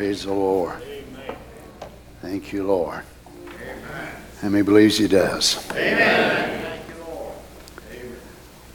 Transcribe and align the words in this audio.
Praise 0.00 0.24
the 0.24 0.32
Lord. 0.32 0.80
Amen. 0.82 1.36
Thank 2.22 2.54
you, 2.54 2.64
Lord. 2.64 3.02
How 4.40 4.48
he 4.48 4.62
believes 4.62 4.96
he 4.96 5.06
does? 5.06 5.70
Amen. 5.72 6.80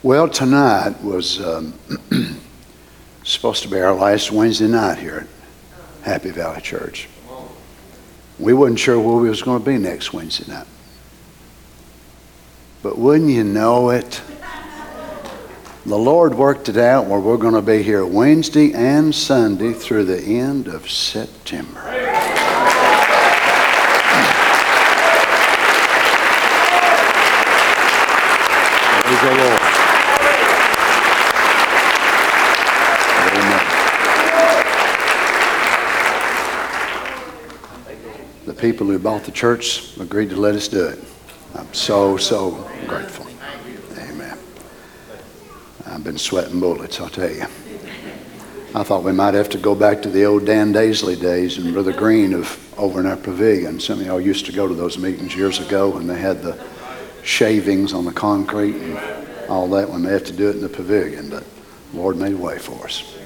Well, 0.04 0.28
tonight 0.28 1.02
was 1.02 1.44
um, 1.44 1.74
supposed 3.24 3.64
to 3.64 3.68
be 3.68 3.80
our 3.80 3.92
last 3.92 4.30
Wednesday 4.30 4.68
night 4.68 4.98
here 4.98 5.26
at 6.00 6.04
Happy 6.04 6.30
Valley 6.30 6.60
Church. 6.60 7.08
We 8.38 8.52
wasn't 8.52 8.78
sure 8.78 9.00
where 9.00 9.20
we 9.20 9.28
was 9.28 9.42
going 9.42 9.58
to 9.58 9.66
be 9.66 9.78
next 9.78 10.12
Wednesday 10.12 10.52
night. 10.52 10.68
But 12.84 12.98
wouldn't 12.98 13.30
you 13.30 13.42
know 13.42 13.90
it? 13.90 14.22
The 15.86 15.96
Lord 15.96 16.34
worked 16.34 16.68
it 16.68 16.76
out 16.76 17.06
where 17.06 17.20
we're 17.20 17.36
going 17.36 17.54
to 17.54 17.62
be 17.62 17.80
here 17.80 18.04
Wednesday 18.04 18.72
and 18.72 19.14
Sunday 19.14 19.72
through 19.72 20.02
the 20.06 20.20
end 20.20 20.66
of 20.66 20.90
September. 20.90 21.80
Praise 21.80 22.02
the 29.22 29.30
Lord. 29.36 29.60
The 38.46 38.54
people 38.54 38.88
who 38.88 38.98
bought 38.98 39.22
the 39.22 39.30
church 39.30 39.96
agreed 39.98 40.30
to 40.30 40.36
let 40.36 40.56
us 40.56 40.66
do 40.66 40.84
it. 40.84 40.98
I'm 41.54 41.72
so, 41.72 42.16
so 42.16 42.68
grateful. 42.88 43.25
Been 46.06 46.18
sweating 46.18 46.60
bullets, 46.60 47.00
I'll 47.00 47.08
tell 47.08 47.32
you. 47.32 47.46
I 48.76 48.84
thought 48.84 49.02
we 49.02 49.10
might 49.10 49.34
have 49.34 49.48
to 49.48 49.58
go 49.58 49.74
back 49.74 50.02
to 50.02 50.08
the 50.08 50.24
old 50.24 50.46
Dan 50.46 50.72
Daisley 50.72 51.20
days 51.20 51.58
and 51.58 51.72
Brother 51.72 51.92
Green 51.92 52.32
of 52.32 52.78
over 52.78 53.00
in 53.00 53.06
our 53.06 53.16
pavilion. 53.16 53.80
Some 53.80 53.98
of 53.98 54.06
y'all 54.06 54.20
used 54.20 54.46
to 54.46 54.52
go 54.52 54.68
to 54.68 54.74
those 54.74 54.98
meetings 54.98 55.34
years 55.34 55.58
ago 55.58 55.90
when 55.90 56.06
they 56.06 56.16
had 56.16 56.42
the 56.42 56.64
shavings 57.24 57.92
on 57.92 58.04
the 58.04 58.12
concrete 58.12 58.76
and 58.76 58.96
all 59.48 59.68
that 59.70 59.90
when 59.90 60.04
they 60.04 60.12
have 60.12 60.22
to 60.26 60.32
do 60.32 60.48
it 60.48 60.54
in 60.54 60.60
the 60.60 60.68
pavilion. 60.68 61.28
But 61.28 61.42
the 61.90 61.98
Lord 61.98 62.18
made 62.18 62.34
a 62.34 62.38
way 62.38 62.60
for 62.60 62.84
us. 62.84 63.18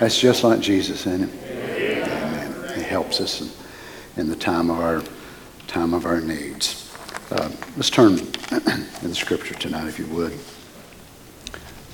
That's 0.00 0.18
just 0.18 0.42
like 0.42 0.58
Jesus, 0.58 1.06
isn't 1.06 1.30
it? 1.30 2.08
Amen. 2.08 2.74
He 2.74 2.82
helps 2.82 3.20
us 3.20 3.42
in, 3.42 4.22
in 4.22 4.28
the 4.28 4.34
time 4.34 4.70
of 4.70 4.80
our 4.80 5.04
time 5.68 5.94
of 5.94 6.04
our 6.04 6.20
needs. 6.20 6.92
Uh, 7.30 7.48
let's 7.76 7.90
turn 7.90 8.14
in 8.50 9.08
the 9.08 9.14
scripture 9.14 9.54
tonight, 9.54 9.86
if 9.86 10.00
you 10.00 10.06
would, 10.06 10.36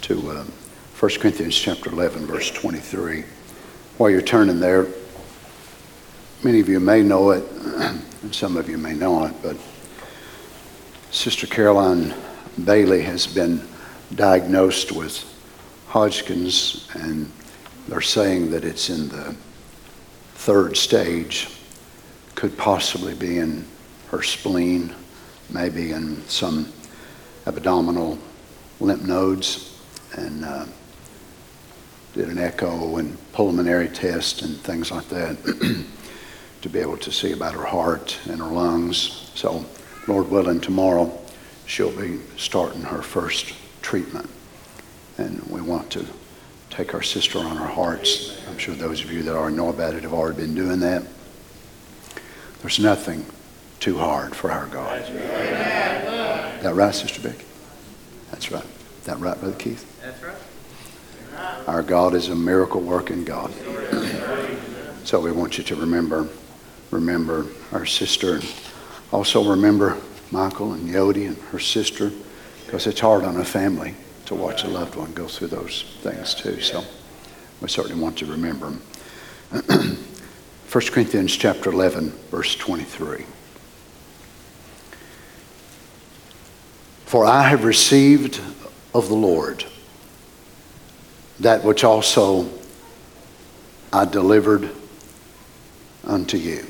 to 0.09 0.31
uh, 0.31 0.43
1 0.99 1.11
Corinthians 1.21 1.55
chapter 1.55 1.91
11, 1.91 2.25
verse 2.25 2.51
23. 2.51 3.25
While 3.99 4.09
you're 4.09 4.23
turning 4.23 4.59
there, 4.59 4.87
many 6.43 6.61
of 6.61 6.69
you 6.71 6.81
may 6.81 7.03
know 7.03 7.33
it, 7.33 7.45
and 8.23 8.35
some 8.35 8.57
of 8.57 8.71
you 8.71 8.79
may 8.79 8.95
not, 8.95 9.43
but 9.43 9.55
Sister 11.11 11.47
Caroline 11.47 12.15
Bailey 12.65 13.03
has 13.03 13.27
been 13.27 13.61
diagnosed 14.15 14.93
with 14.93 15.27
Hodgkin's, 15.89 16.89
and 16.95 17.31
they're 17.87 18.01
saying 18.01 18.51
that 18.53 18.65
it's 18.65 18.89
in 18.89 19.11
the 19.11 19.37
third 20.37 20.79
stage, 20.79 21.51
could 22.35 22.57
possibly 22.57 23.13
be 23.13 23.41
in 23.41 23.63
her 24.11 24.23
spleen, 24.23 24.95
maybe 25.51 25.93
in 25.93 26.27
some 26.29 26.73
abdominal 27.47 28.17
lymph 28.81 29.03
nodes, 29.03 29.75
and 30.17 30.45
uh, 30.45 30.67
did 32.15 32.29
an 32.29 32.39
echo 32.39 32.97
and 32.97 33.17
pulmonary 33.33 33.89
test 33.89 34.43
and 34.43 34.57
things 34.59 34.91
like 34.91 35.09
that 35.09 35.37
to 36.63 36.69
be 36.69 36.79
able 36.79 36.97
to 36.97 37.13
see 37.13 37.33
about 37.33 37.55
her 37.55 37.65
heart 37.65 38.19
and 38.29 38.41
her 38.41 38.47
lungs. 38.47 39.31
So, 39.35 39.65
Lord 40.07 40.31
willing, 40.31 40.61
tomorrow 40.61 41.17
she'll 41.67 41.97
be 41.97 42.19
starting 42.37 42.83
her 42.83 43.03
first 43.03 43.55
treatment. 43.83 44.29
And 45.19 45.43
we 45.45 45.61
want 45.61 45.91
to 45.91 46.07
take 46.71 46.95
our 46.95 47.03
sister 47.03 47.39
on 47.39 47.59
our 47.59 47.69
hearts. 47.69 48.41
I'm 48.49 48.59
sure 48.59 48.75
those 48.75 49.03
of 49.03 49.13
you 49.13 49.23
that 49.25 49.37
already 49.37 49.57
know 49.57 49.69
about 49.69 49.95
it 49.95 50.03
have 50.03 50.15
already 50.15 50.39
been 50.39 50.55
doing 50.55 50.81
that. 50.81 51.03
There's 52.61 52.79
nothing 52.79 53.25
too 53.81 53.99
hard 53.99 54.35
for 54.35 54.51
our 54.51 54.67
God. 54.67 55.03
Is 55.03 55.09
that 56.63 56.75
right, 56.75 56.95
Sister 56.95 57.21
Becky? 57.21 57.45
That's 58.31 58.51
right. 58.51 58.65
Is 59.09 59.15
that 59.15 59.21
right, 59.21 59.41
Brother 59.41 59.57
Keith? 59.57 60.03
That's 60.03 60.23
right. 60.23 61.67
Our 61.67 61.83
God 61.83 62.13
is 62.13 62.29
a 62.29 62.35
miracle 62.35 62.83
working 62.83 63.25
God. 63.25 63.51
so 65.05 65.19
we 65.19 65.33
want 65.33 65.57
you 65.57 65.65
to 65.65 65.77
remember, 65.77 66.29
remember 66.91 67.47
our 67.73 67.87
sister, 67.87 68.35
and 68.35 68.55
also 69.11 69.49
remember 69.49 69.97
Michael 70.31 70.75
and 70.75 70.91
Yodi 70.91 71.27
and 71.27 71.39
her 71.39 71.59
sister, 71.59 72.13
because 72.67 72.87
it's 72.87 73.01
hard 73.01 73.25
on 73.25 73.39
a 73.39 73.47
family 73.47 73.95
to 74.27 74.35
watch 74.35 74.65
a 74.65 74.69
loved 74.69 74.95
one 74.95 75.11
go 75.15 75.27
through 75.27 75.49
those 75.49 75.85
things 76.03 76.35
too. 76.35 76.61
So 76.61 76.85
we 77.63 77.69
certainly 77.69 77.99
want 77.99 78.19
to 78.19 78.27
remember 78.27 78.75
them. 79.51 79.97
1 80.71 80.85
Corinthians 80.93 81.35
chapter 81.35 81.71
11, 81.71 82.11
verse 82.31 82.55
23. 82.57 83.25
For 87.07 87.25
I 87.25 87.45
have 87.45 87.65
received 87.65 88.43
of 88.99 89.09
the 89.09 89.15
Lord 89.15 89.65
that 91.41 91.65
which 91.65 91.85
also 91.85 92.49
I 93.93 94.05
delivered 94.05 94.71
unto 96.05 96.37
you. 96.37 96.67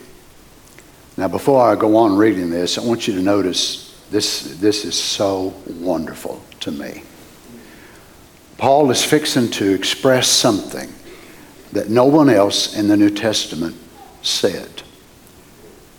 Now, 1.16 1.28
before 1.28 1.66
I 1.66 1.75
go 1.75 1.97
on 1.97 2.16
reading 2.16 2.50
this, 2.50 2.78
I 2.78 2.84
want 2.84 3.09
you 3.09 3.15
to 3.15 3.22
notice 3.22 4.00
this, 4.11 4.56
this 4.59 4.84
is 4.84 4.94
so 4.94 5.55
wonderful 5.66 6.43
to 6.61 6.71
me. 6.71 7.03
Paul 8.56 8.91
is 8.91 9.05
fixing 9.05 9.50
to 9.53 9.75
express 9.75 10.28
something 10.28 10.93
that 11.72 11.89
no 11.89 12.05
one 12.06 12.28
else 12.28 12.77
in 12.77 12.89
the 12.89 12.97
New 12.97 13.10
Testament 13.10 13.77
said. 14.22 14.83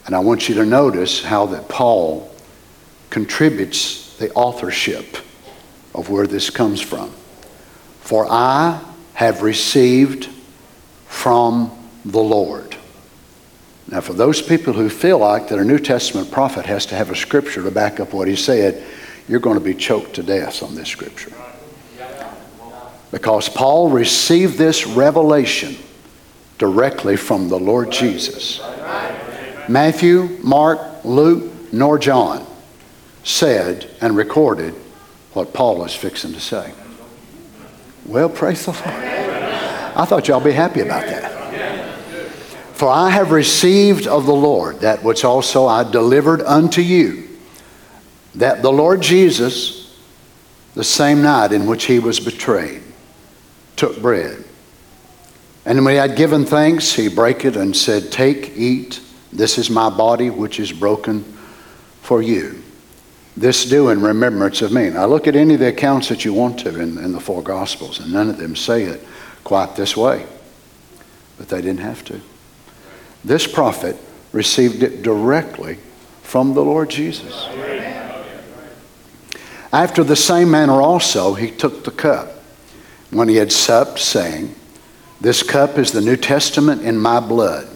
And 0.06 0.16
I 0.16 0.20
want 0.20 0.50
you 0.50 0.56
to 0.56 0.66
notice 0.66 1.24
how 1.24 1.46
that 1.48 1.70
Paul 1.70 2.34
contributes 3.10 4.18
the 4.18 4.32
authorship 4.34 5.18
of 6.00 6.10
where 6.10 6.26
this 6.26 6.50
comes 6.50 6.80
from. 6.82 7.12
For 8.02 8.26
I 8.30 8.82
have 9.14 9.42
received 9.42 10.30
from 11.08 11.72
the 12.06 12.22
Lord. 12.22 12.76
Now, 13.90 14.02
for 14.02 14.14
those 14.14 14.42
people 14.42 14.74
who 14.74 14.90
feel 14.90 15.18
like 15.18 15.50
that 15.50 15.60
a 15.60 15.64
New 15.64 15.80
Testament 15.80 16.32
prophet 16.32 16.66
has 16.66 16.86
to 16.88 16.96
have 16.96 17.10
a 17.10 17.16
scripture 17.16 17.64
to 17.64 17.72
back 17.72 18.00
up 18.00 18.14
what 18.14 18.28
he 18.28 18.36
said, 18.36 18.84
you're 19.28 19.40
going 19.42 19.58
to 19.58 19.64
be 19.64 19.74
choked 19.74 20.14
to 20.16 20.24
death 20.24 20.64
on 20.64 20.74
this 20.74 20.88
scripture. 20.88 21.34
Because 23.12 23.50
Paul 23.50 23.90
received 23.90 24.58
this 24.58 24.88
revelation 24.88 25.76
directly 26.60 27.18
from 27.18 27.50
the 27.50 27.60
Lord 27.60 27.92
Jesus. 27.92 28.62
Matthew, 29.68 30.38
Mark, 30.44 31.04
Luke, 31.04 31.52
nor 31.74 32.00
John 32.00 32.46
said 33.24 33.90
and 34.02 34.16
recorded 34.16 34.76
what 35.40 35.54
Paul 35.54 35.86
is 35.86 35.96
fixing 35.96 36.34
to 36.34 36.40
say. 36.42 36.74
Well, 38.06 38.28
praise 38.28 38.66
the 38.66 38.74
Lord. 38.74 38.84
I 38.86 40.04
thought 40.04 40.28
y'all 40.28 40.42
be 40.42 40.52
happy 40.52 40.82
about 40.82 41.06
that. 41.06 41.32
For 42.74 42.90
I 42.90 43.10
have 43.10 43.32
received 43.32 44.06
of 44.06 44.26
the 44.26 44.34
Lord 44.34 44.82
that 44.82 45.02
which 45.02 45.24
also 45.24 45.66
I 45.66 45.90
delivered 45.90 46.42
unto 46.42 46.82
you, 46.82 47.30
that 48.36 48.62
the 48.62 48.70
Lord 48.70 49.00
Jesus, 49.00 49.98
the 50.76 50.84
same 50.84 51.22
night 51.22 51.54
in 51.54 51.68
which 51.68 51.86
he 51.86 52.00
was 52.00 52.20
betrayed, 52.20 52.84
took 53.78 54.02
bread. 54.02 54.44
And 55.66 55.86
when 55.86 55.94
he 55.94 56.00
had 56.00 56.18
given 56.18 56.46
thanks, 56.46 56.92
he 56.92 57.08
brake 57.08 57.46
it 57.46 57.56
and 57.56 57.74
said, 57.74 58.12
Take, 58.12 58.58
eat, 58.58 59.00
this 59.32 59.58
is 59.58 59.70
my 59.70 59.90
body 59.90 60.30
which 60.30 60.60
is 60.60 60.74
broken 60.74 61.24
for 62.02 62.22
you. 62.22 62.62
This 63.40 63.64
do 63.64 63.88
in 63.88 64.02
remembrance 64.02 64.62
of 64.62 64.74
me. 64.74 64.90
Now 64.90 65.06
look 65.06 65.26
at 65.26 65.34
any 65.34 65.54
of 65.54 65.62
the 65.62 65.70
accounts 65.70 66.10
that 66.10 66.26
you 66.26 66.34
want 66.34 66.60
to 66.60 66.78
in, 66.78 66.98
in 66.98 67.14
the 67.14 67.22
four 67.22 67.42
Gospels, 67.42 68.02
and 68.02 68.12
none 68.12 68.30
of 68.30 68.38
them 68.38 68.54
say 68.54 68.84
it 68.84 69.02
quite 69.46 69.78
this 69.78 69.96
way. 69.96 70.26
But 71.38 71.48
they 71.48 71.62
didn't 71.62 71.80
have 71.80 72.04
to. 72.06 72.20
This 73.24 73.48
prophet 73.48 73.96
received 74.34 74.84
it 74.84 75.04
directly 75.04 75.78
from 76.22 76.54
the 76.54 76.62
Lord 76.62 76.90
Jesus. 76.90 77.48
After 79.72 80.04
the 80.04 80.18
same 80.18 80.52
manner 80.52 80.82
also, 80.82 81.34
he 81.34 81.50
took 81.50 81.86
the 81.86 81.92
cup 81.92 82.28
when 83.10 83.30
he 83.30 83.38
had 83.38 83.54
supped, 83.54 84.00
saying, 84.00 84.54
This 85.22 85.44
cup 85.44 85.78
is 85.78 85.94
the 85.94 86.02
New 86.02 86.18
Testament 86.18 86.82
in 86.82 87.00
my 87.00 87.22
blood. 87.22 87.70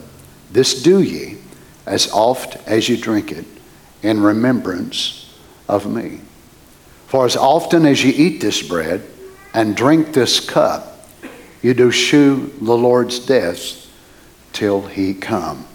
This 0.51 0.83
do 0.83 1.01
ye 1.01 1.38
as 1.86 2.12
oft 2.12 2.57
as 2.68 2.89
you 2.89 2.98
drink 2.98 3.31
it 3.31 3.45
in 4.01 4.21
remembrance 4.21 5.22
of 5.68 5.86
me. 5.86 6.21
For 7.07 7.25
as 7.25 7.36
often 7.36 7.86
as 7.86 8.04
you 8.04 8.12
eat 8.15 8.42
this 8.42 8.62
bread 8.62 9.04
and 9.54 9.75
drink 9.75 10.13
this 10.13 10.39
cup, 10.39 11.07
you 11.62 11.74
do 11.74 11.92
shew 11.92 12.51
the 12.62 12.75
Lord's 12.75 13.19
death 13.19 13.88
till 14.51 14.81
he 14.81 15.13
come. 15.13 15.65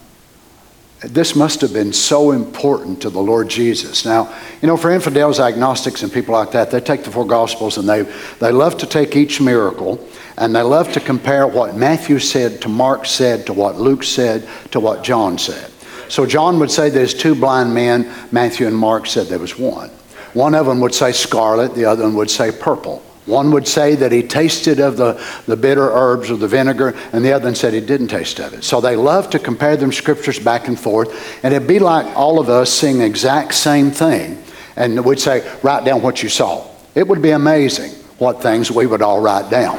This 1.01 1.37
must 1.37 1.61
have 1.61 1.73
been 1.73 1.93
so 1.93 2.33
important 2.33 3.03
to 3.03 3.11
the 3.11 3.21
Lord 3.21 3.49
Jesus. 3.49 4.05
Now, 4.05 4.35
you 4.61 4.67
know, 4.67 4.77
for 4.77 4.91
infidels, 4.91 5.39
agnostics, 5.39 6.03
and 6.03 6.13
people 6.13 6.35
like 6.35 6.51
that, 6.53 6.73
they 6.73 6.81
take 6.81 7.05
the 7.05 7.11
four 7.13 7.25
Gospels 7.25 7.79
and 7.79 7.89
they, 7.89 8.03
they 8.41 8.51
love 8.51 8.77
to 8.79 8.87
take 8.87 9.15
each 9.15 9.41
miracle 9.41 10.05
and 10.37 10.55
they 10.55 10.63
love 10.63 10.93
to 10.95 11.01
compare 11.01 11.47
what 11.47 11.77
Matthew 11.77 12.19
said 12.19 12.61
to 12.63 12.69
Mark 12.69 13.07
said 13.07 13.47
to 13.47 13.53
what 13.53 13.77
Luke 13.77 14.03
said 14.03 14.49
to 14.73 14.81
what 14.81 15.05
John 15.05 15.39
said. 15.39 15.71
So 16.09 16.27
John 16.27 16.59
would 16.59 16.71
say 16.71 16.91
there's 16.91 17.15
two 17.15 17.35
blind 17.35 17.75
men, 17.75 18.13
Matthew 18.33 18.67
and 18.67 18.77
Mark 18.77 19.07
said 19.07 19.27
there 19.27 19.39
was 19.39 19.59
one. 19.59 19.91
One 20.35 20.55
of 20.55 20.67
them 20.67 20.81
would 20.81 20.95
say 20.95 21.13
scarlet, 21.13 21.75
the 21.75 21.85
other 21.85 22.05
one 22.05 22.15
would 22.15 22.31
say 22.31 22.53
purple. 22.53 23.03
One 23.27 23.51
would 23.53 23.69
say 23.69 23.95
that 23.97 24.11
he 24.11 24.23
tasted 24.23 24.81
of 24.81 24.97
the, 24.97 25.23
the 25.47 25.57
bitter 25.57 25.91
herbs 25.91 26.31
or 26.31 26.37
the 26.37 26.49
vinegar, 26.49 26.97
and 27.13 27.23
the 27.23 27.33
other 27.33 27.45
one 27.45 27.55
said 27.55 27.75
he 27.75 27.81
didn't 27.81 28.09
taste 28.09 28.39
of 28.41 28.55
it. 28.55 28.65
So 28.65 28.81
they 28.81 28.97
love 28.97 29.29
to 29.31 29.39
compare 29.39 29.77
them 29.77 29.93
scriptures 29.93 30.39
back 30.39 30.67
and 30.67 30.81
forth, 30.81 31.45
and 31.45 31.53
it'd 31.53 31.69
be 31.69 31.79
like 31.79 32.07
all 32.17 32.41
of 32.41 32.49
us 32.49 32.73
seeing 32.73 32.99
the 32.99 33.05
exact 33.05 33.53
same 33.55 33.91
thing, 33.91 34.43
and 34.77 35.05
we'd 35.05 35.21
say, 35.21 35.47
write 35.63 35.85
down 35.85 36.01
what 36.01 36.23
you 36.23 36.31
saw. 36.31 36.67
It 36.95 37.07
would 37.07 37.21
be 37.21 37.33
amazing 37.33 37.91
what 38.17 38.41
things 38.41 38.71
we 38.71 38.87
would 38.87 39.03
all 39.03 39.21
write 39.21 39.51
down. 39.51 39.79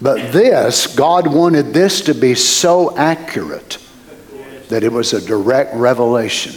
But 0.00 0.32
this, 0.32 0.86
God 0.94 1.26
wanted 1.26 1.74
this 1.74 2.02
to 2.02 2.14
be 2.14 2.36
so 2.36 2.96
accurate 2.96 3.79
that 4.70 4.84
it 4.84 4.92
was 4.92 5.12
a 5.12 5.20
direct 5.20 5.74
revelation. 5.74 6.54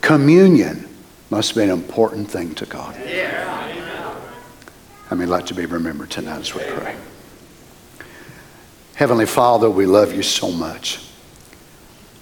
Communion 0.00 0.88
must 1.28 1.54
be 1.54 1.62
an 1.62 1.70
important 1.70 2.30
thing 2.30 2.54
to 2.54 2.66
God. 2.66 2.96
I 5.10 5.14
mean, 5.14 5.28
like 5.28 5.46
to 5.46 5.54
be 5.54 5.66
remembered 5.66 6.10
tonight 6.10 6.38
as 6.38 6.54
we 6.54 6.62
pray. 6.62 6.96
Heavenly 8.94 9.26
Father, 9.26 9.68
we 9.68 9.84
love 9.84 10.14
you 10.14 10.22
so 10.22 10.50
much. 10.50 11.00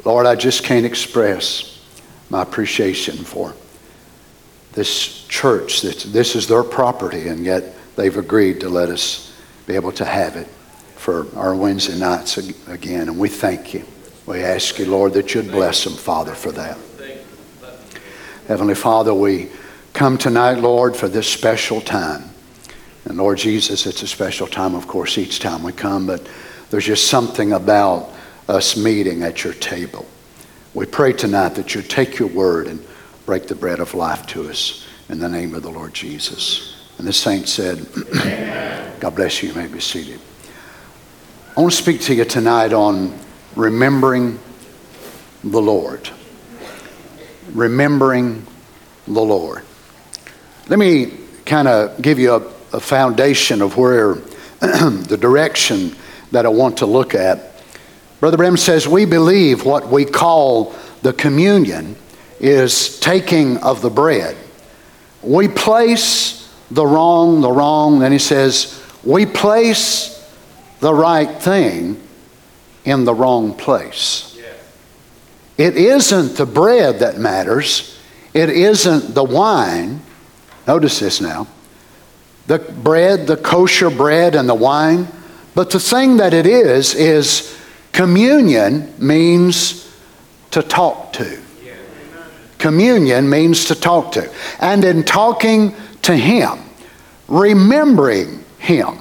Lord, 0.04 0.26
I 0.26 0.34
just 0.34 0.64
can't 0.64 0.86
express 0.86 1.84
my 2.30 2.42
appreciation 2.42 3.16
for 3.16 3.54
this 4.72 5.26
church. 5.26 5.82
That 5.82 5.98
this 5.98 6.34
is 6.34 6.48
their 6.48 6.64
property, 6.64 7.28
and 7.28 7.44
yet 7.44 7.74
they've 7.96 8.16
agreed 8.16 8.60
to 8.60 8.68
let 8.68 8.88
us 8.88 9.36
be 9.66 9.74
able 9.74 9.92
to 9.92 10.04
have 10.04 10.36
it 10.36 10.46
for 10.96 11.26
our 11.36 11.54
Wednesday 11.54 11.98
nights 11.98 12.38
again. 12.68 13.08
And 13.08 13.18
we 13.18 13.28
thank 13.28 13.74
you. 13.74 13.84
We 14.30 14.44
ask 14.44 14.78
you, 14.78 14.86
Lord, 14.86 15.14
that 15.14 15.34
you'd 15.34 15.50
bless 15.50 15.82
them, 15.82 15.94
Father, 15.94 16.36
for 16.36 16.52
that. 16.52 16.78
Heavenly 18.46 18.76
Father, 18.76 19.12
we 19.12 19.48
come 19.92 20.18
tonight, 20.18 20.60
Lord, 20.60 20.94
for 20.94 21.08
this 21.08 21.26
special 21.26 21.80
time. 21.80 22.30
And 23.06 23.18
Lord 23.18 23.38
Jesus, 23.38 23.86
it's 23.86 24.02
a 24.02 24.06
special 24.06 24.46
time, 24.46 24.76
of 24.76 24.86
course, 24.86 25.18
each 25.18 25.40
time 25.40 25.64
we 25.64 25.72
come, 25.72 26.06
but 26.06 26.30
there's 26.70 26.86
just 26.86 27.08
something 27.08 27.54
about 27.54 28.08
us 28.46 28.76
meeting 28.76 29.24
at 29.24 29.42
your 29.42 29.54
table. 29.54 30.06
We 30.74 30.86
pray 30.86 31.12
tonight 31.12 31.56
that 31.56 31.74
you 31.74 31.82
take 31.82 32.20
your 32.20 32.28
word 32.28 32.68
and 32.68 32.86
break 33.26 33.48
the 33.48 33.56
bread 33.56 33.80
of 33.80 33.94
life 33.94 34.28
to 34.28 34.48
us 34.48 34.86
in 35.08 35.18
the 35.18 35.28
name 35.28 35.56
of 35.56 35.64
the 35.64 35.70
Lord 35.70 35.92
Jesus. 35.92 36.86
And 36.98 37.08
the 37.08 37.12
saint 37.12 37.48
said, 37.48 37.84
God 39.00 39.16
bless 39.16 39.42
you. 39.42 39.48
You 39.48 39.56
may 39.56 39.66
be 39.66 39.80
seated. 39.80 40.20
I 41.56 41.60
want 41.62 41.72
to 41.72 41.76
speak 41.76 42.00
to 42.02 42.14
you 42.14 42.24
tonight 42.24 42.72
on 42.72 43.18
remembering 43.56 44.38
the 45.42 45.60
Lord. 45.60 46.08
Remembering 47.52 48.46
the 49.06 49.20
Lord. 49.20 49.64
Let 50.68 50.78
me 50.78 51.18
kind 51.44 51.68
of 51.68 52.00
give 52.00 52.18
you 52.18 52.34
a 52.34 52.60
a 52.72 52.80
foundation 52.80 53.62
of 53.62 53.76
where 53.76 54.14
the 54.60 55.18
direction 55.20 55.94
that 56.30 56.46
I 56.46 56.48
want 56.48 56.78
to 56.78 56.86
look 56.86 57.14
at. 57.14 57.52
Brother 58.20 58.36
Branham 58.36 58.56
says, 58.56 58.86
We 58.86 59.04
believe 59.04 59.64
what 59.64 59.88
we 59.88 60.04
call 60.04 60.74
the 61.02 61.12
communion 61.12 61.96
is 62.38 63.00
taking 63.00 63.56
of 63.58 63.82
the 63.82 63.90
bread. 63.90 64.36
We 65.22 65.48
place 65.48 66.48
the 66.70 66.86
wrong, 66.86 67.40
the 67.40 67.50
wrong, 67.50 67.98
then 67.98 68.12
he 68.12 68.18
says, 68.18 68.80
we 69.02 69.26
place 69.26 70.16
the 70.80 70.94
right 70.94 71.40
thing 71.42 72.00
in 72.84 73.04
the 73.04 73.14
wrong 73.14 73.54
place. 73.54 74.26
It 75.58 75.76
isn't 75.76 76.36
the 76.36 76.46
bread 76.46 77.00
that 77.00 77.18
matters, 77.18 77.98
it 78.32 78.48
isn't 78.48 79.14
the 79.14 79.24
wine. 79.24 80.00
Notice 80.66 81.00
this 81.00 81.20
now 81.20 81.46
the 82.46 82.58
bread, 82.58 83.26
the 83.26 83.36
kosher 83.36 83.90
bread, 83.90 84.34
and 84.34 84.48
the 84.48 84.54
wine. 84.54 85.06
But 85.54 85.70
the 85.70 85.78
thing 85.78 86.16
that 86.16 86.34
it 86.34 86.46
is, 86.46 86.94
is 86.94 87.56
communion 87.92 88.92
means 88.98 89.88
to 90.50 90.62
talk 90.62 91.12
to. 91.12 91.40
Communion 92.58 93.30
means 93.30 93.66
to 93.66 93.74
talk 93.74 94.12
to. 94.12 94.28
And 94.58 94.84
in 94.84 95.04
talking 95.04 95.74
to 96.02 96.16
Him, 96.16 96.58
remembering 97.28 98.44
Him, 98.58 98.98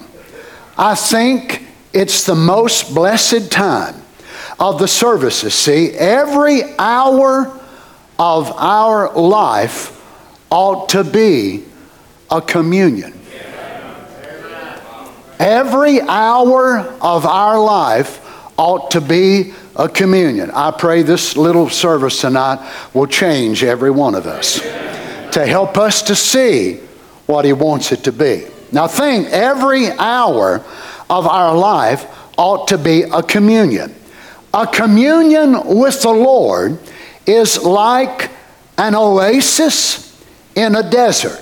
I 0.77 0.93
think 0.93 1.68
it's 1.93 2.25
the 2.25 2.35
most 2.35 2.93
blessed 2.93 3.51
time 3.51 3.95
of 4.59 4.79
the 4.79 4.87
services. 4.87 5.53
See, 5.53 5.91
every 5.91 6.61
hour 6.77 7.59
of 8.17 8.51
our 8.51 9.13
life 9.13 9.95
ought 10.51 10.89
to 10.89 11.03
be 11.03 11.63
a 12.29 12.41
communion. 12.41 13.13
Every 15.39 16.01
hour 16.01 16.79
of 17.01 17.25
our 17.25 17.59
life 17.59 18.25
ought 18.57 18.91
to 18.91 19.01
be 19.01 19.53
a 19.75 19.87
communion. 19.87 20.51
I 20.51 20.71
pray 20.71 21.01
this 21.01 21.37
little 21.37 21.69
service 21.69 22.19
tonight 22.19 22.59
will 22.93 23.07
change 23.07 23.63
every 23.63 23.89
one 23.89 24.15
of 24.15 24.27
us 24.27 24.59
to 25.31 25.45
help 25.45 25.77
us 25.77 26.01
to 26.03 26.15
see 26.15 26.75
what 27.25 27.45
He 27.45 27.53
wants 27.53 27.93
it 27.93 28.03
to 28.03 28.11
be. 28.11 28.45
Now, 28.71 28.87
think 28.87 29.29
every 29.29 29.89
hour 29.91 30.63
of 31.09 31.25
our 31.27 31.57
life 31.57 32.05
ought 32.37 32.67
to 32.69 32.77
be 32.77 33.03
a 33.03 33.23
communion. 33.23 33.95
A 34.53 34.65
communion 34.65 35.77
with 35.77 36.01
the 36.01 36.11
Lord 36.11 36.79
is 37.25 37.61
like 37.63 38.31
an 38.77 38.95
oasis 38.95 40.23
in 40.55 40.75
a 40.75 40.89
desert. 40.89 41.41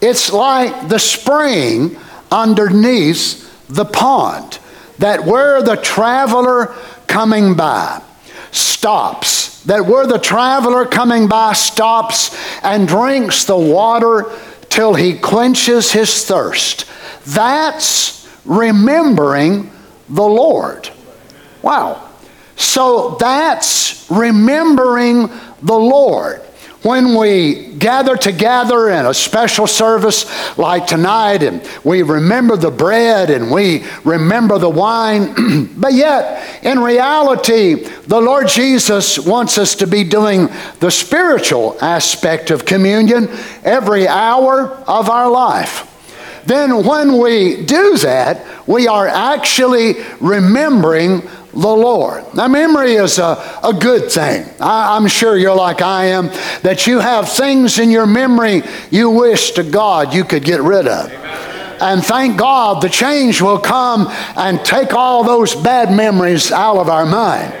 It's 0.00 0.32
like 0.32 0.88
the 0.88 0.98
spring 0.98 1.96
underneath 2.30 3.66
the 3.68 3.84
pond. 3.84 4.58
That 4.98 5.24
where 5.24 5.62
the 5.62 5.76
traveler 5.76 6.74
coming 7.06 7.54
by 7.54 8.02
stops, 8.50 9.62
that 9.64 9.86
where 9.86 10.06
the 10.06 10.18
traveler 10.18 10.86
coming 10.86 11.28
by 11.28 11.52
stops 11.52 12.36
and 12.62 12.88
drinks 12.88 13.44
the 13.44 13.56
water 13.56 14.30
till 14.68 14.94
he 14.94 15.18
quenches 15.18 15.92
his 15.92 16.24
thirst. 16.24 16.84
That's 17.26 18.17
remembering 18.44 19.70
the 20.08 20.22
Lord. 20.22 20.90
Wow. 21.62 22.08
So 22.56 23.16
that's 23.20 24.10
remembering 24.10 25.30
the 25.62 25.78
Lord 25.78 26.42
when 26.82 27.16
we 27.16 27.74
gather 27.74 28.16
together 28.16 28.88
in 28.88 29.04
a 29.04 29.12
special 29.12 29.66
service 29.66 30.26
like 30.56 30.86
tonight 30.86 31.42
and 31.42 31.68
we 31.82 32.02
remember 32.02 32.56
the 32.56 32.70
bread 32.70 33.30
and 33.30 33.50
we 33.50 33.84
remember 34.04 34.58
the 34.58 34.68
wine, 34.70 35.66
but 35.76 35.92
yet 35.92 36.64
in 36.64 36.78
reality, 36.78 37.74
the 38.06 38.20
Lord 38.20 38.48
Jesus 38.48 39.18
wants 39.18 39.58
us 39.58 39.74
to 39.76 39.86
be 39.86 40.04
doing 40.04 40.48
the 40.78 40.90
spiritual 40.90 41.76
aspect 41.80 42.50
of 42.50 42.64
communion 42.64 43.28
every 43.64 44.06
hour 44.06 44.68
of 44.86 45.10
our 45.10 45.28
life. 45.28 45.84
Then, 46.46 46.84
when 46.84 47.18
we 47.18 47.64
do 47.64 47.96
that, 47.98 48.44
we 48.66 48.88
are 48.88 49.08
actually 49.08 49.94
remembering 50.20 51.22
the 51.52 51.68
Lord. 51.68 52.24
Now, 52.34 52.48
memory 52.48 52.94
is 52.94 53.18
a, 53.18 53.60
a 53.64 53.72
good 53.72 54.10
thing. 54.10 54.46
I, 54.60 54.96
I'm 54.96 55.08
sure 55.08 55.36
you're 55.36 55.56
like 55.56 55.82
I 55.82 56.06
am, 56.06 56.28
that 56.62 56.86
you 56.86 57.00
have 57.00 57.28
things 57.28 57.78
in 57.78 57.90
your 57.90 58.06
memory 58.06 58.62
you 58.90 59.10
wish 59.10 59.52
to 59.52 59.62
God 59.62 60.14
you 60.14 60.24
could 60.24 60.44
get 60.44 60.60
rid 60.60 60.86
of. 60.86 61.10
And 61.80 62.04
thank 62.04 62.38
God 62.38 62.82
the 62.82 62.88
change 62.88 63.40
will 63.40 63.58
come 63.58 64.08
and 64.36 64.64
take 64.64 64.92
all 64.92 65.24
those 65.24 65.54
bad 65.54 65.94
memories 65.94 66.50
out 66.50 66.76
of 66.76 66.88
our 66.88 67.06
mind. 67.06 67.54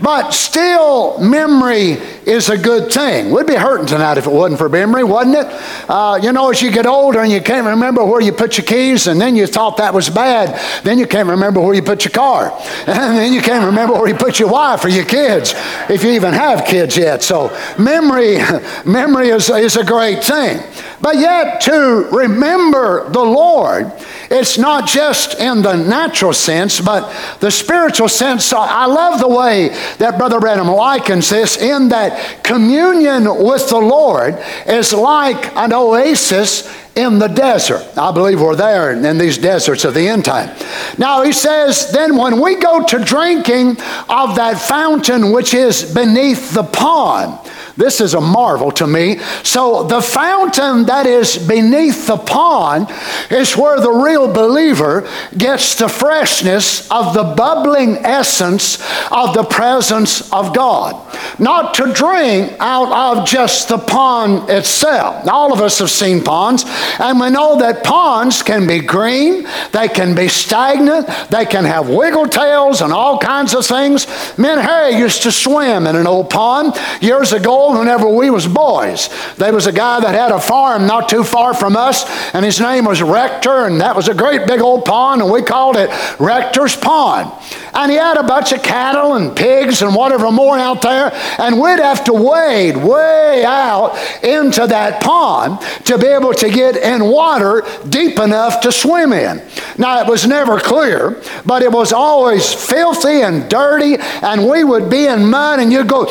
But 0.00 0.30
still, 0.30 1.18
memory 1.18 1.92
is 2.26 2.48
a 2.48 2.58
good 2.58 2.92
thing. 2.92 3.30
We'd 3.30 3.46
be 3.46 3.54
hurting 3.54 3.86
tonight 3.86 4.18
if 4.18 4.26
it 4.26 4.32
wasn't 4.32 4.58
for 4.58 4.68
memory, 4.68 5.04
wouldn't 5.04 5.36
it? 5.36 5.46
Uh, 5.88 6.18
you 6.22 6.32
know, 6.32 6.50
as 6.50 6.60
you 6.60 6.70
get 6.70 6.86
older 6.86 7.20
and 7.20 7.30
you 7.30 7.40
can't 7.40 7.66
remember 7.66 8.04
where 8.04 8.20
you 8.20 8.32
put 8.32 8.58
your 8.58 8.66
keys, 8.66 9.06
and 9.06 9.20
then 9.20 9.36
you 9.36 9.46
thought 9.46 9.76
that 9.78 9.94
was 9.94 10.10
bad, 10.10 10.60
then 10.84 10.98
you 10.98 11.06
can't 11.06 11.28
remember 11.28 11.60
where 11.60 11.74
you 11.74 11.82
put 11.82 12.04
your 12.04 12.12
car, 12.12 12.52
and 12.86 13.16
then 13.16 13.32
you 13.32 13.40
can't 13.40 13.64
remember 13.64 13.94
where 13.94 14.08
you 14.08 14.14
put 14.14 14.38
your 14.38 14.50
wife 14.50 14.84
or 14.84 14.88
your 14.88 15.04
kids, 15.04 15.54
if 15.88 16.02
you 16.02 16.10
even 16.10 16.34
have 16.34 16.64
kids 16.64 16.96
yet. 16.96 17.22
So, 17.22 17.56
memory, 17.78 18.38
memory 18.84 19.28
is, 19.28 19.48
is 19.50 19.76
a 19.76 19.84
great 19.84 20.22
thing. 20.22 20.60
But 21.00 21.16
yet, 21.16 21.60
to 21.62 22.08
remember 22.10 23.08
the 23.10 23.22
Lord 23.22 23.92
it's 24.30 24.58
not 24.58 24.88
just 24.88 25.38
in 25.38 25.62
the 25.62 25.76
natural 25.76 26.32
sense, 26.32 26.80
but 26.80 27.12
the 27.40 27.50
spiritual 27.50 28.08
sense. 28.08 28.52
I 28.52 28.86
love 28.86 29.20
the 29.20 29.28
way 29.28 29.68
that 29.98 30.18
Brother 30.18 30.40
Branham 30.40 30.68
likens 30.68 31.30
this 31.30 31.56
in 31.56 31.88
that 31.90 32.42
communion 32.42 33.24
with 33.44 33.68
the 33.68 33.78
Lord 33.78 34.42
is 34.66 34.92
like 34.92 35.54
an 35.56 35.72
oasis 35.72 36.66
in 36.96 37.18
the 37.18 37.28
desert. 37.28 37.86
I 37.96 38.10
believe 38.10 38.40
we're 38.40 38.56
there 38.56 38.90
in 38.90 39.18
these 39.18 39.36
deserts 39.36 39.84
of 39.84 39.92
the 39.92 40.08
end 40.08 40.24
time. 40.24 40.56
Now 40.96 41.22
he 41.22 41.32
says, 41.32 41.92
then 41.92 42.16
when 42.16 42.40
we 42.40 42.56
go 42.56 42.84
to 42.84 42.98
drinking 42.98 43.72
of 44.08 44.36
that 44.36 44.58
fountain 44.58 45.30
which 45.30 45.52
is 45.52 45.94
beneath 45.94 46.54
the 46.54 46.64
pond, 46.64 47.38
this 47.76 48.00
is 48.00 48.14
a 48.14 48.20
marvel 48.20 48.70
to 48.72 48.86
me. 48.86 49.18
So, 49.42 49.84
the 49.84 50.00
fountain 50.00 50.86
that 50.86 51.06
is 51.06 51.36
beneath 51.36 52.06
the 52.06 52.16
pond 52.16 52.88
is 53.30 53.56
where 53.56 53.78
the 53.80 53.90
real 53.90 54.32
believer 54.32 55.08
gets 55.36 55.74
the 55.74 55.88
freshness 55.88 56.90
of 56.90 57.12
the 57.12 57.34
bubbling 57.36 57.98
essence 57.98 58.76
of 59.10 59.34
the 59.34 59.44
presence 59.44 60.32
of 60.32 60.54
God. 60.54 61.02
Not 61.38 61.74
to 61.74 61.92
drink 61.92 62.54
out 62.60 63.18
of 63.18 63.26
just 63.26 63.68
the 63.68 63.78
pond 63.78 64.48
itself. 64.48 65.28
All 65.28 65.52
of 65.52 65.60
us 65.60 65.78
have 65.78 65.90
seen 65.90 66.24
ponds, 66.24 66.64
and 66.98 67.20
we 67.20 67.28
know 67.28 67.58
that 67.58 67.84
ponds 67.84 68.42
can 68.42 68.66
be 68.66 68.80
green, 68.80 69.46
they 69.72 69.88
can 69.88 70.14
be 70.14 70.28
stagnant, 70.28 71.08
they 71.30 71.44
can 71.44 71.64
have 71.64 71.90
wiggle 71.90 72.26
tails 72.26 72.80
and 72.80 72.92
all 72.92 73.18
kinds 73.18 73.54
of 73.54 73.66
things. 73.66 74.06
Me 74.38 74.48
and 74.48 74.60
Harry 74.60 74.96
used 74.96 75.22
to 75.24 75.32
swim 75.32 75.86
in 75.86 75.96
an 75.96 76.06
old 76.06 76.30
pond 76.30 76.74
years 77.00 77.32
ago 77.32 77.65
whenever 77.74 78.08
we 78.08 78.30
was 78.30 78.46
boys. 78.46 79.08
There 79.36 79.52
was 79.52 79.66
a 79.66 79.72
guy 79.72 80.00
that 80.00 80.14
had 80.14 80.32
a 80.32 80.40
farm 80.40 80.86
not 80.86 81.08
too 81.08 81.24
far 81.24 81.54
from 81.54 81.76
us, 81.76 82.04
and 82.34 82.44
his 82.44 82.60
name 82.60 82.84
was 82.84 83.02
Rector, 83.02 83.66
and 83.66 83.80
that 83.80 83.96
was 83.96 84.08
a 84.08 84.14
great 84.14 84.46
big 84.46 84.60
old 84.60 84.84
pond, 84.84 85.22
and 85.22 85.30
we 85.30 85.42
called 85.42 85.76
it 85.76 85.90
Rector's 86.20 86.76
Pond. 86.76 87.32
And 87.74 87.90
he 87.90 87.98
had 87.98 88.16
a 88.16 88.22
bunch 88.22 88.52
of 88.52 88.62
cattle 88.62 89.14
and 89.14 89.36
pigs 89.36 89.82
and 89.82 89.94
whatever 89.94 90.30
more 90.30 90.58
out 90.58 90.82
there, 90.82 91.12
and 91.38 91.60
we'd 91.60 91.78
have 91.78 92.04
to 92.04 92.12
wade 92.12 92.76
way 92.76 93.44
out 93.44 93.96
into 94.22 94.66
that 94.66 95.02
pond 95.02 95.60
to 95.84 95.98
be 95.98 96.06
able 96.06 96.32
to 96.34 96.50
get 96.50 96.76
in 96.76 97.04
water 97.04 97.62
deep 97.88 98.18
enough 98.18 98.60
to 98.62 98.72
swim 98.72 99.12
in. 99.12 99.42
Now, 99.78 100.00
it 100.00 100.08
was 100.08 100.26
never 100.26 100.58
clear, 100.58 101.20
but 101.44 101.62
it 101.62 101.70
was 101.70 101.92
always 101.92 102.52
filthy 102.52 103.22
and 103.22 103.48
dirty, 103.48 103.96
and 104.22 104.48
we 104.48 104.64
would 104.64 104.88
be 104.90 105.06
in 105.06 105.26
mud, 105.26 105.60
and 105.60 105.72
you'd 105.72 105.88
go. 105.88 106.06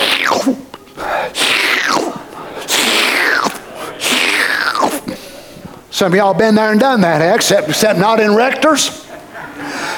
Some 5.95 6.11
of 6.11 6.17
y'all 6.17 6.33
been 6.33 6.55
there 6.55 6.71
and 6.71 6.79
done 6.79 7.01
that, 7.01 7.21
except, 7.35 7.69
except 7.69 7.97
not 7.99 8.19
in 8.19 8.35
rectors. 8.35 9.05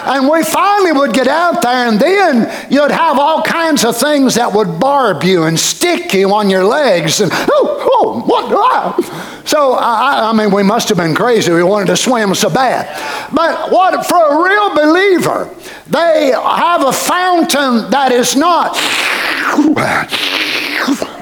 And 0.05 0.29
we 0.29 0.43
finally 0.43 0.91
would 0.91 1.11
get 1.11 1.27
out 1.27 1.61
there, 1.61 1.89
and 1.89 1.99
then 1.99 2.71
you'd 2.71 2.91
have 2.91 3.19
all 3.19 3.41
kinds 3.41 3.83
of 3.83 3.97
things 3.97 4.35
that 4.35 4.53
would 4.53 4.79
barb 4.79 5.23
you 5.23 5.43
and 5.43 5.59
stick 5.59 6.13
you 6.13 6.31
on 6.33 6.49
your 6.49 6.63
legs. 6.63 7.19
And 7.19 7.31
oh, 7.33 7.89
oh, 7.91 8.21
what? 8.25 8.45
Ah. 8.55 9.43
So 9.45 9.73
I, 9.73 10.29
I 10.29 10.33
mean, 10.33 10.53
we 10.53 10.61
must 10.61 10.87
have 10.89 10.97
been 10.97 11.15
crazy. 11.15 11.51
We 11.51 11.63
wanted 11.63 11.87
to 11.87 11.97
swim 11.97 12.35
so 12.35 12.49
bad. 12.49 12.87
But 13.33 13.71
what 13.71 14.05
for 14.05 14.15
a 14.17 14.43
real 14.43 14.75
believer, 14.75 15.49
they 15.87 16.31
have 16.31 16.85
a 16.85 16.93
fountain 16.93 17.89
that 17.89 18.11
is 18.11 18.35
not 18.35 18.77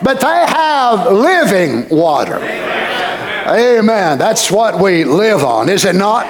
but 0.05 0.21
they 0.21 0.27
have 0.27 1.12
living 1.12 1.89
water. 1.89 2.35
Amen. 2.35 4.19
That's 4.19 4.51
what 4.51 4.79
we 4.79 5.03
live 5.03 5.43
on, 5.43 5.67
is 5.67 5.83
it 5.83 5.95
not? 5.95 6.25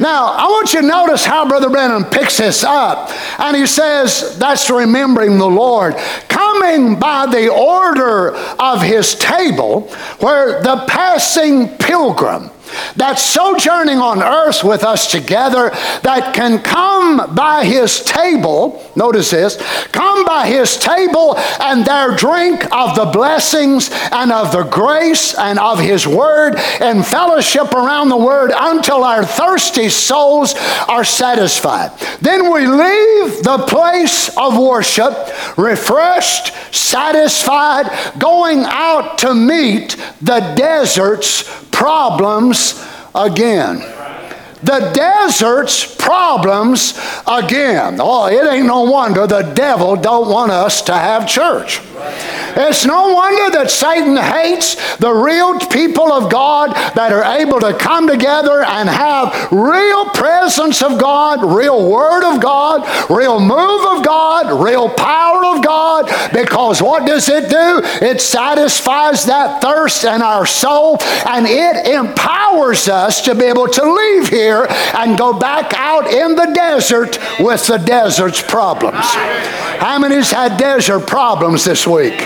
Now, 0.00 0.26
I 0.26 0.46
want 0.46 0.72
you 0.72 0.82
to 0.82 0.86
notice 0.86 1.24
how 1.24 1.48
Brother 1.48 1.68
Branham 1.68 2.04
picks 2.04 2.36
this 2.38 2.62
up. 2.62 3.10
And 3.40 3.56
he 3.56 3.66
says, 3.66 4.38
that's 4.38 4.70
remembering 4.70 5.38
the 5.38 5.48
Lord. 5.48 5.96
Coming 6.28 7.00
by 7.00 7.26
the 7.26 7.48
order 7.48 8.36
of 8.60 8.82
his 8.82 9.16
table, 9.16 9.88
where 10.20 10.62
the 10.62 10.84
passing 10.86 11.68
pilgrim, 11.78 12.50
that's 12.94 13.24
sojourning 13.24 13.98
on 13.98 14.22
earth 14.22 14.62
with 14.62 14.84
us 14.84 15.10
together, 15.10 15.70
that 16.02 16.32
can 16.34 16.60
come 16.62 17.34
by 17.34 17.64
his 17.64 18.00
table, 18.04 18.87
notice 18.98 19.30
this, 19.30 19.56
come 19.92 20.24
by 20.24 20.48
his 20.48 20.76
table 20.76 21.38
and 21.60 21.84
there 21.84 22.14
drink 22.16 22.64
of 22.72 22.96
the 22.96 23.06
blessings 23.06 23.90
and 24.12 24.32
of 24.32 24.52
the 24.52 24.64
grace 24.64 25.34
and 25.34 25.58
of 25.58 25.78
his 25.78 26.06
word 26.06 26.56
and 26.80 27.06
fellowship 27.06 27.72
around 27.72 28.08
the 28.08 28.16
word 28.16 28.50
until 28.54 29.04
our 29.04 29.24
thirsty 29.24 29.88
souls 29.88 30.54
are 30.88 31.04
satisfied. 31.04 31.96
Then 32.20 32.52
we 32.52 32.66
leave 32.66 33.42
the 33.42 33.64
place 33.68 34.36
of 34.36 34.58
worship 34.58 35.14
refreshed, 35.56 36.52
satisfied, 36.74 37.86
going 38.18 38.64
out 38.64 39.18
to 39.18 39.34
meet 39.34 39.96
the 40.20 40.40
desert's 40.56 41.66
problems 41.70 42.84
again. 43.14 43.97
The 44.62 44.90
desert's 44.92 45.94
problems 45.94 46.98
again. 47.26 47.98
Oh, 48.00 48.26
it 48.26 48.50
ain't 48.50 48.66
no 48.66 48.82
wonder 48.82 49.26
the 49.26 49.42
devil 49.42 49.94
don't 49.94 50.28
want 50.28 50.50
us 50.50 50.82
to 50.82 50.94
have 50.94 51.28
church. 51.28 51.80
It's 52.56 52.84
no 52.84 53.14
wonder 53.14 53.58
that 53.58 53.70
Satan 53.70 54.16
hates 54.16 54.96
the 54.96 55.12
real 55.12 55.58
people 55.58 56.12
of 56.12 56.30
God 56.30 56.74
that 56.94 57.12
are 57.12 57.38
able 57.38 57.60
to 57.60 57.74
come 57.74 58.08
together 58.08 58.62
and 58.64 58.88
have 58.88 59.52
real 59.52 60.06
presence 60.06 60.82
of 60.82 60.98
God, 60.98 61.44
real 61.44 61.90
word 61.90 62.24
of 62.24 62.40
God, 62.40 62.82
real 63.10 63.38
move 63.38 63.98
of 63.98 64.04
God, 64.04 64.64
real 64.64 64.88
power 64.88 65.44
of 65.44 65.64
God. 65.64 66.06
Because 66.32 66.82
what 66.82 67.06
does 67.06 67.28
it 67.28 67.50
do? 67.50 67.80
It 68.04 68.20
satisfies 68.20 69.26
that 69.26 69.60
thirst 69.60 70.04
in 70.04 70.22
our 70.22 70.46
soul 70.46 70.98
and 71.26 71.46
it 71.46 71.86
empowers 71.86 72.88
us 72.88 73.20
to 73.22 73.34
be 73.34 73.44
able 73.44 73.68
to 73.68 73.92
leave 73.92 74.28
here 74.28 74.47
and 74.48 75.18
go 75.18 75.32
back 75.32 75.72
out 75.74 76.06
in 76.06 76.34
the 76.34 76.46
desert 76.54 77.18
with 77.40 77.66
the 77.66 77.78
desert's 77.78 78.42
problems. 78.42 79.04
How 79.04 79.98
many's 79.98 80.30
had 80.30 80.56
desert 80.56 81.06
problems 81.06 81.64
this 81.64 81.86
week? 81.86 82.18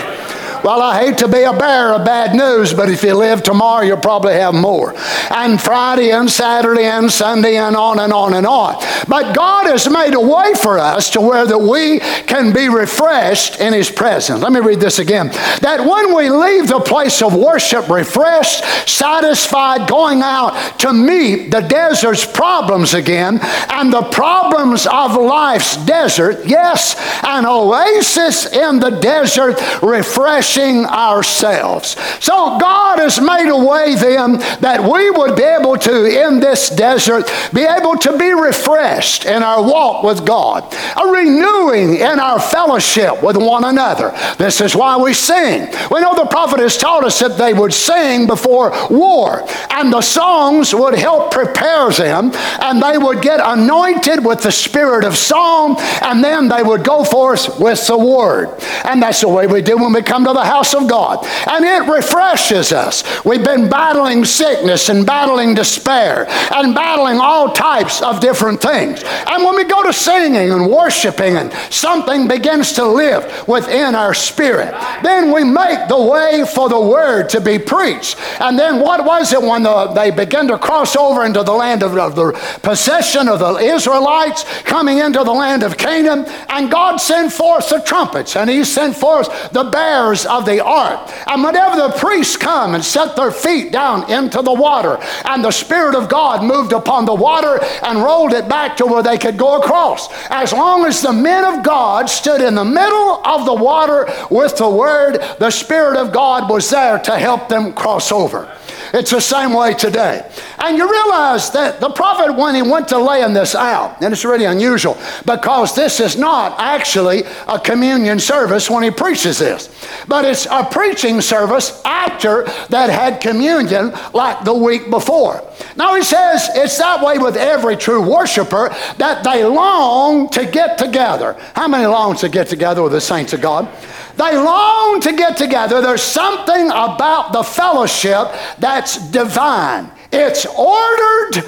Well, 0.63 0.81
I 0.81 1.03
hate 1.03 1.17
to 1.17 1.27
be 1.27 1.43
a 1.43 1.51
bearer 1.51 1.95
of 1.95 2.05
bad 2.05 2.33
news, 2.33 2.73
but 2.73 2.89
if 2.89 3.03
you 3.03 3.15
live 3.15 3.43
tomorrow, 3.43 3.83
you'll 3.83 3.97
probably 3.97 4.35
have 4.35 4.53
more. 4.53 4.93
And 5.29 5.61
Friday 5.61 6.11
and 6.11 6.31
Saturday 6.31 6.85
and 6.85 7.11
Sunday 7.11 7.57
and 7.57 7.75
on 7.75 7.99
and 7.99 8.13
on 8.13 8.33
and 8.33 8.47
on. 8.47 8.75
But 9.09 9.35
God 9.35 9.67
has 9.67 9.89
made 9.89 10.13
a 10.13 10.21
way 10.21 10.53
for 10.53 10.79
us 10.79 11.09
to 11.11 11.21
where 11.21 11.45
that 11.45 11.57
we 11.57 11.99
can 11.99 12.53
be 12.53 12.69
refreshed 12.69 13.59
in 13.59 13.73
His 13.73 13.91
presence. 13.91 14.41
Let 14.41 14.53
me 14.53 14.61
read 14.61 14.79
this 14.79 14.99
again. 14.99 15.27
That 15.59 15.81
when 15.85 16.15
we 16.15 16.29
leave 16.29 16.69
the 16.69 16.79
place 16.79 17.21
of 17.21 17.35
worship 17.35 17.89
refreshed, 17.89 18.63
satisfied, 18.87 19.89
going 19.89 20.21
out 20.21 20.79
to 20.79 20.93
meet 20.93 21.51
the 21.51 21.59
desert's 21.59 22.25
problems 22.25 22.93
again, 22.93 23.39
and 23.69 23.91
the 23.91 24.03
problems 24.03 24.87
of 24.87 25.17
life's 25.17 25.75
desert, 25.85 26.45
yes, 26.45 26.95
an 27.21 27.45
oasis 27.45 28.45
in 28.45 28.79
the 28.79 28.91
desert, 28.91 29.59
refreshed 29.81 30.52
ourselves. 30.57 31.95
So 32.19 32.57
God 32.59 32.99
has 32.99 33.19
made 33.19 33.49
a 33.49 33.57
way 33.57 33.95
then 33.95 34.37
that 34.61 34.81
we 34.81 35.09
would 35.09 35.35
be 35.35 35.43
able 35.43 35.77
to, 35.77 36.05
in 36.05 36.39
this 36.39 36.69
desert, 36.69 37.31
be 37.53 37.61
able 37.61 37.97
to 37.97 38.17
be 38.17 38.33
refreshed 38.33 39.25
in 39.25 39.43
our 39.43 39.61
walk 39.61 40.03
with 40.03 40.25
God, 40.25 40.73
a 40.97 41.07
renewing 41.07 41.95
in 41.95 42.19
our 42.19 42.39
fellowship 42.39 43.21
with 43.23 43.37
one 43.37 43.63
another. 43.63 44.11
This 44.37 44.61
is 44.61 44.75
why 44.75 44.97
we 44.97 45.13
sing. 45.13 45.67
We 45.91 46.01
know 46.01 46.15
the 46.15 46.27
prophet 46.29 46.59
has 46.59 46.77
taught 46.77 47.03
us 47.03 47.19
that 47.19 47.37
they 47.37 47.53
would 47.53 47.73
sing 47.73 48.27
before 48.27 48.71
war, 48.89 49.45
and 49.69 49.91
the 49.91 50.01
songs 50.01 50.73
would 50.73 50.95
help 50.95 51.31
prepare 51.31 51.89
them, 51.91 52.31
and 52.61 52.81
they 52.81 52.97
would 52.97 53.21
get 53.21 53.39
anointed 53.43 54.25
with 54.25 54.43
the 54.43 54.51
spirit 54.51 55.03
of 55.03 55.17
song, 55.17 55.77
and 56.01 56.23
then 56.23 56.47
they 56.47 56.63
would 56.63 56.83
go 56.83 57.03
forth 57.03 57.59
with 57.59 57.85
the 57.87 57.97
word. 57.97 58.49
And 58.85 59.01
that's 59.01 59.21
the 59.21 59.29
way 59.29 59.47
we 59.47 59.61
do 59.61 59.77
when 59.77 59.93
we 59.93 60.01
come 60.01 60.25
to 60.25 60.33
the 60.33 60.42
house 60.45 60.73
of 60.73 60.87
God. 60.87 61.25
And 61.47 61.65
it 61.65 61.91
refreshes 61.91 62.71
us. 62.71 63.03
We've 63.25 63.43
been 63.43 63.69
battling 63.69 64.25
sickness 64.25 64.89
and 64.89 65.05
battling 65.05 65.53
despair 65.53 66.25
and 66.53 66.75
battling 66.75 67.19
all 67.19 67.51
types 67.51 68.01
of 68.01 68.19
different 68.19 68.61
things. 68.61 69.03
And 69.03 69.43
when 69.43 69.55
we 69.55 69.63
go 69.63 69.83
to 69.83 69.93
singing 69.93 70.51
and 70.51 70.69
worshiping 70.69 71.37
and 71.37 71.53
something 71.69 72.27
begins 72.27 72.73
to 72.73 72.85
live 72.85 73.47
within 73.47 73.95
our 73.95 74.13
spirit, 74.13 74.73
then 75.03 75.31
we 75.31 75.43
make 75.43 75.87
the 75.87 76.01
way 76.01 76.45
for 76.53 76.69
the 76.69 76.79
word 76.79 77.29
to 77.29 77.41
be 77.41 77.59
preached. 77.59 78.17
And 78.39 78.57
then 78.57 78.79
what 78.79 79.05
was 79.05 79.33
it 79.33 79.41
when 79.41 79.63
the, 79.63 79.87
they 79.87 80.11
began 80.11 80.47
to 80.47 80.57
cross 80.57 80.95
over 80.95 81.25
into 81.25 81.43
the 81.43 81.53
land 81.53 81.83
of, 81.83 81.97
of 81.97 82.15
the 82.15 82.31
possession 82.61 83.27
of 83.27 83.39
the 83.39 83.55
Israelites 83.57 84.43
coming 84.63 84.99
into 84.99 85.23
the 85.23 85.31
land 85.31 85.63
of 85.63 85.77
Canaan? 85.77 86.25
And 86.49 86.71
God 86.71 86.97
sent 86.97 87.31
forth 87.31 87.69
the 87.69 87.79
trumpets 87.79 88.35
and 88.35 88.49
He 88.49 88.63
sent 88.63 88.95
forth 88.95 89.51
the 89.51 89.63
bears 89.63 90.25
of 90.33 90.45
the 90.45 90.63
ark. 90.63 91.09
And 91.27 91.43
whenever 91.43 91.75
the 91.75 91.97
priests 91.97 92.37
come 92.37 92.75
and 92.75 92.83
set 92.83 93.15
their 93.15 93.31
feet 93.31 93.71
down 93.71 94.09
into 94.11 94.41
the 94.41 94.53
water, 94.53 94.97
and 95.25 95.43
the 95.43 95.51
Spirit 95.51 95.95
of 95.95 96.09
God 96.09 96.43
moved 96.43 96.73
upon 96.73 97.05
the 97.05 97.13
water 97.13 97.59
and 97.83 98.01
rolled 98.01 98.33
it 98.33 98.49
back 98.49 98.77
to 98.77 98.85
where 98.85 99.03
they 99.03 99.17
could 99.17 99.37
go 99.37 99.59
across. 99.59 100.09
As 100.29 100.51
long 100.51 100.85
as 100.85 101.01
the 101.01 101.13
men 101.13 101.43
of 101.45 101.63
God 101.63 102.09
stood 102.09 102.41
in 102.41 102.55
the 102.55 102.65
middle 102.65 103.21
of 103.25 103.45
the 103.45 103.53
water 103.53 104.07
with 104.29 104.57
the 104.57 104.69
word, 104.69 105.19
the 105.39 105.51
Spirit 105.51 105.97
of 105.97 106.11
God 106.11 106.49
was 106.49 106.69
there 106.69 106.99
to 106.99 107.17
help 107.17 107.49
them 107.49 107.73
cross 107.73 108.11
over. 108.11 108.49
It's 108.93 109.09
the 109.09 109.19
same 109.19 109.53
way 109.53 109.73
today. 109.73 110.23
And 110.59 110.77
you 110.77 110.89
realize 110.89 111.49
that 111.51 111.79
the 111.79 111.89
prophet, 111.89 112.31
when 112.35 112.53
he 112.53 112.61
went 112.61 112.87
to 112.89 112.99
laying 112.99 113.33
this 113.33 113.55
out, 113.55 113.99
and 114.03 114.13
it's 114.13 114.23
really 114.23 114.45
unusual 114.45 114.95
because 115.25 115.73
this 115.73 115.99
is 115.99 116.15
not 116.15 116.59
actually 116.59 117.23
a 117.47 117.59
communion 117.59 118.19
service 118.19 118.69
when 118.69 118.83
he 118.83 118.91
preaches 118.91 119.39
this, 119.39 119.73
but 120.07 120.25
it's 120.25 120.45
a 120.45 120.63
preaching 120.63 121.21
service 121.21 121.81
after 121.85 122.43
that 122.69 122.91
had 122.91 123.19
communion 123.19 123.93
like 124.13 124.43
the 124.43 124.53
week 124.53 124.91
before. 124.91 125.41
Now 125.75 125.95
he 125.95 126.03
says 126.03 126.49
it's 126.53 126.77
that 126.77 127.03
way 127.03 127.17
with 127.17 127.35
every 127.35 127.75
true 127.75 128.07
worshiper 128.07 128.69
that 128.97 129.23
they 129.23 129.43
long 129.43 130.29
to 130.29 130.45
get 130.45 130.77
together. 130.77 131.35
How 131.55 131.67
many 131.67 131.87
long 131.87 132.15
to 132.17 132.29
get 132.29 132.47
together 132.47 132.83
with 132.83 132.91
the 132.91 133.01
saints 133.01 133.33
of 133.33 133.41
God? 133.41 133.67
They 134.15 134.37
long 134.37 135.01
to 135.01 135.13
get 135.13 135.37
together. 135.37 135.81
There's 135.81 136.03
something 136.03 136.67
about 136.67 137.33
the 137.33 137.43
fellowship 137.43 138.27
that's 138.59 138.97
divine. 139.09 139.91
It's 140.11 140.45
ordered 140.45 141.43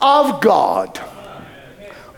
of 0.00 0.40
God. 0.40 1.00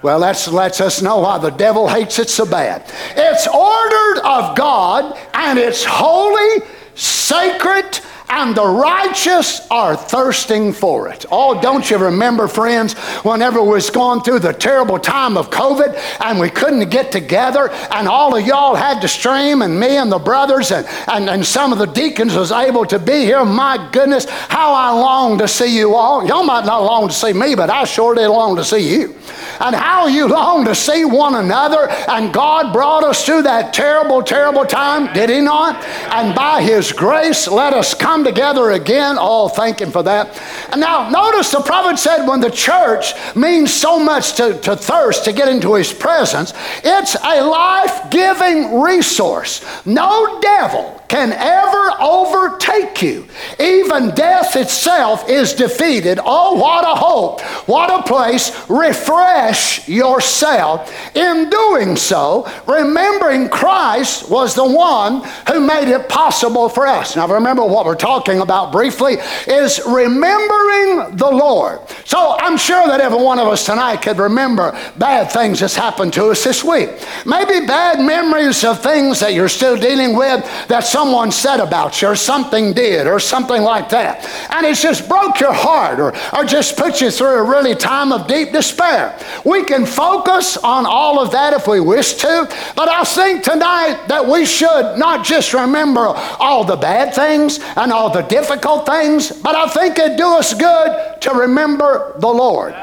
Well, 0.03 0.21
that 0.21 0.49
lets 0.49 0.81
us 0.81 1.03
know 1.03 1.19
why 1.19 1.39
the 1.39 1.51
devil 1.51 1.87
hates 1.87 2.19
it 2.19 2.31
so 2.31 2.47
bad. 2.47 2.83
It's 3.15 3.47
ordered 3.47 4.23
of 4.25 4.57
God 4.57 5.19
and 5.35 5.59
it's 5.59 5.85
holy, 5.85 6.65
sacred, 6.95 8.01
and 8.31 8.55
the 8.55 8.65
righteous 8.65 9.67
are 9.71 9.97
thirsting 9.97 10.73
for 10.73 11.09
it. 11.09 11.27
Oh, 11.33 11.61
don't 11.61 11.91
you 11.91 11.99
remember, 11.99 12.47
friends, 12.47 12.95
whenever 13.25 13.61
we 13.61 13.71
was 13.71 13.91
going 13.91 14.23
through 14.23 14.39
the 14.39 14.53
terrible 14.53 14.99
time 14.99 15.37
of 15.37 15.51
COVID 15.51 16.01
and 16.21 16.39
we 16.39 16.49
couldn't 16.49 16.89
get 16.91 17.11
together 17.11 17.71
and 17.91 18.07
all 18.07 18.37
of 18.37 18.47
y'all 18.47 18.77
had 18.77 19.01
to 19.01 19.09
stream 19.09 19.63
and 19.63 19.79
me 19.79 19.97
and 19.97 20.13
the 20.13 20.19
brothers 20.19 20.71
and, 20.71 20.87
and, 21.09 21.29
and 21.29 21.45
some 21.45 21.73
of 21.73 21.79
the 21.79 21.87
deacons 21.87 22.35
was 22.35 22.53
able 22.53 22.87
to 22.87 22.99
be 22.99 23.25
here. 23.25 23.45
My 23.45 23.91
goodness, 23.93 24.27
how 24.29 24.73
I 24.75 24.91
long 24.91 25.39
to 25.39 25.49
see 25.49 25.77
you 25.77 25.97
all. 25.97 26.27
Y'all 26.27 26.45
might 26.45 26.65
not 26.65 26.83
long 26.85 27.09
to 27.09 27.15
see 27.15 27.33
me, 27.33 27.57
but 27.57 27.69
I 27.69 27.85
sure 27.85 28.15
did 28.15 28.29
long 28.29 28.57
to 28.57 28.65
see 28.65 28.95
you. 28.97 29.17
And 29.61 29.75
how 29.75 30.07
you 30.07 30.27
long 30.27 30.65
to 30.65 30.75
see 30.75 31.05
one 31.05 31.35
another. 31.35 31.91
And 32.09 32.33
God 32.33 32.73
brought 32.73 33.05
us 33.05 33.27
through 33.27 33.43
that 33.43 33.75
terrible, 33.75 34.23
terrible 34.23 34.65
time, 34.65 35.13
did 35.13 35.29
He 35.29 35.41
not? 35.41 35.85
And 36.13 36.35
by 36.35 36.63
His 36.63 36.93
grace, 36.93 37.47
let 37.47 37.75
us 37.75 37.93
come 37.93 38.20
come 38.21 38.35
together 38.35 38.73
again. 38.73 39.17
Oh, 39.19 39.49
thank 39.49 39.81
Him 39.81 39.91
for 39.91 40.03
that. 40.03 40.41
And 40.71 40.81
now, 40.81 41.09
notice 41.09 41.51
the 41.51 41.61
prophet 41.61 41.99
said 41.99 42.27
when 42.27 42.41
the 42.41 42.51
church 42.51 43.15
means 43.35 43.73
so 43.73 43.99
much 43.99 44.35
to, 44.35 44.59
to 44.61 44.77
thirst 44.77 45.25
to 45.25 45.33
get 45.33 45.49
into 45.49 45.75
His 45.75 45.93
presence, 45.93 46.53
it's 46.85 47.15
a 47.15 47.43
life 47.43 48.11
giving 48.11 48.81
resource. 48.81 49.65
No 49.87 50.41
devil 50.41 51.00
can 51.11 51.33
ever 51.33 51.91
overtake 52.01 53.03
you. 53.03 53.27
Even 53.59 54.15
death 54.15 54.55
itself 54.55 55.29
is 55.29 55.53
defeated. 55.53 56.21
Oh, 56.25 56.55
what 56.55 56.85
a 56.85 56.95
hope! 56.95 57.41
What 57.67 57.91
a 57.91 58.05
place. 58.05 58.53
Refresh 58.71 59.89
yourself. 59.89 60.95
In 61.17 61.51
doing 61.51 61.97
so, 61.97 62.49
remembering 62.65 63.49
Christ 63.49 64.31
was 64.31 64.55
the 64.55 64.65
one 64.65 65.29
who 65.49 65.59
made 65.59 65.89
it 65.89 66.09
possible 66.09 66.69
for 66.69 66.87
us. 66.87 67.17
Now, 67.17 67.27
remember 67.27 67.65
what 67.65 67.87
we're 67.87 67.97
talking 67.97 68.41
about 68.41 68.71
briefly 68.71 69.17
is 69.49 69.81
remembering 69.85 71.17
the 71.17 71.31
Lord. 71.31 71.81
So 72.05 72.37
I'm 72.39 72.57
sure 72.57 72.87
that 72.87 73.01
every 73.01 73.21
one 73.21 73.41
of 73.41 73.49
us 73.49 73.67
tonight 73.67 74.03
could 74.03 74.19
remember 74.19 74.71
bad 74.97 75.33
things 75.33 75.59
that's 75.59 75.75
happened 75.75 76.13
to 76.13 76.27
us 76.27 76.45
this 76.45 76.63
week. 76.63 76.91
Maybe 77.27 77.67
bad 77.67 77.99
memories 77.99 78.63
of 78.63 78.81
things 78.81 79.19
that 79.19 79.35
you're 79.35 79.49
still 79.49 79.77
dealing 79.77 80.15
with 80.15 80.45
that 80.69 80.85
someone 81.01 81.31
said 81.31 81.61
about 81.61 82.03
you 82.03 82.09
or 82.09 82.15
something 82.15 82.75
did 82.75 83.07
or 83.07 83.19
something 83.19 83.63
like 83.63 83.89
that. 83.89 84.23
And 84.51 84.67
it's 84.67 84.83
just 84.83 85.09
broke 85.09 85.41
your 85.41 85.55
heart 85.55 85.99
or, 85.99 86.13
or 86.37 86.45
just 86.45 86.77
put 86.77 87.01
you 87.01 87.11
through 87.11 87.39
a 87.39 87.43
really 87.43 87.75
time 87.75 88.13
of 88.13 88.27
deep 88.27 88.53
despair. 88.53 89.19
We 89.43 89.65
can 89.65 89.87
focus 89.87 90.59
on 90.59 90.85
all 90.85 91.19
of 91.19 91.31
that 91.31 91.55
if 91.55 91.67
we 91.67 91.81
wish 91.81 92.17
to, 92.17 92.47
but 92.77 92.91
I 92.91 93.05
think 93.05 93.43
tonight 93.43 94.09
that 94.09 94.27
we 94.27 94.45
should 94.45 94.99
not 94.99 95.25
just 95.25 95.55
remember 95.55 96.05
all 96.39 96.65
the 96.65 96.77
bad 96.77 97.15
things 97.15 97.61
and 97.77 97.95
all 97.95 98.11
the 98.11 98.21
difficult 98.21 98.85
things, 98.85 99.33
but 99.33 99.55
I 99.55 99.69
think 99.69 99.99
it'd 99.99 100.19
do 100.19 100.27
us 100.27 100.53
good 100.53 101.19
to 101.23 101.31
remember 101.31 102.15
the 102.19 102.29
Lord. 102.29 102.75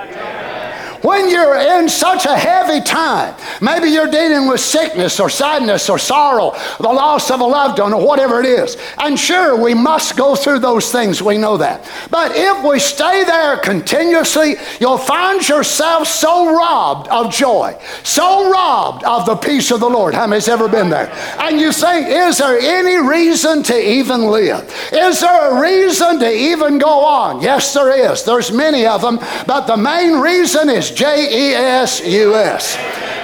When 1.02 1.30
you're 1.30 1.56
in 1.56 1.90
such 1.90 2.26
a 2.26 2.36
heavy 2.36 2.82
time, 2.82 3.36
maybe 3.62 3.90
you're 3.90 4.10
dealing 4.10 4.48
with 4.48 4.60
sickness 4.60 5.20
or 5.20 5.30
sadness 5.30 5.90
or 5.90 6.00
sorrow, 6.00 6.56
the 6.80 6.88
loss 6.88 7.30
of 7.32 7.40
a 7.40 7.46
loved 7.46 7.80
one 7.80 7.94
or 7.94 8.06
whatever 8.06 8.40
it 8.40 8.46
is. 8.46 8.78
And 8.98 9.20
sure, 9.20 9.62
we 9.62 9.74
must 9.74 10.18
go 10.18 10.36
through 10.36 10.60
those 10.60 10.92
things, 10.92 11.22
we 11.22 11.38
know 11.38 11.58
that. 11.58 11.90
But 12.10 12.32
if 12.36 12.64
we 12.64 12.80
stay 12.80 13.24
there 13.24 13.58
continuously, 13.58 14.56
you'll 14.80 14.98
find 14.98 15.48
yourself 15.48 16.08
so 16.08 16.56
robbed 16.56 17.08
of 17.10 17.32
joy, 17.34 17.78
so 18.04 18.52
robbed 18.52 19.04
of 19.04 19.26
the 19.26 19.36
peace 19.36 19.72
of 19.72 19.80
the 19.80 19.90
Lord. 19.90 20.14
How 20.14 20.28
many's 20.28 20.48
ever 20.48 20.68
been 20.68 20.90
there? 20.90 21.12
And 21.40 21.60
you 21.60 21.72
think, 21.72 22.08
is 22.08 22.38
there 22.38 22.60
any 22.60 22.98
reason 23.08 23.64
to 23.64 23.78
even 23.78 24.26
live? 24.26 24.64
Is 24.92 25.20
there 25.20 25.52
a 25.52 25.62
reason 25.62 26.20
to 26.20 26.32
even 26.32 26.80
go 26.80 27.06
on? 27.06 27.42
Yes, 27.42 27.74
there 27.74 28.12
is. 28.12 28.24
There's 28.24 28.52
many 28.52 28.86
of 28.86 29.02
them, 29.02 29.20
but 29.46 29.68
the 29.68 29.78
main 29.78 30.20
reason 30.20 30.70
is 30.70 30.87
J 30.89 31.52
E 31.52 31.54
S 31.54 32.06
U 32.06 32.36
S. 32.36 32.76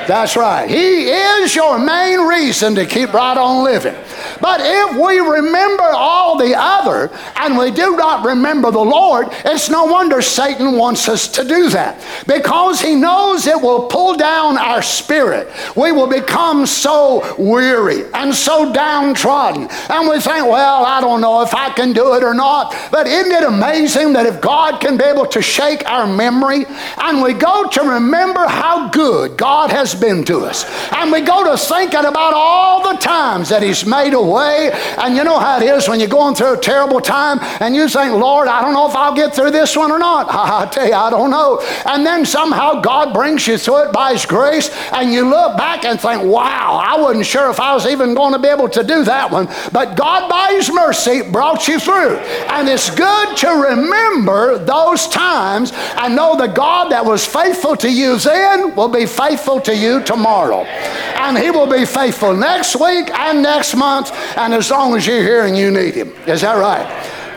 That's 0.07 0.35
right. 0.35 0.69
He 0.69 1.09
is 1.09 1.55
your 1.55 1.79
main 1.79 2.19
reason 2.27 2.75
to 2.75 2.85
keep 2.85 3.13
right 3.13 3.37
on 3.37 3.63
living. 3.63 3.95
But 4.41 4.59
if 4.61 4.97
we 4.97 5.19
remember 5.19 5.83
all 5.83 6.37
the 6.37 6.53
other 6.57 7.09
and 7.37 7.57
we 7.57 7.71
do 7.71 7.95
not 7.95 8.25
remember 8.25 8.71
the 8.71 8.79
Lord, 8.79 9.27
it's 9.45 9.69
no 9.69 9.85
wonder 9.85 10.21
Satan 10.21 10.77
wants 10.77 11.07
us 11.07 11.29
to 11.29 11.45
do 11.45 11.69
that 11.69 12.03
because 12.27 12.81
he 12.81 12.95
knows 12.95 13.47
it 13.47 13.61
will 13.61 13.87
pull 13.87 14.15
down 14.17 14.57
our 14.57 14.81
spirit. 14.81 15.49
We 15.77 15.93
will 15.93 16.07
become 16.07 16.65
so 16.65 17.35
weary 17.37 18.03
and 18.13 18.33
so 18.33 18.73
downtrodden. 18.73 19.69
And 19.89 20.09
we 20.09 20.19
think, 20.19 20.45
well, 20.47 20.83
I 20.85 20.99
don't 20.99 21.21
know 21.21 21.41
if 21.41 21.53
I 21.53 21.69
can 21.69 21.93
do 21.93 22.13
it 22.15 22.23
or 22.23 22.33
not. 22.33 22.75
But 22.91 23.07
isn't 23.07 23.31
it 23.31 23.43
amazing 23.43 24.11
that 24.13 24.25
if 24.25 24.41
God 24.41 24.81
can 24.81 24.97
be 24.97 25.05
able 25.05 25.25
to 25.27 25.41
shake 25.41 25.89
our 25.89 26.05
memory 26.05 26.65
and 26.97 27.21
we 27.21 27.33
go 27.33 27.52
to 27.69 27.81
remember 27.81 28.45
how 28.47 28.89
good 28.89 29.37
God 29.37 29.69
has 29.71 29.93
been 29.93 30.23
to 30.25 30.39
us 30.39 30.65
and 30.91 31.11
we 31.11 31.21
go 31.21 31.43
to 31.43 31.57
thinking 31.57 32.05
about 32.05 32.33
all 32.33 32.93
the 32.93 32.99
times 32.99 33.49
that 33.49 33.61
He's 33.61 33.85
made 33.85 34.13
a 34.13 34.21
way. 34.21 34.71
And 34.97 35.15
you 35.15 35.23
know 35.23 35.39
how 35.39 35.59
it 35.59 35.63
is 35.63 35.87
when 35.87 35.99
you're 35.99 36.09
going 36.09 36.35
through 36.35 36.53
a 36.53 36.59
terrible 36.59 37.01
time 37.01 37.39
and 37.59 37.75
you 37.75 37.87
think, 37.87 38.13
Lord, 38.13 38.47
I 38.47 38.61
don't 38.61 38.73
know 38.73 38.87
if 38.89 38.95
I'll 38.95 39.15
get 39.15 39.35
through 39.35 39.51
this 39.51 39.75
one 39.75 39.91
or 39.91 39.99
not. 39.99 40.27
I 40.29 40.69
tell 40.69 40.87
you, 40.87 40.93
I 40.93 41.09
don't 41.09 41.29
know. 41.29 41.61
And 41.85 42.05
then 42.05 42.25
somehow 42.25 42.81
God 42.81 43.13
brings 43.13 43.47
you 43.47 43.57
through 43.57 43.89
it 43.89 43.93
by 43.93 44.13
His 44.13 44.25
grace, 44.25 44.69
and 44.91 45.11
you 45.11 45.27
look 45.27 45.57
back 45.57 45.85
and 45.85 45.99
think, 45.99 46.23
wow, 46.23 46.81
I 46.83 46.99
wasn't 46.99 47.25
sure 47.25 47.49
if 47.49 47.59
I 47.59 47.73
was 47.73 47.85
even 47.85 48.13
going 48.13 48.33
to 48.33 48.39
be 48.39 48.47
able 48.47 48.69
to 48.69 48.83
do 48.83 49.03
that 49.03 49.31
one. 49.31 49.47
But 49.71 49.95
God, 49.95 50.29
by 50.29 50.53
His 50.53 50.71
mercy, 50.71 51.21
brought 51.21 51.67
you 51.67 51.79
through. 51.79 52.17
And 52.49 52.69
it's 52.69 52.89
good 52.89 53.37
to 53.37 53.47
remember 53.49 54.57
those 54.57 55.07
times 55.07 55.71
and 55.73 56.15
know 56.15 56.35
the 56.37 56.47
God 56.47 56.91
that 56.91 57.05
was 57.05 57.25
faithful 57.43 57.75
to 57.75 57.91
you 57.91 58.17
then 58.19 58.75
will 58.75 58.87
be 58.87 59.05
faithful 59.05 59.59
to 59.61 59.75
you 59.75 60.01
tomorrow. 60.03 60.63
And 60.63 61.37
He 61.37 61.51
will 61.51 61.67
be 61.67 61.85
faithful 61.85 62.35
next 62.35 62.75
week 62.75 63.09
and 63.11 63.41
next 63.41 63.75
month 63.75 64.11
and 64.37 64.53
as 64.53 64.71
long 64.71 64.95
as 64.95 65.05
you're 65.05 65.23
here 65.23 65.45
and 65.45 65.57
you 65.57 65.71
need 65.71 65.95
Him. 65.95 66.13
Is 66.25 66.41
that 66.41 66.57
right? 66.57 66.87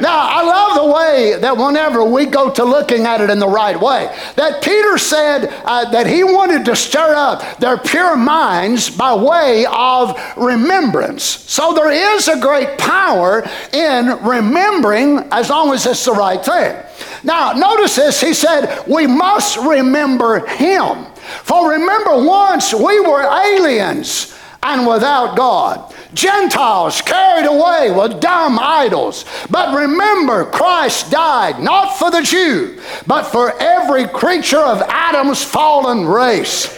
Now, 0.00 0.28
I 0.28 0.42
love 0.42 0.85
the 0.85 0.92
way 0.92 1.38
that 1.40 1.56
whenever 1.56 2.04
we 2.04 2.26
go 2.26 2.50
to 2.50 2.64
looking 2.64 3.06
at 3.06 3.20
it 3.20 3.30
in 3.30 3.38
the 3.38 3.48
right 3.48 3.78
way, 3.80 4.14
that 4.37 4.62
Peter 4.62 4.98
said 4.98 5.46
uh, 5.64 5.90
that 5.90 6.06
he 6.06 6.22
wanted 6.22 6.64
to 6.66 6.76
stir 6.76 7.14
up 7.14 7.59
their 7.59 7.78
pure 7.78 8.16
minds 8.16 8.90
by 8.90 9.14
way 9.14 9.66
of 9.66 10.18
remembrance. 10.37 11.24
So 11.24 11.72
there 11.72 11.90
is 11.90 12.28
a 12.28 12.38
great 12.38 12.76
power 12.78 13.48
in 13.72 14.22
remembering 14.22 15.18
as 15.30 15.48
long 15.50 15.72
as 15.72 15.87
it's 15.87 16.04
the 16.04 16.12
right 16.12 16.44
thing. 16.44 16.76
Now, 17.24 17.52
notice 17.52 17.96
this. 17.96 18.20
He 18.20 18.35
said, 18.35 18.85
We 18.87 19.06
must 19.06 19.56
remember 19.56 20.46
him. 20.46 21.06
For 21.42 21.70
remember, 21.70 22.24
once 22.24 22.72
we 22.72 23.00
were 23.00 23.22
aliens 23.22 24.36
and 24.66 24.87
without 24.87 25.37
God. 25.37 25.94
Gentiles 26.12 27.00
carried 27.02 27.46
away 27.46 27.92
with 27.92 28.20
dumb 28.20 28.59
idols. 28.61 29.24
But 29.48 29.76
remember, 29.76 30.44
Christ 30.46 31.11
died 31.11 31.62
not 31.62 31.98
for 31.98 32.11
the 32.11 32.22
Jew, 32.22 32.81
but 33.07 33.24
for 33.24 33.55
every 33.61 34.09
creature 34.09 34.59
of 34.59 34.83
Adam's 34.83 35.42
fallen 35.42 36.07
race. 36.07 36.76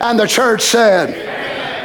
And 0.00 0.18
the 0.18 0.26
church 0.26 0.62
said, 0.62 1.14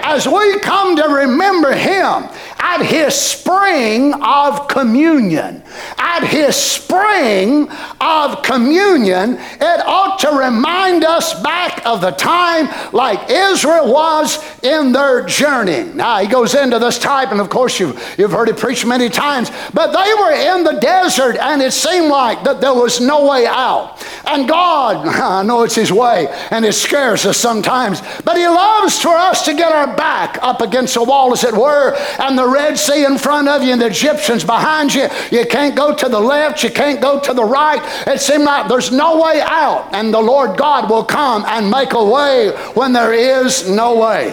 as 0.03 0.27
we 0.27 0.59
come 0.59 0.95
to 0.95 1.03
remember 1.03 1.73
him 1.73 2.27
at 2.59 2.83
his 2.83 3.15
spring 3.15 4.13
of 4.21 4.67
communion. 4.67 5.63
At 5.97 6.27
his 6.27 6.55
spring 6.55 7.69
of 8.01 8.43
communion, 8.43 9.37
it 9.39 9.85
ought 9.85 10.19
to 10.19 10.31
remind 10.31 11.03
us 11.03 11.41
back 11.41 11.85
of 11.85 12.01
the 12.01 12.11
time 12.11 12.69
like 12.93 13.29
Israel 13.29 13.91
was 13.91 14.37
in 14.61 14.91
their 14.91 15.25
journey. 15.25 15.83
Now, 15.93 16.19
he 16.19 16.27
goes 16.27 16.53
into 16.53 16.79
this 16.79 16.99
type, 16.99 17.31
and 17.31 17.39
of 17.39 17.49
course, 17.49 17.79
you've, 17.79 18.15
you've 18.17 18.31
heard 18.31 18.49
it 18.49 18.57
preached 18.57 18.85
many 18.85 19.09
times, 19.09 19.51
but 19.73 19.91
they 19.91 20.13
were 20.13 20.57
in 20.57 20.63
the 20.63 20.79
desert, 20.79 21.37
and 21.37 21.61
it 21.61 21.71
seemed 21.71 22.09
like 22.09 22.43
that 22.43 22.59
there 22.59 22.73
was 22.73 22.99
no 22.99 23.29
way 23.29 23.45
out. 23.45 24.03
And 24.25 24.47
God, 24.47 25.07
I 25.07 25.43
know 25.43 25.63
it's 25.63 25.75
his 25.75 25.91
way, 25.91 26.27
and 26.51 26.65
it 26.65 26.73
scares 26.73 27.25
us 27.25 27.37
sometimes, 27.37 28.01
but 28.25 28.35
he 28.35 28.47
loves 28.47 28.99
for 28.99 29.15
us 29.15 29.45
to 29.45 29.53
get 29.53 29.71
our 29.71 29.95
back 29.95 30.37
up 30.41 30.61
against 30.61 30.95
the 30.95 31.03
wall, 31.03 31.31
as 31.31 31.43
it 31.43 31.53
were, 31.53 31.95
and 32.19 32.37
the 32.37 32.48
Red 32.49 32.77
Sea 32.77 33.05
in 33.05 33.17
front 33.17 33.47
of 33.47 33.63
you, 33.63 33.73
and 33.73 33.81
the 33.81 33.87
Egyptians 33.87 34.43
behind 34.43 34.93
you. 34.93 35.07
You 35.31 35.45
can't 35.45 35.75
go 35.75 35.95
to 35.95 36.09
the 36.09 36.19
left, 36.19 36.63
you 36.63 36.69
can't 36.69 37.01
go 37.01 37.19
to 37.19 37.33
the 37.33 37.43
right. 37.43 37.81
It 38.07 38.19
seemed 38.19 38.43
like 38.43 38.67
there's 38.67 38.91
no 38.91 39.21
way 39.21 39.41
out, 39.41 39.89
and 39.93 40.13
the 40.13 40.21
Lord 40.21 40.57
God 40.57 40.89
will 40.89 41.03
come 41.03 41.45
and 41.47 41.69
make 41.69 41.93
a 41.93 42.03
way 42.03 42.51
when 42.73 42.93
there 42.93 43.13
is 43.13 43.69
no 43.69 43.97
way. 43.99 44.31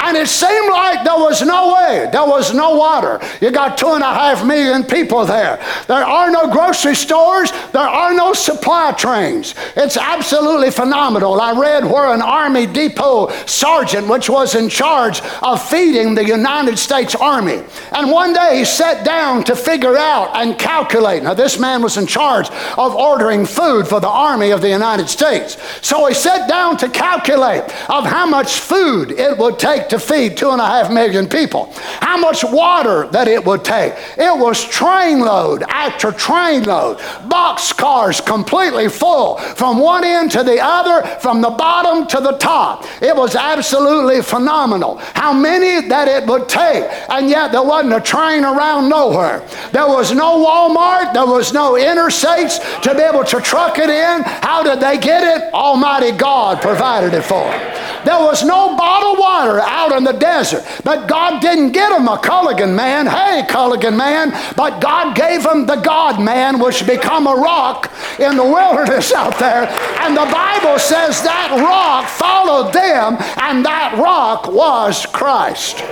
And 0.00 0.16
it 0.16 0.28
seemed 0.28 0.70
like 0.70 1.04
there 1.04 1.18
was 1.18 1.42
no 1.42 1.74
way. 1.74 2.08
There 2.12 2.26
was 2.26 2.52
no 2.54 2.76
water. 2.76 3.20
You 3.40 3.50
got 3.50 3.78
two 3.78 3.88
and 3.88 4.02
a 4.02 4.12
half 4.12 4.44
million 4.44 4.84
people 4.84 5.24
there. 5.24 5.62
There 5.86 6.04
are 6.04 6.30
no 6.30 6.50
grocery 6.50 6.94
stores. 6.94 7.50
There 7.72 7.82
are 7.82 8.14
no 8.14 8.32
supply 8.32 8.92
trains. 8.92 9.54
It's 9.76 9.96
absolutely 9.96 10.70
phenomenal. 10.70 11.40
I 11.40 11.58
read 11.58 11.84
where 11.84 12.12
an 12.12 12.22
Army 12.22 12.66
depot 12.66 13.30
sergeant, 13.46 14.08
which 14.08 14.28
was 14.28 14.54
in 14.54 14.68
charge 14.68 15.20
of 15.42 15.62
feeding 15.62 16.14
the 16.14 16.24
United 16.24 16.78
States 16.78 17.14
Army, 17.14 17.62
and 17.92 18.10
one 18.10 18.32
day 18.32 18.58
he 18.58 18.64
sat 18.64 19.04
down 19.04 19.44
to 19.44 19.56
figure 19.56 19.96
out 19.96 20.36
and 20.36 20.58
calculate. 20.58 21.22
Now, 21.22 21.34
this 21.34 21.58
man 21.58 21.82
was 21.82 21.96
in 21.96 22.06
charge 22.06 22.48
of 22.76 22.94
ordering 22.94 23.46
food 23.46 23.86
for 23.86 24.00
the 24.00 24.08
Army 24.08 24.50
of 24.50 24.60
the 24.60 24.68
United 24.68 25.08
States. 25.08 25.56
So 25.80 26.06
he 26.06 26.14
sat 26.14 26.48
down 26.48 26.76
to 26.78 26.88
calculate 26.88 27.64
of 27.88 28.04
how 28.04 28.26
much 28.26 28.60
food 28.60 29.12
it 29.12 29.36
would 29.38 29.58
take 29.58 29.83
to 29.90 29.98
feed 29.98 30.36
two 30.36 30.50
and 30.50 30.60
a 30.60 30.66
half 30.66 30.90
million 30.92 31.28
people. 31.28 31.72
How 32.00 32.18
much 32.18 32.44
water 32.44 33.06
that 33.08 33.28
it 33.28 33.44
would 33.44 33.64
take. 33.64 33.94
It 34.16 34.38
was 34.38 34.64
train 34.64 35.20
load 35.20 35.62
after 35.68 36.12
train 36.12 36.64
load. 36.64 36.98
Box 37.28 37.72
cars 37.72 38.20
completely 38.20 38.88
full 38.88 39.38
from 39.38 39.78
one 39.78 40.04
end 40.04 40.30
to 40.32 40.42
the 40.42 40.60
other, 40.60 41.06
from 41.20 41.40
the 41.40 41.50
bottom 41.50 42.06
to 42.08 42.20
the 42.20 42.32
top. 42.38 42.84
It 43.02 43.14
was 43.14 43.34
absolutely 43.34 44.22
phenomenal. 44.22 44.98
How 45.14 45.32
many 45.32 45.88
that 45.88 46.08
it 46.08 46.26
would 46.26 46.48
take. 46.48 46.84
And 47.08 47.28
yet 47.28 47.52
there 47.52 47.62
wasn't 47.62 47.94
a 47.94 48.00
train 48.00 48.44
around 48.44 48.88
nowhere. 48.88 49.46
There 49.72 49.86
was 49.86 50.12
no 50.12 50.44
Walmart. 50.44 51.12
There 51.12 51.26
was 51.26 51.52
no 51.52 51.72
interstates 51.72 52.58
to 52.82 52.94
be 52.94 53.00
able 53.00 53.24
to 53.24 53.40
truck 53.40 53.78
it 53.78 53.90
in. 53.90 54.22
How 54.22 54.62
did 54.62 54.80
they 54.80 54.98
get 54.98 55.22
it? 55.22 55.52
Almighty 55.52 56.12
God 56.12 56.60
provided 56.60 57.14
it 57.14 57.22
for 57.22 57.44
them. 57.44 58.04
There 58.04 58.20
was 58.20 58.44
no 58.44 58.76
bottled 58.76 59.18
water 59.18 59.60
out 59.74 59.92
in 59.92 60.04
the 60.04 60.12
desert. 60.12 60.64
But 60.84 61.08
God 61.08 61.42
didn't 61.42 61.72
get 61.72 61.90
him 61.90 62.06
a 62.06 62.16
Culligan 62.16 62.74
man. 62.74 63.06
Hey, 63.06 63.42
Culligan 63.48 63.96
man. 63.96 64.30
But 64.56 64.80
God 64.80 65.16
gave 65.16 65.44
him 65.44 65.66
the 65.66 65.76
God 65.76 66.22
man, 66.22 66.60
which 66.60 66.86
become 66.86 67.26
a 67.26 67.34
rock 67.34 67.92
in 68.18 68.36
the 68.36 68.44
wilderness 68.44 69.12
out 69.22 69.38
there. 69.38 69.66
And 70.00 70.16
the 70.16 70.30
Bible 70.30 70.78
says 70.78 71.22
that 71.22 71.50
rock 71.60 72.08
followed 72.08 72.72
them, 72.72 73.16
and 73.42 73.64
that 73.64 73.98
rock 73.98 74.46
was 74.48 75.06
Christ. 75.06 75.82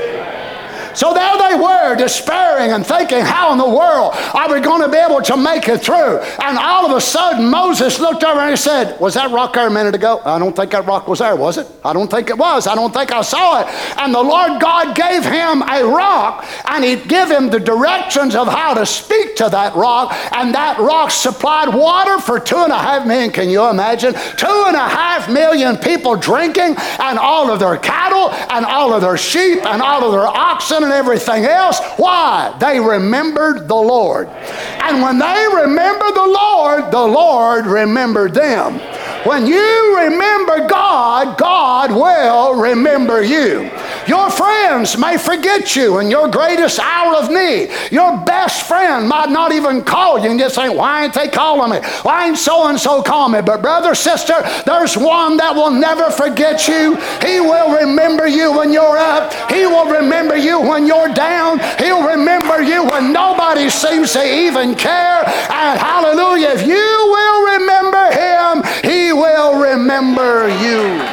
So 0.94 1.14
there 1.14 1.36
they 1.38 1.56
were, 1.56 1.96
despairing 1.96 2.72
and 2.72 2.84
thinking, 2.84 3.20
how 3.20 3.52
in 3.52 3.58
the 3.58 3.68
world 3.68 4.14
are 4.34 4.52
we 4.52 4.60
going 4.60 4.82
to 4.82 4.88
be 4.88 4.98
able 4.98 5.22
to 5.22 5.36
make 5.36 5.68
it 5.68 5.78
through? 5.78 6.18
And 6.42 6.58
all 6.58 6.86
of 6.86 6.96
a 6.96 7.00
sudden, 7.00 7.48
Moses 7.48 7.98
looked 7.98 8.24
over 8.24 8.40
and 8.40 8.50
he 8.50 8.56
said, 8.56 8.98
Was 9.00 9.14
that 9.14 9.30
rock 9.30 9.54
there 9.54 9.66
a 9.66 9.70
minute 9.70 9.94
ago? 9.94 10.20
I 10.24 10.38
don't 10.38 10.54
think 10.54 10.70
that 10.72 10.86
rock 10.86 11.08
was 11.08 11.18
there, 11.20 11.36
was 11.36 11.58
it? 11.58 11.66
I 11.84 11.92
don't 11.92 12.10
think 12.10 12.30
it 12.30 12.38
was. 12.38 12.66
I 12.66 12.74
don't 12.74 12.92
think 12.92 13.12
I 13.12 13.22
saw 13.22 13.60
it. 13.60 13.66
And 13.98 14.14
the 14.14 14.22
Lord 14.22 14.60
God 14.60 14.94
gave 14.94 15.24
him 15.24 15.62
a 15.62 15.84
rock, 15.84 16.46
and 16.66 16.84
he'd 16.84 17.08
give 17.08 17.30
him 17.30 17.50
the 17.50 17.60
directions 17.60 18.34
of 18.34 18.48
how 18.48 18.74
to 18.74 18.86
speak 18.86 19.36
to 19.36 19.48
that 19.48 19.74
rock, 19.74 20.12
and 20.32 20.54
that 20.54 20.78
rock 20.78 21.10
supplied 21.10 21.74
water 21.74 22.18
for 22.18 22.38
two 22.38 22.58
and 22.58 22.72
a 22.72 22.78
half 22.78 23.06
million. 23.06 23.30
Can 23.30 23.48
you 23.48 23.68
imagine? 23.68 24.14
Two 24.36 24.64
and 24.66 24.76
a 24.76 24.88
half 24.88 25.30
million 25.30 25.76
people 25.76 26.16
drinking, 26.16 26.76
and 26.98 27.18
all 27.18 27.50
of 27.50 27.60
their 27.60 27.76
cattle, 27.76 28.30
and 28.50 28.64
all 28.64 28.92
of 28.92 29.00
their 29.00 29.16
sheep, 29.16 29.64
and 29.64 29.82
all 29.82 30.04
of 30.04 30.12
their 30.12 30.26
oxen 30.26 30.81
and 30.82 30.92
everything 30.92 31.44
else. 31.44 31.80
Why? 31.96 32.54
They 32.60 32.80
remembered 32.80 33.68
the 33.68 33.74
Lord. 33.74 34.28
And 34.28 35.02
when 35.02 35.18
they 35.18 35.46
remembered 35.54 36.14
the 36.14 36.26
Lord, 36.26 36.90
the 36.90 37.02
Lord 37.02 37.66
remembered 37.66 38.34
them. 38.34 38.80
When 39.26 39.46
you 39.46 39.98
remember 39.98 40.66
God, 40.66 41.38
God 41.38 41.92
will 41.92 42.60
remember 42.60 43.22
you. 43.22 43.70
Your 44.08 44.30
friends 44.30 44.98
may 44.98 45.16
forget 45.16 45.76
you 45.76 46.00
in 46.00 46.10
your 46.10 46.28
greatest 46.28 46.80
hour 46.80 47.14
of 47.14 47.30
need. 47.30 47.70
Your 47.92 48.16
best 48.24 48.66
friend 48.66 49.08
might 49.08 49.30
not 49.30 49.52
even 49.52 49.82
call 49.82 50.18
you 50.18 50.30
and 50.30 50.40
just 50.40 50.56
say, 50.56 50.68
Why 50.68 51.04
ain't 51.04 51.14
they 51.14 51.28
calling 51.28 51.70
me? 51.70 51.86
Why 52.02 52.26
ain't 52.26 52.38
so 52.38 52.66
and 52.66 52.78
so 52.78 53.00
calling 53.02 53.34
me? 53.34 53.42
But, 53.42 53.62
brother, 53.62 53.94
sister, 53.94 54.34
there's 54.66 54.96
one 54.96 55.36
that 55.36 55.54
will 55.54 55.70
never 55.70 56.10
forget 56.10 56.66
you. 56.66 56.96
He 57.20 57.40
will 57.40 57.78
remember 57.78 58.26
you 58.26 58.52
when 58.52 58.72
you're 58.72 58.98
up, 58.98 59.32
He 59.50 59.66
will 59.66 59.86
remember 59.86 60.36
you 60.36 60.60
when 60.72 60.86
you're 60.86 61.12
down, 61.12 61.60
He'll 61.78 62.06
remember 62.08 62.62
you 62.62 62.84
when 62.84 63.12
nobody 63.12 63.68
seems 63.68 64.12
to 64.14 64.24
even 64.24 64.74
care. 64.74 65.22
And 65.52 65.78
hallelujah, 65.78 66.48
if 66.54 66.66
you 66.66 66.74
will 66.74 67.58
remember 67.58 68.04
Him, 68.10 68.62
He 68.82 69.12
will 69.12 69.60
remember 69.60 70.48
you. 70.48 71.04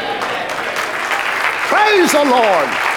Praise 1.68 2.12
the 2.14 2.24
Lord. 2.24 2.89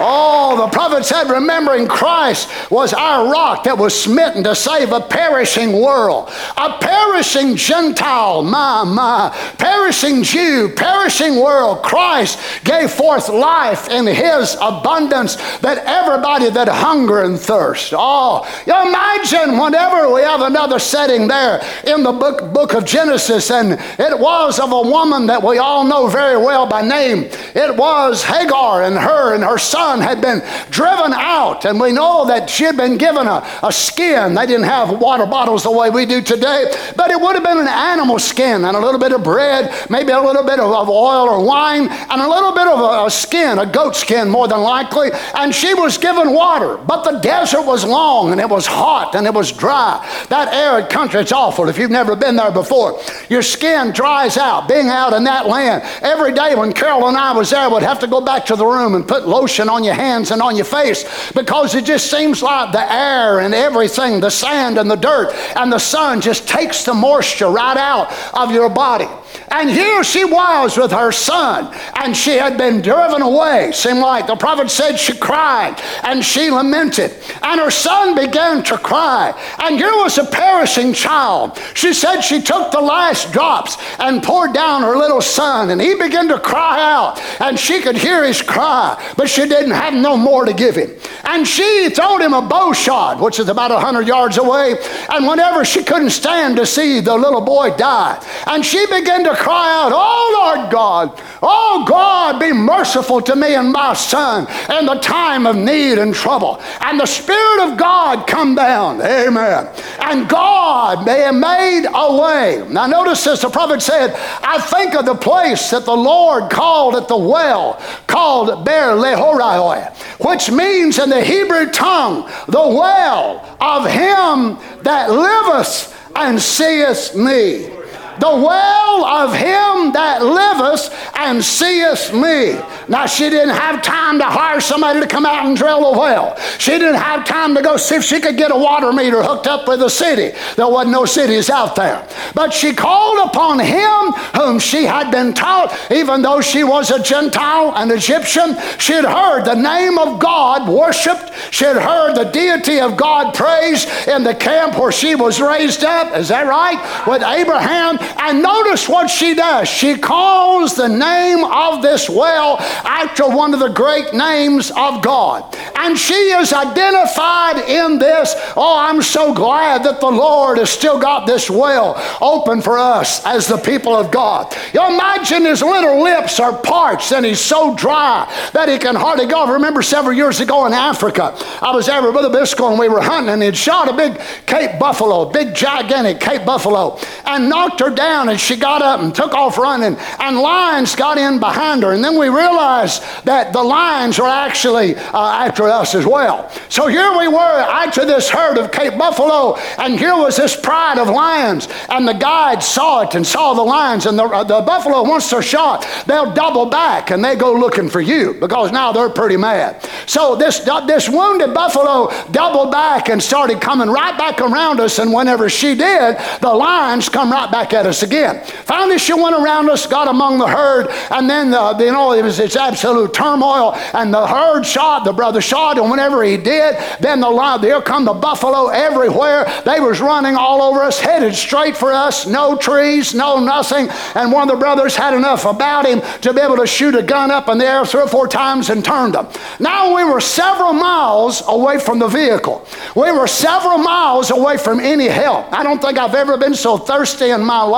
Oh, 0.00 0.56
the 0.56 0.68
prophet 0.68 1.04
said, 1.04 1.30
remembering 1.30 1.86
Christ 1.86 2.48
was 2.70 2.92
our 2.92 3.30
rock 3.30 3.64
that 3.64 3.78
was 3.78 3.98
smitten 3.98 4.42
to 4.44 4.54
save 4.54 4.92
a 4.92 5.00
perishing 5.00 5.80
world, 5.80 6.30
a 6.56 6.78
perishing 6.80 7.56
Gentile, 7.56 8.42
my, 8.42 8.82
my, 8.84 9.30
perishing 9.58 10.22
Jew, 10.22 10.70
perishing 10.74 11.36
world. 11.36 11.82
Christ 11.82 12.38
gave 12.64 12.90
forth 12.90 13.28
life 13.28 13.88
in 13.88 14.06
his 14.06 14.56
abundance 14.60 15.36
that 15.58 15.78
everybody 15.86 16.50
that 16.50 16.68
hunger 16.68 17.22
and 17.22 17.38
thirst. 17.38 17.94
Oh, 17.96 18.44
you 18.66 18.72
imagine 18.72 19.58
whenever 19.58 20.12
we 20.12 20.22
have 20.22 20.40
another 20.40 20.78
setting 20.78 21.28
there 21.28 21.62
in 21.86 22.02
the 22.02 22.12
book, 22.12 22.52
book 22.52 22.74
of 22.74 22.84
Genesis, 22.84 23.50
and 23.50 23.72
it 24.00 24.18
was 24.18 24.58
of 24.58 24.72
a 24.72 24.82
woman 24.82 25.26
that 25.26 25.42
we 25.42 25.58
all 25.58 25.84
know 25.84 26.08
very 26.08 26.36
well 26.36 26.66
by 26.66 26.82
name. 26.82 27.24
It 27.54 27.76
was 27.76 28.24
Hagar 28.24 28.82
and 28.82 28.96
her 28.96 29.34
and 29.34 29.44
her 29.44 29.58
son 29.58 29.83
son 29.84 30.00
had 30.00 30.20
been 30.20 30.40
driven 30.70 31.12
out, 31.12 31.66
and 31.66 31.78
we 31.78 31.92
know 31.92 32.26
that 32.26 32.48
she 32.48 32.64
had 32.64 32.76
been 32.76 32.96
given 32.96 33.26
a, 33.26 33.46
a 33.62 33.70
skin. 33.70 34.34
They 34.34 34.46
didn't 34.46 34.64
have 34.64 34.98
water 34.98 35.26
bottles 35.26 35.62
the 35.64 35.70
way 35.70 35.90
we 35.90 36.06
do 36.06 36.22
today, 36.22 36.72
but 36.96 37.10
it 37.10 37.20
would 37.20 37.34
have 37.34 37.44
been 37.44 37.58
an 37.58 37.68
animal 37.68 38.18
skin 38.18 38.64
and 38.64 38.76
a 38.76 38.80
little 38.80 38.98
bit 38.98 39.12
of 39.12 39.22
bread, 39.22 39.72
maybe 39.90 40.12
a 40.12 40.20
little 40.20 40.42
bit 40.42 40.58
of, 40.58 40.72
of 40.72 40.88
oil 40.88 41.28
or 41.28 41.44
wine, 41.44 41.88
and 41.90 42.20
a 42.20 42.28
little 42.28 42.52
bit 42.52 42.66
of 42.66 42.80
a, 42.80 43.04
a 43.06 43.10
skin, 43.10 43.58
a 43.58 43.66
goat 43.66 43.94
skin 43.94 44.30
more 44.30 44.48
than 44.48 44.62
likely. 44.62 45.10
And 45.34 45.54
she 45.54 45.74
was 45.74 45.98
given 45.98 46.32
water, 46.32 46.78
but 46.78 47.04
the 47.04 47.18
desert 47.20 47.66
was 47.66 47.84
long 47.84 48.32
and 48.32 48.40
it 48.40 48.48
was 48.48 48.66
hot 48.66 49.14
and 49.14 49.26
it 49.26 49.34
was 49.34 49.52
dry. 49.52 50.00
That 50.30 50.48
arid 50.52 50.88
country, 50.88 51.20
it's 51.20 51.32
awful 51.32 51.68
if 51.68 51.76
you've 51.76 51.90
never 51.90 52.16
been 52.16 52.36
there 52.36 52.50
before. 52.50 53.00
Your 53.28 53.42
skin 53.42 53.92
dries 53.92 54.38
out, 54.38 54.66
being 54.66 54.88
out 54.88 55.12
in 55.12 55.24
that 55.24 55.46
land. 55.46 55.82
Every 56.00 56.32
day 56.32 56.54
when 56.54 56.72
Carol 56.72 57.08
and 57.08 57.16
I 57.16 57.32
was 57.32 57.50
there, 57.50 57.68
we'd 57.68 57.82
have 57.82 58.00
to 58.00 58.06
go 58.06 58.20
back 58.22 58.46
to 58.46 58.56
the 58.56 58.64
room 58.64 58.94
and 58.94 59.06
put 59.06 59.28
lotion 59.28 59.68
on 59.68 59.73
your 59.82 59.94
hands 59.94 60.30
and 60.30 60.40
on 60.40 60.54
your 60.54 60.64
face 60.64 61.04
because 61.32 61.74
it 61.74 61.84
just 61.84 62.10
seems 62.10 62.42
like 62.42 62.72
the 62.72 62.92
air 62.92 63.40
and 63.40 63.54
everything, 63.54 64.20
the 64.20 64.30
sand 64.30 64.78
and 64.78 64.88
the 64.88 64.96
dirt 64.96 65.32
and 65.56 65.72
the 65.72 65.78
sun 65.78 66.20
just 66.20 66.46
takes 66.46 66.84
the 66.84 66.94
moisture 66.94 67.48
right 67.48 67.76
out 67.76 68.12
of 68.34 68.52
your 68.52 68.68
body. 68.68 69.08
And 69.50 69.70
here 69.70 70.02
she 70.02 70.24
was 70.24 70.76
with 70.76 70.90
her 70.90 71.12
son, 71.12 71.74
and 72.02 72.16
she 72.16 72.32
had 72.32 72.56
been 72.56 72.82
driven 72.82 73.22
away. 73.22 73.72
Seemed 73.72 74.00
like 74.00 74.26
the 74.26 74.36
prophet 74.36 74.70
said 74.70 74.96
she 74.96 75.16
cried 75.16 75.80
and 76.02 76.24
she 76.24 76.50
lamented, 76.50 77.12
and 77.42 77.60
her 77.60 77.70
son 77.70 78.14
began 78.14 78.62
to 78.64 78.78
cry. 78.78 79.34
And 79.58 79.76
here 79.76 79.92
was 79.92 80.18
a 80.18 80.24
perishing 80.24 80.92
child. 80.92 81.58
She 81.74 81.92
said 81.92 82.20
she 82.20 82.40
took 82.40 82.70
the 82.70 82.80
last 82.80 83.32
drops 83.32 83.76
and 83.98 84.22
poured 84.22 84.52
down 84.52 84.82
her 84.82 84.96
little 84.96 85.20
son, 85.20 85.70
and 85.70 85.80
he 85.80 85.94
began 85.94 86.28
to 86.28 86.38
cry 86.38 86.80
out, 86.80 87.20
and 87.40 87.58
she 87.58 87.80
could 87.80 87.96
hear 87.96 88.24
his 88.24 88.42
cry, 88.42 89.00
but 89.16 89.28
she 89.28 89.42
didn't 89.42 89.72
have 89.72 89.94
no 89.94 90.16
more 90.16 90.44
to 90.44 90.52
give 90.52 90.76
him. 90.76 90.90
And 91.24 91.46
she 91.46 91.90
throwed 91.90 92.20
him 92.20 92.34
a 92.34 92.42
bow 92.42 92.72
shot, 92.72 93.20
which 93.20 93.38
is 93.38 93.48
about 93.48 93.70
100 93.70 94.06
yards 94.06 94.38
away. 94.38 94.76
And 95.10 95.26
whenever 95.26 95.64
she 95.64 95.82
couldn't 95.82 96.10
stand 96.10 96.56
to 96.56 96.66
see 96.66 97.00
the 97.00 97.16
little 97.16 97.40
boy 97.40 97.76
die, 97.76 98.22
and 98.46 98.64
she 98.64 98.84
began 98.86 99.24
to 99.24 99.34
cry 99.44 99.70
out, 99.74 99.92
Oh 99.94 100.54
Lord 100.56 100.70
God, 100.70 101.22
oh 101.42 101.84
God, 101.86 102.40
be 102.40 102.52
merciful 102.52 103.20
to 103.20 103.36
me 103.36 103.54
and 103.54 103.72
my 103.72 103.92
son 103.92 104.46
in 104.70 104.86
the 104.86 104.94
time 104.94 105.46
of 105.46 105.54
need 105.54 105.98
and 105.98 106.14
trouble. 106.14 106.60
And 106.80 106.98
the 106.98 107.06
Spirit 107.06 107.70
of 107.70 107.78
God 107.78 108.26
come 108.26 108.54
down. 108.54 109.02
Amen. 109.02 109.68
And 110.00 110.28
God 110.28 111.04
may 111.04 111.20
have 111.20 111.34
made 111.34 111.86
a 111.92 112.16
way. 112.16 112.66
Now 112.70 112.86
notice 112.86 113.22
this, 113.24 113.42
the 113.42 113.50
prophet 113.50 113.82
said, 113.82 114.14
I 114.42 114.58
think 114.60 114.94
of 114.94 115.04
the 115.04 115.14
place 115.14 115.70
that 115.70 115.84
the 115.84 115.92
Lord 115.92 116.50
called 116.50 116.94
at 116.94 117.08
the 117.08 117.16
well, 117.16 117.80
called 118.06 118.64
Beer-lahai-roi, 118.64 119.82
which 120.26 120.50
means 120.50 120.98
in 120.98 121.10
the 121.10 121.22
Hebrew 121.22 121.70
tongue, 121.70 122.30
the 122.46 122.66
well 122.66 123.44
of 123.60 123.90
him 123.90 124.56
that 124.84 125.10
liveth 125.10 125.90
and 126.16 126.40
seeth 126.40 127.14
me 127.14 127.73
the 128.20 128.28
well 128.28 129.04
of 129.04 129.32
him 129.34 129.92
that 129.92 130.22
liveth 130.22 130.92
and 131.16 131.44
seeth 131.44 132.12
me. 132.12 132.60
Now, 132.88 133.06
she 133.06 133.30
didn't 133.30 133.54
have 133.54 133.82
time 133.82 134.18
to 134.18 134.24
hire 134.24 134.60
somebody 134.60 135.00
to 135.00 135.06
come 135.06 135.26
out 135.26 135.46
and 135.46 135.56
drill 135.56 135.94
a 135.94 135.98
well. 135.98 136.38
She 136.58 136.72
didn't 136.72 137.00
have 137.00 137.24
time 137.24 137.54
to 137.54 137.62
go 137.62 137.76
see 137.76 137.96
if 137.96 138.04
she 138.04 138.20
could 138.20 138.36
get 138.36 138.50
a 138.50 138.56
water 138.56 138.92
meter 138.92 139.22
hooked 139.22 139.46
up 139.46 139.66
with 139.66 139.82
a 139.82 139.90
city. 139.90 140.36
There 140.56 140.68
wasn't 140.68 140.92
no 140.92 141.04
cities 141.04 141.50
out 141.50 141.76
there. 141.76 142.06
But 142.34 142.52
she 142.52 142.72
called 142.72 143.28
upon 143.28 143.58
him 143.58 144.12
whom 144.40 144.58
she 144.58 144.84
had 144.84 145.10
been 145.10 145.34
taught, 145.34 145.76
even 145.90 146.22
though 146.22 146.40
she 146.40 146.64
was 146.64 146.90
a 146.90 147.02
Gentile, 147.02 147.72
an 147.76 147.90
Egyptian. 147.90 148.56
She 148.78 148.92
had 148.92 149.04
heard 149.04 149.44
the 149.44 149.54
name 149.54 149.98
of 149.98 150.20
God 150.20 150.68
worshiped. 150.68 151.32
She 151.50 151.64
had 151.64 151.76
heard 151.76 152.14
the 152.14 152.24
deity 152.24 152.80
of 152.80 152.96
God 152.96 153.34
praised 153.34 153.88
in 154.08 154.24
the 154.24 154.34
camp 154.34 154.78
where 154.78 154.92
she 154.92 155.14
was 155.14 155.40
raised 155.40 155.84
up. 155.84 156.16
Is 156.16 156.28
that 156.28 156.46
right? 156.46 157.06
With 157.06 157.22
Abraham 157.22 157.98
and 158.18 158.42
notice 158.42 158.88
what 158.88 159.08
she 159.08 159.34
does. 159.34 159.68
She 159.68 159.96
calls 159.96 160.76
the 160.76 160.88
name 160.88 161.44
of 161.44 161.82
this 161.82 162.08
well 162.08 162.56
after 162.84 163.28
one 163.28 163.54
of 163.54 163.60
the 163.60 163.68
great 163.68 164.12
names 164.12 164.70
of 164.76 165.02
God. 165.02 165.56
And 165.76 165.98
she 165.98 166.14
is 166.14 166.52
identified 166.52 167.68
in 167.68 167.98
this. 167.98 168.34
Oh, 168.56 168.78
I'm 168.78 169.02
so 169.02 169.34
glad 169.34 169.84
that 169.84 170.00
the 170.00 170.10
Lord 170.10 170.58
has 170.58 170.70
still 170.70 170.98
got 170.98 171.26
this 171.26 171.50
well 171.50 171.94
open 172.20 172.62
for 172.62 172.78
us 172.78 173.24
as 173.26 173.46
the 173.46 173.58
people 173.58 173.94
of 173.94 174.10
God. 174.10 174.54
You 174.72 174.86
imagine 174.86 175.44
his 175.44 175.62
little 175.62 176.02
lips 176.02 176.40
are 176.40 176.56
parched 176.56 177.12
and 177.12 177.24
he's 177.24 177.40
so 177.40 177.74
dry 177.76 178.30
that 178.52 178.68
he 178.68 178.78
can 178.78 178.94
hardly 178.94 179.26
go. 179.26 179.44
I 179.44 179.52
remember 179.52 179.82
several 179.82 180.14
years 180.14 180.40
ago 180.40 180.66
in 180.66 180.72
Africa, 180.72 181.34
I 181.60 181.74
was 181.74 181.86
there 181.86 182.02
with 182.02 182.12
Brother 182.12 182.30
Biscoe 182.30 182.70
and 182.70 182.78
we 182.78 182.88
were 182.88 183.00
hunting 183.00 183.32
and 183.32 183.42
he'd 183.42 183.56
shot 183.56 183.88
a 183.88 183.92
big 183.92 184.20
Cape 184.46 184.78
buffalo, 184.78 185.30
big 185.30 185.54
gigantic 185.54 186.20
Cape 186.20 186.44
buffalo, 186.44 186.98
and 187.26 187.48
knocked 187.48 187.80
her 187.80 187.90
down 187.94 188.28
and 188.28 188.38
she 188.38 188.56
got 188.56 188.82
up 188.82 189.00
and 189.00 189.14
took 189.14 189.32
off 189.32 189.58
running 189.58 189.96
and 190.18 190.38
lions 190.38 190.94
got 190.94 191.18
in 191.18 191.38
behind 191.38 191.82
her. 191.82 191.92
And 191.92 192.04
then 192.04 192.18
we 192.18 192.28
realized 192.28 193.02
that 193.24 193.52
the 193.52 193.62
lions 193.62 194.18
were 194.18 194.26
actually 194.26 194.96
uh, 194.96 195.46
after 195.46 195.64
us 195.64 195.94
as 195.94 196.06
well. 196.06 196.50
So 196.68 196.86
here 196.86 197.16
we 197.16 197.28
were 197.28 197.34
after 197.38 198.04
this 198.04 198.28
herd 198.28 198.58
of 198.58 198.72
Cape 198.72 198.98
buffalo 198.98 199.56
and 199.78 199.98
here 199.98 200.16
was 200.16 200.36
this 200.36 200.56
pride 200.56 200.98
of 200.98 201.08
lions 201.08 201.68
and 201.88 202.06
the 202.06 202.12
guide 202.12 202.62
saw 202.62 203.02
it 203.02 203.14
and 203.14 203.26
saw 203.26 203.54
the 203.54 203.62
lions 203.62 204.06
and 204.06 204.18
the, 204.18 204.24
uh, 204.24 204.44
the 204.44 204.60
buffalo 204.60 205.02
once 205.02 205.30
they're 205.30 205.42
shot 205.42 205.86
they'll 206.06 206.32
double 206.32 206.66
back 206.66 207.10
and 207.10 207.24
they 207.24 207.36
go 207.36 207.54
looking 207.54 207.88
for 207.88 208.00
you 208.00 208.34
because 208.34 208.72
now 208.72 208.92
they're 208.92 209.10
pretty 209.10 209.36
mad. 209.36 209.88
So 210.06 210.36
this, 210.36 210.66
uh, 210.66 210.84
this 210.86 211.08
wounded 211.08 211.54
buffalo 211.54 212.10
doubled 212.30 212.72
back 212.72 213.08
and 213.08 213.22
started 213.22 213.60
coming 213.60 213.88
right 213.88 214.16
back 214.18 214.40
around 214.40 214.80
us 214.80 214.98
and 214.98 215.12
whenever 215.12 215.48
she 215.48 215.74
did 215.74 216.16
the 216.40 216.52
lions 216.52 217.08
come 217.08 217.30
right 217.30 217.50
back 217.50 217.72
at 217.72 217.83
us 217.86 218.02
again. 218.02 218.44
Finally, 218.64 218.98
she 218.98 219.12
went 219.12 219.36
around 219.36 219.68
us, 219.70 219.86
got 219.86 220.08
among 220.08 220.38
the 220.38 220.46
herd, 220.46 220.88
and 221.10 221.28
then 221.28 221.50
the, 221.50 221.60
uh, 221.60 221.78
you 221.78 221.92
know 221.92 222.12
it 222.12 222.22
was 222.22 222.38
it's 222.38 222.56
absolute 222.56 223.12
turmoil. 223.14 223.74
And 223.92 224.12
the 224.12 224.26
herd 224.26 224.64
shot, 224.64 225.04
the 225.04 225.12
brother 225.12 225.40
shot, 225.40 225.78
and 225.78 225.90
whenever 225.90 226.22
he 226.22 226.36
did, 226.36 226.76
then 227.00 227.20
the 227.20 227.30
lion, 227.30 227.60
there 227.60 227.80
come 227.82 228.04
the 228.04 228.14
buffalo 228.14 228.68
everywhere. 228.68 229.44
They 229.64 229.80
was 229.80 230.00
running 230.00 230.36
all 230.36 230.62
over 230.62 230.82
us, 230.82 231.00
headed 231.00 231.34
straight 231.34 231.76
for 231.76 231.92
us. 231.92 232.26
No 232.26 232.56
trees, 232.56 233.14
no 233.14 233.38
nothing. 233.38 233.88
And 234.14 234.32
one 234.32 234.48
of 234.48 234.54
the 234.54 234.58
brothers 234.58 234.96
had 234.96 235.14
enough 235.14 235.44
about 235.44 235.86
him 235.86 236.00
to 236.22 236.32
be 236.32 236.40
able 236.40 236.56
to 236.56 236.66
shoot 236.66 236.94
a 236.94 237.02
gun 237.02 237.30
up 237.30 237.48
in 237.48 237.58
the 237.58 237.66
air 237.66 237.84
three 237.84 238.02
or 238.02 238.08
four 238.08 238.28
times 238.28 238.70
and 238.70 238.84
turned 238.84 239.14
them. 239.14 239.28
Now 239.58 239.94
we 239.94 240.04
were 240.04 240.20
several 240.20 240.72
miles 240.72 241.42
away 241.46 241.78
from 241.78 241.98
the 241.98 242.08
vehicle. 242.08 242.66
We 242.94 243.10
were 243.12 243.26
several 243.26 243.78
miles 243.78 244.30
away 244.30 244.56
from 244.56 244.80
any 244.80 245.08
help. 245.08 245.52
I 245.52 245.62
don't 245.62 245.80
think 245.80 245.98
I've 245.98 246.14
ever 246.14 246.36
been 246.36 246.54
so 246.54 246.78
thirsty 246.78 247.30
in 247.30 247.44
my 247.44 247.62
life. 247.62 247.73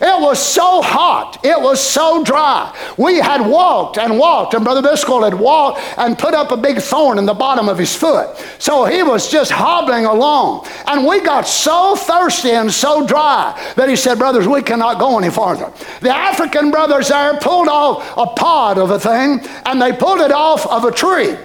It 0.00 0.20
was 0.20 0.38
so 0.38 0.80
hot. 0.80 1.44
It 1.44 1.60
was 1.60 1.80
so 1.80 2.22
dry. 2.24 2.74
We 2.96 3.18
had 3.18 3.40
walked 3.40 3.98
and 3.98 4.18
walked, 4.18 4.54
and 4.54 4.64
Brother 4.64 4.82
Biscoe 4.82 5.24
had 5.24 5.34
walked 5.34 5.80
and 5.98 6.16
put 6.16 6.34
up 6.34 6.52
a 6.52 6.56
big 6.56 6.78
thorn 6.78 7.18
in 7.18 7.26
the 7.26 7.34
bottom 7.34 7.68
of 7.68 7.78
his 7.78 7.94
foot. 7.94 8.36
So 8.58 8.84
he 8.84 9.02
was 9.02 9.30
just 9.30 9.50
hobbling 9.50 10.06
along. 10.06 10.66
And 10.86 11.06
we 11.06 11.20
got 11.20 11.48
so 11.48 11.96
thirsty 11.96 12.52
and 12.52 12.72
so 12.72 13.06
dry 13.06 13.60
that 13.76 13.88
he 13.88 13.96
said, 13.96 14.18
Brothers, 14.18 14.46
we 14.46 14.62
cannot 14.62 14.98
go 14.98 15.18
any 15.18 15.30
farther. 15.30 15.72
The 16.00 16.14
African 16.14 16.70
brothers 16.70 17.08
there 17.08 17.38
pulled 17.38 17.68
off 17.68 18.16
a 18.16 18.26
pod 18.34 18.78
of 18.78 18.90
a 18.90 19.00
thing, 19.00 19.40
and 19.66 19.82
they 19.82 19.92
pulled 19.92 20.20
it 20.20 20.32
off 20.32 20.66
of 20.66 20.84
a 20.84 20.92
tree. 20.92 21.36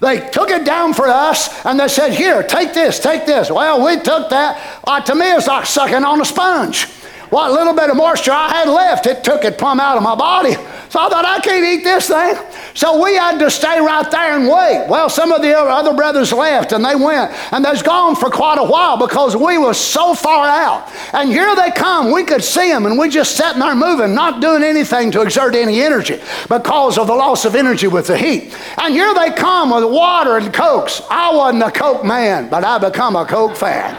They 0.00 0.28
took 0.30 0.50
it 0.50 0.64
down 0.64 0.94
for 0.94 1.08
us 1.08 1.64
and 1.64 1.80
they 1.80 1.88
said, 1.88 2.12
Here, 2.12 2.42
take 2.42 2.74
this, 2.74 3.00
take 3.00 3.26
this. 3.26 3.50
Well, 3.50 3.84
we 3.84 3.96
took 4.02 4.30
that. 4.30 4.80
Uh, 4.86 5.00
to 5.00 5.14
me, 5.14 5.32
it's 5.32 5.46
like 5.46 5.66
sucking 5.66 6.04
on 6.04 6.20
a 6.20 6.24
sponge. 6.24 6.86
What 7.30 7.52
little 7.52 7.74
bit 7.74 7.90
of 7.90 7.96
moisture 7.96 8.32
I 8.32 8.48
had 8.48 8.68
left, 8.68 9.06
it 9.06 9.24
took 9.24 9.44
it 9.44 9.58
plumb 9.58 9.80
out 9.80 9.96
of 9.96 10.02
my 10.02 10.14
body. 10.14 10.54
So 10.88 11.00
I 11.00 11.08
thought, 11.08 11.24
I 11.24 11.40
can't 11.40 11.64
eat 11.64 11.82
this 11.82 12.06
thing. 12.06 12.36
So 12.74 13.02
we 13.02 13.16
had 13.16 13.38
to 13.38 13.50
stay 13.50 13.80
right 13.80 14.08
there 14.10 14.38
and 14.38 14.48
wait. 14.48 14.86
Well, 14.88 15.08
some 15.08 15.32
of 15.32 15.42
the 15.42 15.58
other 15.58 15.94
brothers 15.94 16.32
left 16.32 16.72
and 16.72 16.84
they 16.84 16.94
went. 16.94 17.32
And 17.52 17.64
they 17.64 17.70
was 17.70 17.82
gone 17.82 18.14
for 18.14 18.30
quite 18.30 18.58
a 18.58 18.64
while 18.64 18.96
because 18.96 19.34
we 19.34 19.58
was 19.58 19.78
so 19.78 20.14
far 20.14 20.46
out. 20.46 20.88
And 21.12 21.30
here 21.30 21.54
they 21.56 21.72
come. 21.72 22.12
We 22.12 22.22
could 22.22 22.44
see 22.44 22.68
them 22.70 22.86
and 22.86 22.96
we 22.96 23.08
just 23.08 23.36
sitting 23.36 23.58
there 23.58 23.74
moving, 23.74 24.14
not 24.14 24.40
doing 24.40 24.62
anything 24.62 25.10
to 25.12 25.22
exert 25.22 25.54
any 25.54 25.82
energy 25.82 26.20
because 26.48 26.98
of 26.98 27.08
the 27.08 27.14
loss 27.14 27.44
of 27.44 27.56
energy 27.56 27.88
with 27.88 28.06
the 28.06 28.16
heat. 28.16 28.56
And 28.78 28.94
here 28.94 29.12
they 29.14 29.32
come 29.32 29.70
with 29.70 29.90
water 29.90 30.36
and 30.36 30.54
cokes. 30.54 31.02
I 31.10 31.34
wasn't 31.34 31.64
a 31.64 31.70
coke 31.72 32.04
man, 32.04 32.48
but 32.48 32.62
I 32.62 32.78
become 32.78 33.16
a 33.16 33.24
coke 33.24 33.56
fan. 33.56 33.96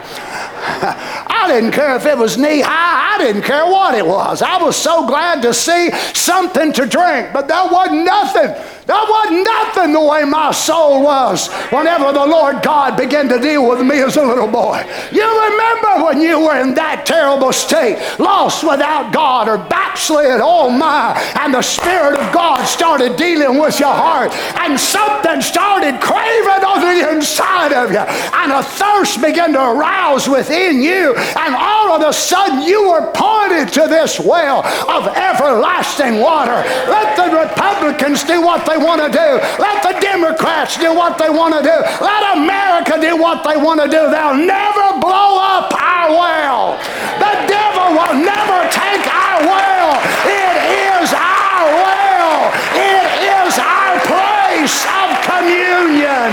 I 1.48 1.52
didn't 1.52 1.72
care 1.72 1.96
if 1.96 2.04
it 2.04 2.18
was 2.18 2.36
knee 2.36 2.60
high. 2.60 3.14
I 3.14 3.18
didn't 3.24 3.40
care 3.40 3.64
what 3.64 3.94
it 3.94 4.06
was. 4.06 4.42
I 4.42 4.62
was 4.62 4.76
so 4.76 5.06
glad 5.06 5.40
to 5.40 5.54
see 5.54 5.90
something 6.12 6.74
to 6.74 6.84
drink, 6.84 7.28
but 7.32 7.48
that 7.48 7.72
wasn't 7.72 8.04
nothing. 8.04 8.77
That 8.88 9.04
wasn't 9.04 9.44
nothing 9.44 9.92
the 9.92 10.00
way 10.00 10.24
my 10.24 10.50
soul 10.50 11.02
was 11.02 11.52
whenever 11.68 12.10
the 12.10 12.24
Lord 12.24 12.62
God 12.62 12.96
began 12.96 13.28
to 13.28 13.38
deal 13.38 13.68
with 13.68 13.84
me 13.84 14.00
as 14.00 14.16
a 14.16 14.24
little 14.24 14.48
boy. 14.48 14.80
You 15.12 15.28
remember 15.28 16.04
when 16.08 16.22
you 16.22 16.40
were 16.40 16.56
in 16.56 16.72
that 16.72 17.04
terrible 17.04 17.52
state, 17.52 18.00
lost 18.18 18.64
without 18.64 19.12
God 19.12 19.46
or 19.46 19.58
backslid, 19.58 20.40
oh 20.40 20.70
my, 20.70 21.12
and 21.36 21.52
the 21.52 21.60
Spirit 21.60 22.18
of 22.18 22.32
God 22.32 22.64
started 22.64 23.16
dealing 23.16 23.60
with 23.60 23.78
your 23.78 23.92
heart, 23.92 24.32
and 24.56 24.80
something 24.80 25.42
started 25.42 26.00
craving 26.00 26.64
on 26.64 26.80
the 26.80 27.12
inside 27.12 27.76
of 27.76 27.92
you, 27.92 28.00
and 28.00 28.52
a 28.52 28.62
thirst 28.64 29.20
began 29.20 29.52
to 29.52 29.60
arouse 29.60 30.26
within 30.30 30.80
you, 30.80 31.12
and 31.36 31.52
all 31.54 31.92
of 31.92 32.08
a 32.08 32.12
sudden 32.14 32.62
you 32.62 32.88
were 32.88 33.12
pointed 33.12 33.68
to 33.68 33.84
this 33.84 34.18
well 34.18 34.64
of 34.88 35.12
everlasting 35.12 36.20
water. 36.20 36.64
Let 36.88 37.20
the 37.20 37.36
Republicans 37.36 38.24
do 38.24 38.40
what 38.40 38.64
they 38.64 38.77
want 38.78 39.02
to 39.02 39.10
do. 39.10 39.28
Let 39.58 39.82
the 39.82 39.98
Democrats 40.00 40.76
do 40.76 40.94
what 40.94 41.18
they 41.18 41.30
want 41.30 41.54
to 41.54 41.62
do. 41.62 41.76
Let 42.00 42.36
America 42.36 43.00
do 43.00 43.16
what 43.16 43.44
they 43.44 43.56
want 43.56 43.80
to 43.80 43.86
do. 43.86 44.10
They'll 44.10 44.36
never 44.36 45.00
blow 45.00 45.38
up 45.38 45.72
our 45.74 46.10
well. 46.10 46.78
The 47.18 47.34
devil 47.50 47.98
will 47.98 48.14
never 48.22 48.58
take 48.70 49.04
our 49.06 49.42
well. 49.42 50.00
It 50.26 50.56
is 51.02 51.12
our 51.12 51.66
well. 51.82 52.52
It 52.78 53.06
is 53.42 53.58
our 53.58 53.98
place 54.06 54.86
of 54.86 55.08
communion. 55.26 56.30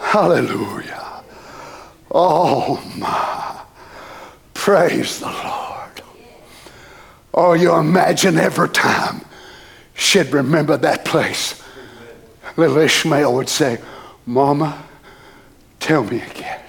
Hallelujah. 0.12 1.22
Oh 2.12 2.82
my. 2.96 3.40
Praise 4.54 5.20
the 5.20 5.26
Lord. 5.26 5.79
Oh, 7.32 7.52
you 7.52 7.74
imagine 7.74 8.38
every 8.38 8.68
time 8.68 9.24
she'd 9.94 10.32
remember 10.32 10.76
that 10.76 11.04
place. 11.04 11.62
Little 12.56 12.78
Ishmael 12.78 13.34
would 13.34 13.48
say, 13.48 13.78
Mama, 14.26 14.82
tell 15.78 16.04
me 16.04 16.20
again. 16.20 16.60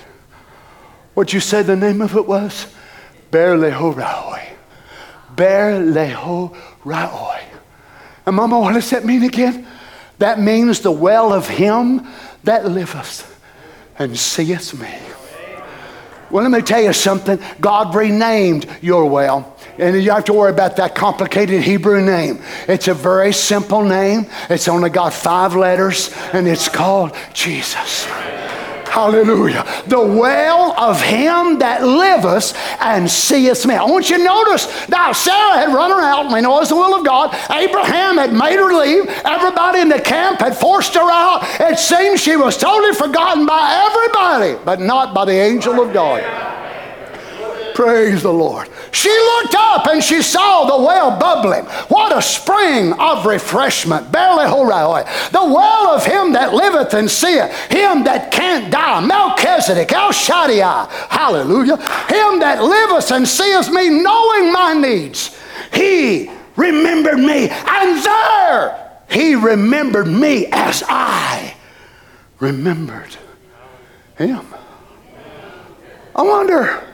What'd 1.14 1.34
you 1.34 1.40
say 1.40 1.64
the 1.64 1.76
name 1.76 2.02
of 2.02 2.16
it 2.16 2.26
was? 2.26 2.68
Beer-lahai-roi. 3.32 4.50
Ber 5.36 5.82
Leho 5.82 6.56
Raoi. 6.84 7.42
And 8.26 8.36
Mama, 8.36 8.60
what 8.60 8.74
does 8.74 8.90
that 8.92 9.06
mean 9.06 9.24
again? 9.24 9.66
That 10.20 10.40
means 10.40 10.82
the 10.82 10.92
well 10.92 11.34
of 11.34 11.48
him 11.48 12.06
that 12.44 12.66
liveth 12.66 13.28
and 13.98 14.18
seeth 14.18 14.80
me. 14.80 14.94
Well, 16.32 16.44
let 16.44 16.52
me 16.52 16.62
tell 16.62 16.82
you 16.82 16.94
something. 16.94 17.40
God 17.60 17.94
renamed 17.94 18.68
your 18.82 19.06
well. 19.06 19.58
And 19.78 19.96
you 19.96 20.06
don't 20.06 20.16
have 20.16 20.26
to 20.26 20.34
worry 20.34 20.52
about 20.52 20.78
that 20.78 20.96
complicated 20.96 21.62
Hebrew 21.62 22.02
name. 22.02 22.42
It's 22.68 22.88
a 22.88 22.94
very 22.94 23.34
simple 23.34 23.84
name. 23.84 24.28
It's 24.50 24.68
only 24.68 24.90
got 24.90 25.14
five 25.14 25.56
letters, 25.56 26.14
and 26.34 26.48
it's 26.48 26.70
called 26.70 27.16
Jesus. 27.34 28.08
Hallelujah. 28.92 29.64
The 29.88 30.02
well 30.02 30.78
of 30.78 31.02
him 31.02 31.60
that 31.60 31.82
liveth 31.82 32.54
and 32.82 33.10
seeth 33.10 33.66
me. 33.66 33.76
I 33.76 33.86
want 33.86 34.10
you 34.10 34.18
to 34.18 34.24
notice 34.24 34.68
now, 34.90 35.14
Sarah 35.14 35.60
had 35.60 35.74
run 35.74 35.92
her 35.92 36.02
out, 36.02 36.30
we 36.32 36.42
know 36.42 36.60
it's 36.60 36.70
the 36.70 36.76
will 36.76 37.00
of 37.00 37.06
God. 37.06 37.34
Abraham 37.50 38.18
had 38.18 38.34
made 38.34 38.58
her 38.58 38.74
leave. 38.74 39.08
Everybody 39.24 39.80
in 39.80 39.88
the 39.88 40.02
camp 40.02 40.42
had 40.42 40.58
forced 40.58 40.94
her 40.96 41.10
out. 41.10 41.40
It 41.62 41.80
seems 41.80 42.20
she 42.20 42.36
was 42.36 42.58
totally 42.58 42.94
forgotten 42.94 43.46
by 43.46 43.88
everybody, 43.88 44.62
but 44.66 44.82
not 44.82 45.16
by 45.16 45.24
the 45.24 45.40
angel 45.40 45.82
of 45.82 45.94
God. 45.94 46.22
Praise 47.82 48.22
the 48.22 48.32
Lord. 48.32 48.70
She 48.92 49.10
looked 49.10 49.56
up 49.56 49.88
and 49.88 50.04
she 50.04 50.22
saw 50.22 50.66
the 50.66 50.86
well 50.86 51.18
bubbling. 51.18 51.66
What 51.88 52.16
a 52.16 52.22
spring 52.22 52.94
of 52.94 53.26
refreshment. 53.26 54.12
Barely 54.12 54.44
oh, 54.46 54.66
horai. 54.68 55.04
The 55.32 55.44
well 55.44 55.96
of 55.96 56.06
him 56.06 56.34
that 56.34 56.54
liveth 56.54 56.94
and 56.94 57.10
seeth, 57.10 57.52
him 57.72 58.04
that 58.04 58.32
can't 58.32 58.72
die. 58.72 59.00
Melchizedek, 59.00 59.92
El 59.94 60.12
Shaddai. 60.12 60.88
Hallelujah. 61.10 61.78
Him 61.78 62.40
that 62.42 62.62
liveth 62.62 63.12
and 63.12 63.28
seeth 63.28 63.72
me, 63.72 63.90
knowing 63.90 64.54
my 64.54 64.76
needs. 64.80 65.36
He 65.74 66.30
remembered 66.56 67.18
me. 67.18 67.50
And 67.50 68.06
there 68.06 69.02
he 69.10 69.34
remembered 69.34 70.06
me 70.06 70.46
as 70.52 70.84
I 70.88 71.56
remembered 72.40 73.18
him. 74.18 74.46
I 76.16 76.22
wonder 76.22 76.91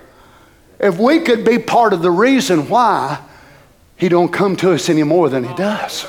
if 0.80 0.98
we 0.98 1.20
could 1.20 1.44
be 1.44 1.60
part 1.60 1.94
of 1.94 2.02
the 2.02 2.12
reason 2.12 2.70
why 2.70 3.20
he 3.96 4.10
don't 4.10 4.32
come 4.32 4.56
to 4.58 4.74
us 4.74 4.90
any 4.90 5.04
more 5.04 5.30
than 5.30 5.44
he 5.44 5.54
does. 5.56 6.06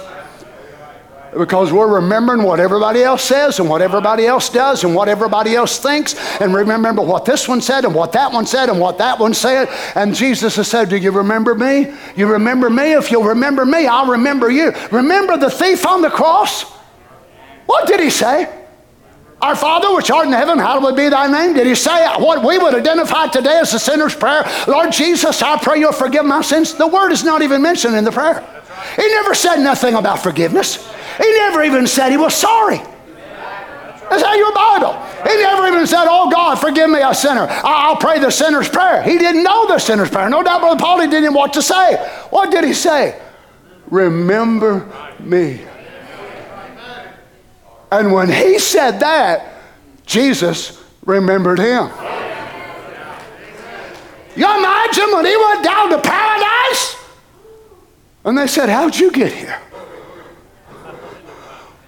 Because 1.37 1.73
we're 1.73 1.95
remembering 2.01 2.43
what 2.43 2.59
everybody 2.59 3.03
else 3.03 3.23
says 3.23 3.61
and 3.61 3.69
what 3.69 3.83
everybody 3.83 4.27
else 4.27 4.49
does 4.49 4.85
and 4.85 4.95
what 4.95 5.09
everybody 5.09 5.55
else 5.55 5.79
thinks. 5.79 6.15
And 6.41 6.55
remember 6.55 7.03
what 7.03 7.27
this 7.27 7.47
one 7.47 7.61
said 7.61 7.85
and 7.85 7.95
what 7.95 8.13
that 8.13 8.33
one 8.33 8.47
said 8.47 8.71
and 8.71 8.81
what 8.81 8.99
that 8.99 9.19
one 9.19 9.35
said. 9.35 9.69
And 9.95 10.15
jesus 10.15 10.57
has 10.57 10.69
said 10.69 10.89
do 10.89 10.97
you 10.97 11.11
remember 11.11 11.55
me? 11.55 11.93
You 12.17 12.33
remember 12.33 12.71
me? 12.71 12.95
If 12.95 13.11
you'll 13.11 13.25
remember 13.25 13.67
me 13.67 13.87
i'll 13.87 14.11
remember 14.11 14.51
you. 14.51 14.73
Remember 14.91 15.37
the 15.37 15.51
thief 15.51 15.87
on 15.87 16.01
the 16.01 16.11
cross? 16.11 16.63
What 17.67 17.87
did 17.87 18.01
he 18.01 18.09
say 18.11 18.58
our 19.41 19.55
Father 19.55 19.95
which 19.95 20.11
art 20.11 20.27
in 20.27 20.33
heaven, 20.33 20.59
hallowed 20.59 20.97
be 20.97 21.09
thy 21.09 21.31
name. 21.31 21.55
Did 21.55 21.67
he 21.67 21.75
say 21.75 22.07
what 22.19 22.45
we 22.45 22.59
would 22.59 22.75
identify 22.75 23.29
today 23.29 23.61
as 23.61 23.71
the 23.71 23.79
sinner's 23.79 24.15
prayer? 24.15 24.45
Lord 24.67 24.91
Jesus, 24.91 25.43
I 25.43 25.57
pray 25.59 25.79
you'll 25.79 25.93
forgive 25.93 26.25
my 26.25 26.43
sins. 26.43 26.75
The 26.75 26.87
word 26.87 27.13
is 27.13 27.23
not 27.23 27.43
even 27.43 27.63
mentioned 27.63 27.95
in 27.95 28.05
the 28.05 28.11
prayer. 28.11 28.45
He 28.97 29.07
never 29.09 29.35
said 29.35 29.57
nothing 29.57 29.95
about 29.95 30.23
forgiveness. 30.23 30.93
He 31.19 31.31
never 31.39 31.63
even 31.63 31.87
said 31.87 32.11
he 32.11 32.17
was 32.17 32.35
sorry. 32.35 32.79
That's 34.11 34.23
how 34.23 34.35
your 34.35 34.53
Bible. 34.53 34.95
He 35.29 35.37
never 35.43 35.67
even 35.69 35.87
said, 35.87 36.07
Oh 36.09 36.31
God, 36.31 36.57
forgive 36.57 36.89
me, 36.91 37.01
a 37.03 37.15
sinner. 37.15 37.47
I'll 37.49 37.97
pray 37.97 38.19
the 38.19 38.31
sinner's 38.31 38.69
prayer. 38.69 39.03
He 39.03 39.19
didn't 39.19 39.43
know 39.43 39.69
the 39.69 39.79
sinner's 39.79 40.11
prayer. 40.11 40.29
No 40.31 40.43
doubt 40.43 40.61
Brother 40.61 40.81
Paul 40.81 41.01
he 41.01 41.07
didn't 41.07 41.33
know 41.33 41.39
what 41.39 41.53
to 41.55 41.63
say. 41.63 41.97
What 42.31 42.51
did 42.51 42.65
he 42.65 42.73
say? 42.73 43.21
Remember 43.91 44.89
me. 45.21 45.61
And 47.91 48.13
when 48.13 48.31
he 48.31 48.59
said 48.59 49.01
that, 49.01 49.63
Jesus 50.05 50.83
remembered 51.05 51.59
him. 51.59 51.91
You 54.37 54.45
imagine 54.45 55.13
when 55.13 55.25
he 55.25 55.37
went 55.37 55.65
down 55.65 55.91
to 55.91 56.01
paradise? 56.01 56.97
And 58.25 58.37
they 58.37 58.47
said, 58.47 58.69
How'd 58.69 58.97
you 58.97 59.11
get 59.11 59.33
here? 59.33 59.61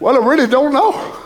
Well, 0.00 0.20
I 0.20 0.26
really 0.26 0.46
don't 0.46 0.72
know. 0.72 1.16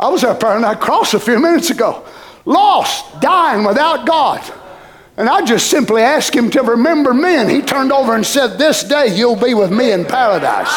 I 0.00 0.08
was 0.08 0.24
up 0.24 0.40
there 0.40 0.50
on 0.50 0.62
that 0.62 0.80
cross 0.80 1.14
a 1.14 1.20
few 1.20 1.38
minutes 1.38 1.70
ago, 1.70 2.04
lost, 2.44 3.20
dying 3.20 3.64
without 3.64 4.06
God. 4.06 4.42
And 5.16 5.28
I 5.28 5.44
just 5.44 5.68
simply 5.68 6.02
asked 6.02 6.34
him 6.34 6.50
to 6.50 6.62
remember 6.62 7.12
me, 7.12 7.36
and 7.36 7.50
he 7.50 7.60
turned 7.60 7.92
over 7.92 8.14
and 8.14 8.24
said, 8.24 8.56
This 8.56 8.82
day 8.82 9.14
you'll 9.14 9.36
be 9.36 9.54
with 9.54 9.70
me 9.70 9.92
in 9.92 10.06
paradise. 10.06 10.72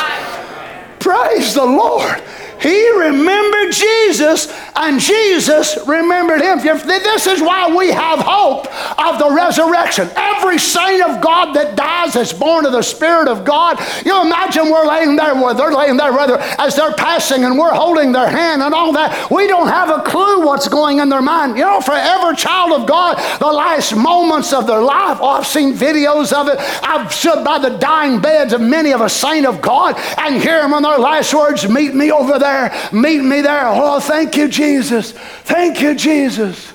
Praise 1.00 1.54
the 1.54 1.66
Lord. 1.66 2.22
He 2.62 2.90
remembered 2.98 3.74
Jesus, 3.74 4.52
and 4.76 5.00
Jesus 5.00 5.78
remembered 5.88 6.42
him. 6.42 6.60
This 6.60 7.28
is 7.28 7.42
why 7.42 7.76
we 7.76 7.92
have 7.92 8.20
hope 8.20 8.66
of 9.00 9.20
the 9.20 9.30
resurrection. 9.36 10.10
Every 10.16 10.58
saint 10.58 11.04
of 11.04 11.22
God 11.22 11.54
that 11.54 11.76
dies 11.76 12.16
is 12.16 12.34
born 12.34 12.66
of 12.66 12.72
the 12.72 12.82
Spirit 12.82 13.28
of 13.28 13.46
God. 13.46 13.80
You 14.06 14.22
imagine 14.22 14.70
we're 14.70 14.88
laying 14.88 15.16
there, 15.16 15.36
they're 15.54 15.74
laying 15.74 15.98
there, 15.98 16.12
rather, 16.12 16.38
as 16.58 16.76
they're 16.76 16.94
passing, 16.94 17.44
and 17.44 17.58
we're 17.58 17.74
holding 17.74 18.12
their 18.12 18.30
hand 18.30 18.62
and 18.62 18.74
all 18.74 18.94
that. 18.94 19.30
We 19.30 19.48
don't 19.48 19.68
have 19.68 19.90
a 19.90 20.02
clue 20.02 20.46
what's 20.46 20.68
going 20.68 21.00
in 21.00 21.10
their 21.10 21.22
mind. 21.22 21.58
You 21.58 21.66
know, 21.66 21.82
for 21.82 21.94
every 21.94 22.36
child 22.36 22.72
of 22.80 22.88
God, 22.88 23.18
the 23.40 23.48
last 23.52 23.96
moments 23.96 24.54
of 24.54 24.66
their 24.66 24.82
life, 24.82 25.18
oh, 25.22 25.30
I've 25.30 25.48
seen 25.48 25.74
videos 25.74 26.32
of 26.32 26.48
it. 26.48 26.58
I've 26.84 27.12
stood 27.14 27.44
by 27.44 27.60
the 27.60 27.78
dying 27.78 28.22
beds 28.22 28.54
of 28.54 28.62
many 28.62 28.94
of 28.94 29.02
a 29.02 29.10
saint 29.10 29.46
of 29.46 29.62
God 29.62 29.96
and 30.18 30.42
hear 30.42 30.62
them 30.62 30.74
on 30.74 30.84
their 30.84 30.98
last 30.98 31.34
words, 31.34 31.68
meet 31.68 31.94
me 31.94 32.12
over 32.12 32.40
there 32.40 32.45
there. 32.46 32.90
Meet 32.92 33.22
me 33.22 33.42
there. 33.42 33.66
Oh, 33.66 34.00
thank 34.00 34.38
you, 34.38 34.48
Jesus. 34.48 35.12
Thank 35.12 35.82
you, 35.82 35.96
Jesus. 35.96 36.74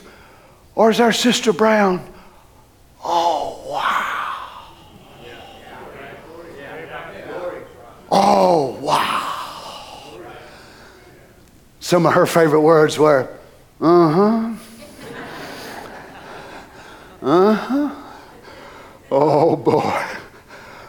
Or 0.75 0.91
is 0.91 1.01
our 1.01 1.13
Sister 1.13 1.53
Brown? 1.53 2.05
Oh, 3.05 3.65
wow. 3.67 4.07
Oh, 8.13 8.79
wow. 8.81 9.27
Some 11.79 12.07
of 12.07 12.15
her 12.15 12.27
favorite 12.27 12.61
words 12.61 12.99
were, 12.99 13.29
uh 13.81 14.09
huh. 14.11 14.55
Uh 17.23 17.53
huh. 17.53 17.91
Oh, 19.11 19.57
boy. 19.57 20.05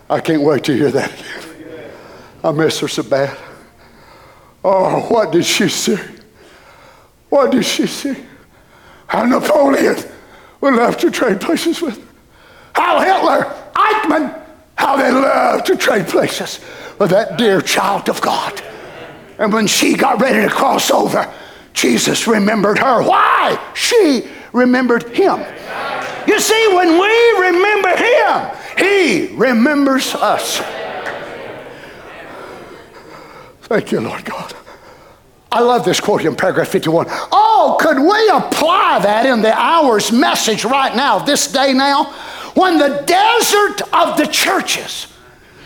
I 0.09 0.19
can't 0.19 0.41
wait 0.41 0.63
to 0.65 0.73
hear 0.73 0.91
that 0.91 1.13
again. 1.13 1.91
I 2.43 2.51
miss 2.51 2.79
her 2.79 2.87
so 2.87 3.03
bad. 3.03 3.37
Oh, 4.63 5.01
what 5.09 5.31
did 5.31 5.45
she 5.45 5.69
see? 5.69 5.97
What 7.29 7.51
did 7.51 7.65
she 7.65 7.87
see? 7.87 8.15
How 9.07 9.25
Napoleon 9.25 9.95
would 10.59 10.75
love 10.75 10.97
to 10.97 11.09
trade 11.11 11.41
places 11.41 11.81
with. 11.81 11.99
How 12.73 12.99
Hitler, 12.99 13.45
Eichmann, 13.73 14.43
how 14.75 14.95
they 14.95 15.11
love 15.11 15.63
to 15.65 15.75
trade 15.75 16.07
places 16.07 16.59
with 16.99 17.09
that 17.09 17.37
dear 17.37 17.61
child 17.61 18.09
of 18.09 18.21
God. 18.21 18.61
And 19.37 19.51
when 19.51 19.67
she 19.67 19.95
got 19.95 20.21
ready 20.21 20.47
to 20.47 20.53
cross 20.53 20.91
over, 20.91 21.31
Jesus 21.73 22.27
remembered 22.27 22.77
her. 22.77 23.01
Why? 23.01 23.57
She 23.73 24.27
remembered 24.53 25.03
him. 25.09 25.43
You 26.27 26.39
see, 26.39 26.75
when 26.75 26.99
we 26.99 27.49
remember 27.49 27.95
him, 27.95 28.51
he 28.77 29.35
remembers 29.35 30.13
us. 30.13 30.61
Thank 33.71 33.93
you, 33.93 34.01
Lord 34.01 34.25
God. 34.25 34.53
I 35.49 35.61
love 35.61 35.85
this 35.85 36.01
quote 36.01 36.25
in 36.25 36.35
paragraph 36.35 36.67
51. 36.67 37.05
Oh, 37.09 37.77
could 37.79 37.99
we 37.99 38.27
apply 38.27 38.99
that 38.99 39.25
in 39.25 39.41
the 39.41 39.53
hour's 39.53 40.11
message 40.11 40.65
right 40.65 40.93
now, 40.93 41.19
this 41.19 41.49
day 41.49 41.71
now? 41.71 42.11
When 42.53 42.77
the 42.77 43.01
desert 43.07 43.81
of 43.93 44.17
the 44.17 44.25
churches, 44.25 45.07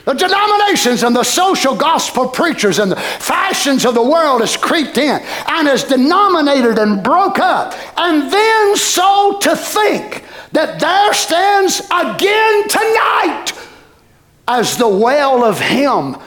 the 0.06 0.14
denominations 0.14 1.02
and 1.02 1.16
the 1.16 1.24
social 1.24 1.76
gospel 1.76 2.28
preachers 2.28 2.78
and 2.78 2.92
the 2.92 2.96
fashions 2.96 3.88
of 3.88 3.96
the 3.96 4.04
world 4.04 4.42
has 4.42 4.56
creeped 4.56 5.00
in 5.00 5.20
and 5.48 5.68
has 5.68 5.84
denominated 5.84 6.78
and 6.78 7.04
broke 7.04 7.40
up. 7.40 7.74
And 7.98 8.32
then 8.32 8.76
so 8.76 9.40
to 9.42 9.56
think 9.56 10.26
that 10.52 10.80
there 10.80 11.14
stands 11.16 11.80
again 11.92 12.68
tonight 12.68 13.54
as 14.48 14.78
the 14.78 14.88
well 14.88 15.44
of 15.44 15.60
Him 15.60 16.18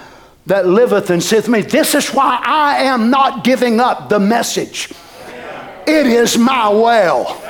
that 0.49 0.67
liveth 0.67 1.11
and 1.11 1.23
saith 1.23 1.49
me. 1.49 1.61
This 1.61 1.95
is 1.95 2.09
why 2.09 2.41
I 2.43 2.85
am 2.85 3.11
not 3.11 3.45
giving 3.45 3.81
up 3.81 4.09
the 4.09 4.19
message. 4.19 4.91
It 5.87 6.07
is 6.07 6.37
my 6.37 6.69
well. 6.69 7.41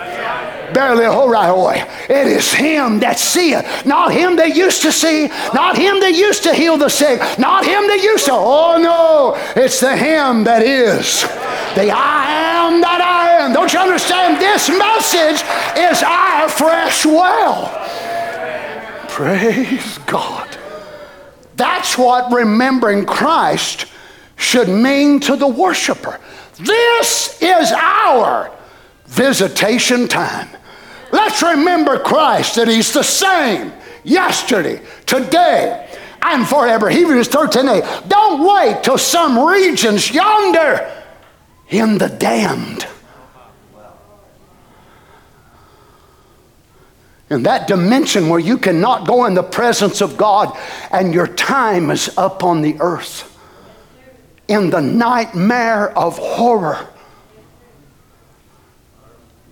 Beer-lahai-roi 0.74 1.82
It 2.10 2.26
is 2.26 2.52
him 2.52 3.00
that 3.00 3.18
seeth, 3.18 3.86
not 3.86 4.12
him 4.12 4.36
that 4.36 4.54
used 4.54 4.82
to 4.82 4.92
see, 4.92 5.28
not 5.54 5.78
him 5.78 6.00
that 6.00 6.14
used 6.14 6.42
to 6.42 6.52
heal 6.52 6.76
the 6.76 6.90
sick, 6.90 7.20
not 7.38 7.64
him 7.64 7.86
that 7.86 8.02
used 8.02 8.26
to. 8.26 8.32
Oh 8.34 8.76
no, 8.78 9.34
it's 9.60 9.80
the 9.80 9.96
him 9.96 10.44
that 10.44 10.62
is. 10.62 11.22
The 11.74 11.90
I 11.90 12.26
am 12.60 12.80
that 12.82 13.00
I 13.00 13.44
am. 13.44 13.52
Don't 13.54 13.72
you 13.72 13.78
understand? 13.78 14.40
This 14.40 14.68
message 14.68 15.42
is 15.78 16.02
our 16.02 16.48
fresh 16.48 17.06
well. 17.06 17.72
Praise 19.08 19.98
God. 20.06 20.47
That's 21.58 21.98
what 21.98 22.32
remembering 22.32 23.04
Christ 23.04 23.86
should 24.36 24.68
mean 24.68 25.18
to 25.20 25.34
the 25.34 25.48
worshiper. 25.48 26.20
This 26.56 27.42
is 27.42 27.72
our 27.72 28.50
visitation 29.06 30.06
time. 30.06 30.48
Let's 31.10 31.42
remember 31.42 31.98
Christ 31.98 32.54
that 32.56 32.68
He's 32.68 32.92
the 32.92 33.02
same 33.02 33.72
yesterday, 34.04 34.80
today, 35.04 35.96
and 36.22 36.46
forever. 36.46 36.88
Hebrews 36.88 37.26
13 37.26 37.68
8. 37.68 37.84
Don't 38.06 38.46
wait 38.46 38.84
till 38.84 38.98
some 38.98 39.36
regions 39.38 40.12
yonder 40.12 40.88
in 41.70 41.98
the 41.98 42.08
damned. 42.08 42.86
In 47.30 47.42
that 47.42 47.68
dimension 47.68 48.28
where 48.28 48.40
you 48.40 48.56
cannot 48.56 49.06
go 49.06 49.26
in 49.26 49.34
the 49.34 49.42
presence 49.42 50.00
of 50.00 50.16
God 50.16 50.56
and 50.90 51.12
your 51.12 51.26
time 51.26 51.90
is 51.90 52.16
up 52.16 52.42
on 52.42 52.62
the 52.62 52.76
earth. 52.80 53.36
In 54.48 54.70
the 54.70 54.80
nightmare 54.80 55.96
of 55.96 56.16
horror, 56.16 56.88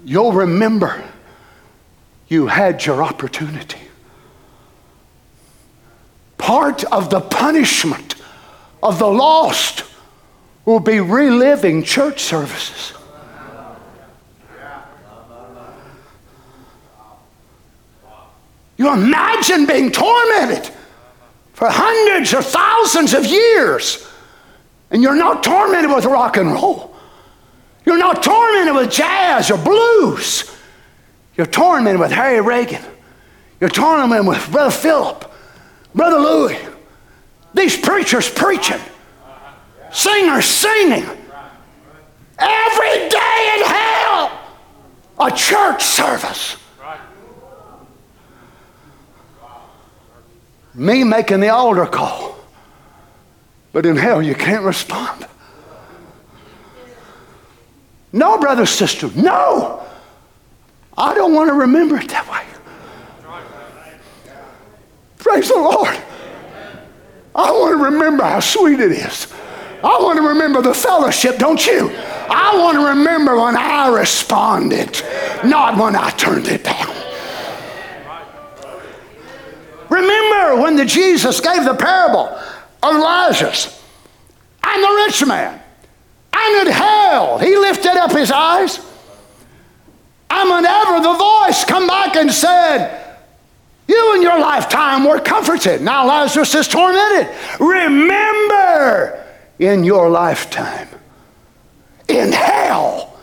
you'll 0.05 0.33
remember 0.33 1.05
you 2.29 2.47
had 2.47 2.85
your 2.87 3.03
opportunity. 3.03 3.81
Part 6.39 6.85
of 6.85 7.11
the 7.11 7.21
punishment 7.21 8.15
of 8.83 8.99
the 8.99 9.07
lost 9.07 9.85
will 10.65 10.81
be 10.81 11.01
reliving 11.01 11.83
church 11.83 12.23
services. 12.23 12.96
You 18.77 18.93
imagine 18.93 19.67
being 19.67 19.91
tormented 19.91 20.71
for 21.53 21.69
hundreds 21.71 22.35
or 22.35 22.43
thousands 22.43 23.15
of 23.15 23.25
years, 23.25 24.07
and 24.91 25.03
you're 25.03 25.17
not 25.17 25.43
tormented 25.43 25.91
with 25.91 26.05
rock 26.05 26.37
and 26.37 26.53
roll. 26.53 26.95
You're 27.87 27.99
not 27.99 28.23
tormented 28.23 28.75
with 28.75 28.91
jazz 28.91 29.51
or 29.51 29.57
blues. 29.57 30.55
You're 31.37 31.47
tormented 31.47 32.01
with 32.01 32.11
Harry 32.11 32.41
Reagan. 32.41 32.83
You're 33.61 33.71
tormented 33.71 34.27
with 34.27 34.51
Brother 34.51 34.71
Philip, 34.71 35.33
Brother 35.95 36.19
Louis. 36.19 36.59
These 37.55 37.79
preachers 37.79 38.29
preaching, 38.29 38.81
singers 39.91 40.45
singing. 40.45 41.09
Every 42.39 43.09
day 43.09 43.55
in 43.57 43.65
hell, 43.65 44.41
a 45.19 45.31
church 45.31 45.83
service. 45.83 46.57
Me 50.77 51.05
making 51.05 51.41
the 51.41 51.49
altar 51.49 51.87
call. 51.87 52.37
But 53.73 53.87
in 53.87 53.97
hell, 53.97 54.23
you 54.23 54.35
can't 54.35 54.65
respond. 54.65 55.27
No, 58.13 58.39
brother, 58.39 58.67
sister, 58.67 59.11
no. 59.15 59.83
I 60.97 61.15
don't 61.15 61.35
want 61.35 61.49
to 61.49 61.55
remember 61.55 61.97
it 61.97 62.09
that 62.11 62.31
way. 62.31 62.45
Praise 65.19 65.49
the 65.49 65.57
Lord. 65.57 65.97
I 67.35 67.51
want 67.51 67.77
to 67.79 67.85
remember 67.85 68.25
how 68.25 68.41
sweet 68.41 68.81
it 68.81 68.93
is. 68.93 69.33
I 69.83 69.99
want 70.01 70.19
to 70.19 70.27
remember 70.29 70.63
the 70.63 70.73
fellowship, 70.73 71.37
don't 71.37 71.65
you? 71.67 71.91
I 72.31 72.57
want 72.57 72.79
to 72.79 72.87
remember 72.87 73.39
when 73.39 73.57
I 73.57 73.89
responded, 73.89 75.03
not 75.45 75.77
when 75.79 75.95
I 75.95 76.11
turned 76.11 76.49
it 76.49 76.65
down. 76.65 76.96
Remember 79.89 80.61
when 80.61 80.77
the 80.77 80.85
Jesus 80.85 81.41
gave 81.41 81.65
the 81.65 81.75
parable 81.75 82.39
of 82.83 82.97
Lazarus? 82.97 83.83
And 84.63 84.83
the 84.83 85.03
rich 85.07 85.25
man. 85.27 85.61
And 86.33 86.67
in 86.67 86.73
hell. 86.73 87.39
He 87.39 87.57
lifted 87.57 87.97
up 87.97 88.13
his 88.13 88.31
eyes. 88.31 88.79
And 90.29 90.51
whenever 90.51 91.01
the 91.01 91.15
voice 91.15 91.65
come 91.65 91.87
back 91.87 92.17
and 92.17 92.31
said 92.33 93.07
you 93.89 94.15
in 94.17 94.23
your 94.23 94.39
lifetime 94.39 95.05
were 95.05 95.21
comforted. 95.21 95.81
Now 95.81 96.07
Lazarus 96.07 96.55
is 96.55 96.69
tormented. 96.69 97.33
Remember 97.61 99.25
in 99.59 99.85
your 99.85 100.11
lifetime 100.11 100.89
in 102.09 102.33
hell 102.33 103.19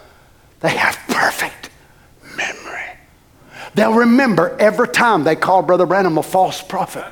they 0.62 0.76
have 0.76 0.98
perfect 1.08 1.70
memory 2.36 2.93
They'll 3.76 3.94
remember 3.94 4.56
every 4.60 4.88
time 4.88 5.24
they 5.24 5.36
call 5.36 5.62
Brother 5.62 5.86
Branham 5.86 6.18
a 6.18 6.24
false 6.24 6.62
prophet. 6.62 7.06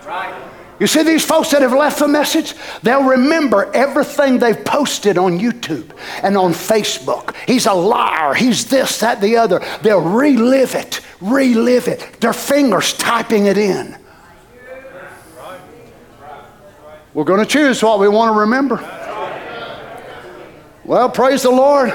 You 0.80 0.88
see 0.88 1.04
these 1.04 1.24
folks 1.24 1.52
that 1.52 1.62
have 1.62 1.74
left 1.74 2.00
the 2.00 2.08
message? 2.08 2.56
They'll 2.82 3.04
remember 3.04 3.72
everything 3.72 4.40
they've 4.40 4.66
posted 4.66 5.16
on 5.16 5.40
YouTube 5.40 5.96
and 6.24 6.36
on 6.36 6.54
Facebook. 6.54 7.36
He's 7.46 7.68
a 7.68 7.74
liar. 7.74 8.34
He's 8.34 8.66
this, 8.66 9.00
that, 9.00 9.22
the 9.22 9.38
other. 9.38 9.62
They'll 9.84 10.02
relive 10.02 10.74
it, 10.74 11.02
relive 11.20 11.88
it. 11.88 12.20
Their 12.20 12.34
fingers 12.34 12.94
typing 12.94 13.46
it 13.46 13.60
in. 13.60 13.96
We're 17.14 17.26
going 17.26 17.42
to 17.42 17.46
choose 17.46 17.84
what 17.84 18.00
we 18.00 18.08
want 18.08 18.34
to 18.34 18.40
remember. 18.40 18.78
Well, 20.84 21.10
praise 21.10 21.44
the 21.44 21.52
Lord. 21.52 21.92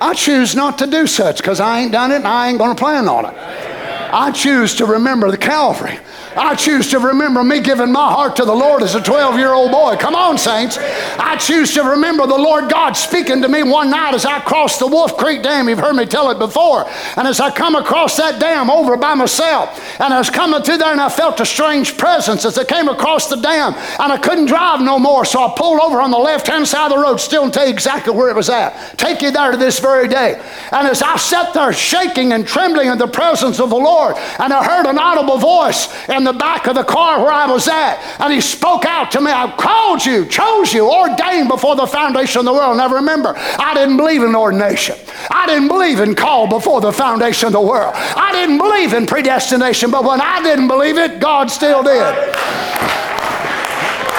I 0.00 0.14
choose 0.14 0.54
not 0.54 0.78
to 0.78 0.86
do 0.86 1.08
such 1.08 1.38
because 1.38 1.58
I 1.58 1.80
ain't 1.80 1.90
done 1.90 2.12
it 2.12 2.16
and 2.16 2.28
I 2.28 2.50
ain't 2.50 2.58
going 2.58 2.76
to 2.76 2.80
plan 2.80 3.08
on 3.08 3.26
it. 3.26 3.67
I 4.12 4.30
choose 4.32 4.74
to 4.76 4.86
remember 4.86 5.30
the 5.30 5.38
Calvary. 5.38 5.98
I 6.38 6.54
choose 6.54 6.90
to 6.90 6.98
remember 7.00 7.42
me 7.42 7.60
giving 7.60 7.90
my 7.90 8.12
heart 8.12 8.36
to 8.36 8.44
the 8.44 8.54
Lord 8.54 8.82
as 8.82 8.94
a 8.94 9.02
12 9.02 9.38
year 9.38 9.52
old 9.52 9.72
boy. 9.72 9.96
Come 9.96 10.14
on, 10.14 10.38
saints. 10.38 10.78
I 10.78 11.36
choose 11.36 11.74
to 11.74 11.82
remember 11.82 12.26
the 12.26 12.38
Lord 12.38 12.70
God 12.70 12.92
speaking 12.92 13.42
to 13.42 13.48
me 13.48 13.64
one 13.64 13.90
night 13.90 14.14
as 14.14 14.24
I 14.24 14.40
crossed 14.40 14.78
the 14.78 14.86
Wolf 14.86 15.16
Creek 15.16 15.42
Dam. 15.42 15.68
You've 15.68 15.80
heard 15.80 15.94
me 15.94 16.06
tell 16.06 16.30
it 16.30 16.38
before. 16.38 16.88
And 17.16 17.26
as 17.26 17.40
I 17.40 17.50
come 17.50 17.74
across 17.74 18.16
that 18.18 18.40
dam 18.40 18.70
over 18.70 18.96
by 18.96 19.14
myself, 19.14 20.00
and 20.00 20.14
I 20.14 20.18
was 20.18 20.30
coming 20.30 20.62
through 20.62 20.78
there 20.78 20.92
and 20.92 21.00
I 21.00 21.08
felt 21.08 21.40
a 21.40 21.46
strange 21.46 21.98
presence 21.98 22.44
as 22.44 22.56
I 22.56 22.64
came 22.64 22.88
across 22.88 23.28
the 23.28 23.36
dam, 23.36 23.74
and 23.74 24.12
I 24.12 24.18
couldn't 24.18 24.46
drive 24.46 24.80
no 24.80 24.98
more. 24.98 25.24
So 25.24 25.42
I 25.42 25.52
pulled 25.56 25.80
over 25.80 26.00
on 26.00 26.10
the 26.10 26.18
left 26.18 26.46
hand 26.46 26.68
side 26.68 26.92
of 26.92 26.98
the 26.98 27.02
road, 27.02 27.16
still 27.18 27.44
and 27.44 27.52
tell 27.52 27.66
you 27.66 27.72
exactly 27.72 28.14
where 28.14 28.30
it 28.30 28.36
was 28.36 28.48
at. 28.48 28.96
Take 28.96 29.22
you 29.22 29.30
there 29.30 29.50
to 29.50 29.56
this 29.56 29.80
very 29.80 30.06
day. 30.06 30.40
And 30.70 30.86
as 30.86 31.02
I 31.02 31.16
sat 31.16 31.52
there 31.52 31.72
shaking 31.72 32.32
and 32.32 32.46
trembling 32.46 32.88
in 32.88 32.98
the 32.98 33.08
presence 33.08 33.58
of 33.58 33.70
the 33.70 33.76
Lord, 33.76 33.97
and 34.06 34.52
I 34.52 34.64
heard 34.64 34.86
an 34.86 34.98
audible 34.98 35.38
voice, 35.38 35.88
in 36.08 36.24
the 36.24 36.32
back 36.32 36.66
of 36.66 36.74
the 36.74 36.84
car 36.84 37.20
where 37.22 37.32
I 37.32 37.46
was 37.46 37.68
at. 37.68 37.98
And 38.20 38.32
he 38.32 38.40
spoke 38.40 38.84
out 38.84 39.10
to 39.12 39.20
me, 39.20 39.30
I 39.30 39.50
called 39.56 40.04
you, 40.04 40.26
chose 40.26 40.72
you, 40.72 40.90
ordained 40.90 41.48
before 41.48 41.76
the 41.76 41.86
foundation 41.86 42.40
of 42.40 42.44
the 42.46 42.52
world. 42.52 42.76
Now 42.76 42.88
remember, 42.88 43.34
I 43.36 43.74
didn't 43.74 43.96
believe 43.96 44.22
in 44.22 44.34
ordination. 44.34 44.96
I 45.30 45.46
didn't 45.46 45.68
believe 45.68 46.00
in 46.00 46.14
call 46.14 46.48
before 46.48 46.80
the 46.80 46.92
foundation 46.92 47.48
of 47.48 47.52
the 47.52 47.60
world. 47.60 47.92
I 47.94 48.32
didn't 48.32 48.58
believe 48.58 48.92
in 48.92 49.06
predestination, 49.06 49.90
but 49.90 50.04
when 50.04 50.20
I 50.20 50.42
didn't 50.42 50.68
believe 50.68 50.96
it, 50.96 51.20
God 51.20 51.50
still 51.50 51.82
did. 51.82 52.02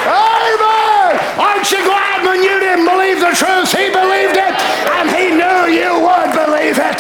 Amen. 0.10 1.20
Aren't 1.40 1.72
you 1.72 1.84
glad 1.86 2.26
when 2.26 2.44
you 2.44 2.60
didn't 2.60 2.86
believe 2.86 3.20
the 3.20 3.32
truth? 3.36 3.72
He 3.72 3.90
believed 3.90 4.36
it, 4.36 4.56
and 4.98 5.10
he 5.12 5.32
knew 5.32 5.70
you 5.72 6.02
would 6.02 6.32
believe 6.34 6.80
it. 6.80 7.00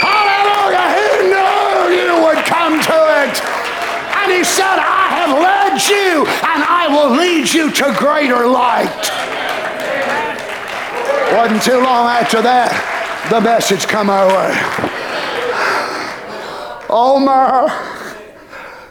Hallelujah. 0.00 0.86
He 0.96 1.28
knew 1.28 1.90
you 1.92 2.22
would 2.24 2.44
come 2.46 2.80
to 2.80 2.98
it. 3.24 3.34
And 4.20 4.29
he 4.40 4.44
said, 4.44 4.78
I 4.78 5.08
have 5.20 5.36
led 5.36 5.74
you 5.86 6.24
and 6.24 6.64
I 6.64 6.88
will 6.88 7.14
lead 7.14 7.52
you 7.52 7.70
to 7.70 7.94
greater 7.98 8.46
light. 8.46 9.04
Wasn't 11.36 11.62
too 11.62 11.76
long 11.76 12.06
after 12.08 12.40
that, 12.40 12.72
the 13.28 13.38
message 13.38 13.86
come 13.86 14.08
our 14.08 14.26
way. 14.28 14.56
My. 16.88 17.68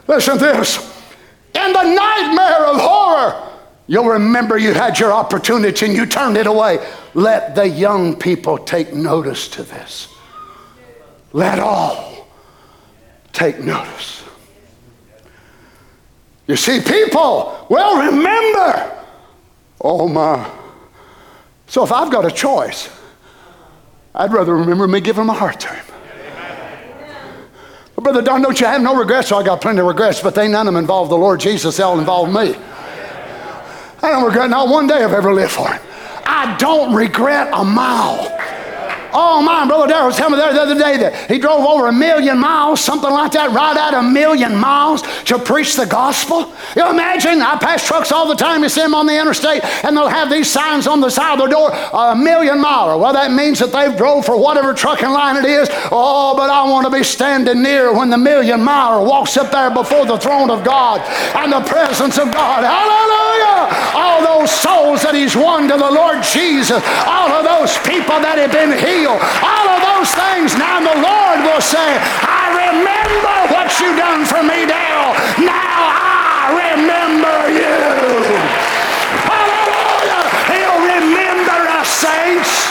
Listen 0.07 0.37
to 0.37 0.39
this. 0.39 0.77
In 1.55 1.73
the 1.73 1.83
nightmare 1.83 2.65
of 2.67 2.79
horror, 2.79 3.49
you'll 3.87 4.05
remember 4.05 4.55
you 4.59 4.73
had 4.73 4.99
your 4.99 5.11
opportunity 5.11 5.87
and 5.87 5.95
you 5.95 6.05
turned 6.05 6.37
it 6.37 6.45
away. 6.45 6.77
Let 7.15 7.55
the 7.55 7.67
young 7.67 8.15
people 8.15 8.59
take 8.59 8.93
notice 8.93 9.47
to 9.49 9.63
this. 9.63 10.09
Let 11.33 11.57
all 11.57 12.27
take 13.33 13.59
notice. 13.59 14.18
You 16.49 16.55
see, 16.55 16.81
people 16.81 17.67
will 17.69 18.07
remember. 18.07 19.05
Oh 19.79 20.09
my. 20.09 20.49
So 21.67 21.83
if 21.83 21.91
I've 21.91 22.11
got 22.11 22.25
a 22.25 22.31
choice, 22.31 22.89
I'd 24.15 24.33
rather 24.33 24.55
remember 24.55 24.87
me 24.87 24.99
giving 24.99 25.27
my 25.27 25.35
a 25.35 25.37
hard 25.37 25.59
time. 25.59 25.85
But 27.93 28.03
Brother 28.03 28.23
Don, 28.23 28.41
don't 28.41 28.59
you 28.59 28.65
have 28.65 28.81
no 28.81 28.95
regrets? 28.95 29.29
So 29.29 29.37
I 29.37 29.43
got 29.43 29.61
plenty 29.61 29.81
of 29.81 29.85
regrets, 29.85 30.23
but 30.23 30.33
they 30.33 30.47
none 30.47 30.67
of 30.67 30.73
them 30.73 30.81
involve 30.81 31.09
the 31.09 31.17
Lord 31.17 31.39
Jesus. 31.39 31.77
They 31.77 31.83
all 31.83 31.99
involve 31.99 32.29
me. 32.29 32.55
I 34.01 34.09
don't 34.09 34.23
regret 34.23 34.49
not 34.49 34.69
one 34.69 34.87
day 34.87 35.03
I've 35.03 35.13
ever 35.13 35.31
lived 35.31 35.51
for 35.51 35.71
him. 35.71 35.79
I 36.25 36.57
don't 36.57 36.95
regret 36.95 37.51
a 37.53 37.63
mile. 37.63 38.25
Oh, 39.13 39.41
my 39.41 39.65
brother 39.65 39.87
Darrell 39.87 40.07
was 40.07 40.17
telling 40.17 40.33
me 40.33 40.39
the 40.39 40.61
other 40.61 40.75
day 40.75 40.97
that 40.97 41.29
he 41.29 41.39
drove 41.39 41.65
over 41.65 41.87
a 41.87 41.91
million 41.91 42.37
miles, 42.37 42.79
something 42.79 43.09
like 43.09 43.31
that, 43.33 43.51
right 43.51 43.77
out 43.77 43.93
a 43.93 44.03
million 44.03 44.55
miles 44.55 45.01
to 45.25 45.39
preach 45.39 45.75
the 45.75 45.85
gospel. 45.85 46.53
You 46.75 46.89
imagine? 46.89 47.41
I 47.41 47.57
pass 47.57 47.85
trucks 47.85 48.11
all 48.11 48.27
the 48.27 48.35
time. 48.35 48.63
You 48.63 48.69
see 48.69 48.81
them 48.81 48.93
on 48.93 49.05
the 49.05 49.19
interstate, 49.19 49.63
and 49.83 49.95
they'll 49.95 50.07
have 50.07 50.29
these 50.29 50.49
signs 50.49 50.87
on 50.87 51.01
the 51.01 51.09
side 51.09 51.39
of 51.39 51.49
the 51.49 51.55
door, 51.55 51.71
a 51.71 52.15
million 52.15 52.59
miler. 52.59 52.97
Well, 52.97 53.13
that 53.13 53.31
means 53.31 53.59
that 53.59 53.71
they've 53.71 53.95
drove 53.97 54.25
for 54.25 54.37
whatever 54.37 54.73
trucking 54.73 55.09
line 55.09 55.37
it 55.37 55.45
is. 55.45 55.69
Oh, 55.91 56.35
but 56.35 56.49
I 56.49 56.69
want 56.69 56.85
to 56.85 56.91
be 56.91 57.03
standing 57.03 57.63
near 57.63 57.93
when 57.93 58.09
the 58.09 58.17
million 58.17 58.61
miler 58.61 59.03
walks 59.03 59.37
up 59.37 59.51
there 59.51 59.71
before 59.71 60.05
the 60.05 60.17
throne 60.17 60.49
of 60.49 60.63
God 60.63 61.01
and 61.35 61.51
the 61.51 61.61
presence 61.61 62.17
of 62.17 62.31
God. 62.31 62.63
Hallelujah! 62.63 63.71
All 63.95 64.21
those 64.21 64.51
souls 64.51 65.01
that 65.03 65.15
he's 65.15 65.35
won 65.35 65.67
to 65.67 65.77
the 65.77 65.91
Lord 65.91 66.21
Jesus, 66.23 66.83
all 67.07 67.29
of 67.31 67.43
those 67.43 67.77
people 67.79 68.19
that 68.21 68.37
have 68.37 68.51
been 68.51 68.71
healed, 68.77 68.98
all 69.05 69.69
of 69.69 69.81
those 69.81 70.11
things. 70.11 70.55
Now 70.57 70.79
the 70.79 70.99
Lord 70.99 71.39
will 71.45 71.61
say, 71.61 71.99
I 72.27 72.51
remember 72.67 73.53
what 73.53 73.79
you've 73.79 73.97
done 73.97 74.25
for 74.25 74.43
me, 74.43 74.65
Dale. 74.65 75.13
Now 75.39 75.93
I 75.95 76.51
remember 76.73 77.49
you. 77.53 77.79
Hallelujah! 79.29 80.23
He'll 80.51 80.81
remember 80.83 81.59
us, 81.79 81.87
saints. 81.87 82.67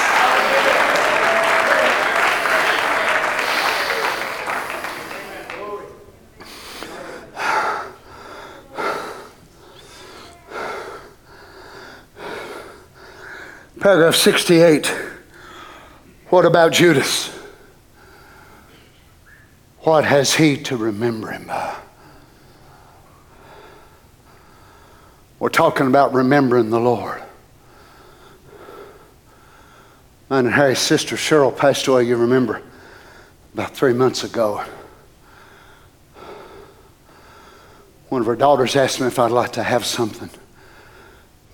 Paragraph 13.80 14.16
68. 14.16 15.07
What 16.30 16.44
about 16.44 16.72
Judas? 16.72 17.34
What 19.80 20.04
has 20.04 20.34
he 20.34 20.58
to 20.64 20.76
remember 20.76 21.30
him 21.30 21.46
by? 21.46 21.74
We're 25.38 25.48
talking 25.48 25.86
about 25.86 26.12
remembering 26.12 26.68
the 26.68 26.80
Lord. 26.80 27.22
Mine 30.28 30.44
and 30.46 30.54
Harry's 30.54 30.80
sister 30.80 31.16
Cheryl 31.16 31.56
passed 31.56 31.86
away, 31.86 32.04
you 32.04 32.16
remember, 32.16 32.60
about 33.54 33.74
three 33.74 33.94
months 33.94 34.24
ago. 34.24 34.62
One 38.10 38.20
of 38.20 38.26
her 38.26 38.36
daughters 38.36 38.76
asked 38.76 39.00
me 39.00 39.06
if 39.06 39.18
I'd 39.18 39.30
like 39.30 39.52
to 39.52 39.62
have 39.62 39.86
something 39.86 40.28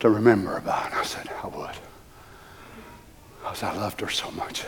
to 0.00 0.10
remember 0.10 0.56
about. 0.56 0.92
I 0.92 1.04
said, 1.04 1.30
I 1.42 1.46
would 1.46 1.76
because 3.54 3.72
I 3.72 3.80
loved 3.80 4.00
her 4.00 4.10
so 4.10 4.32
much. 4.32 4.64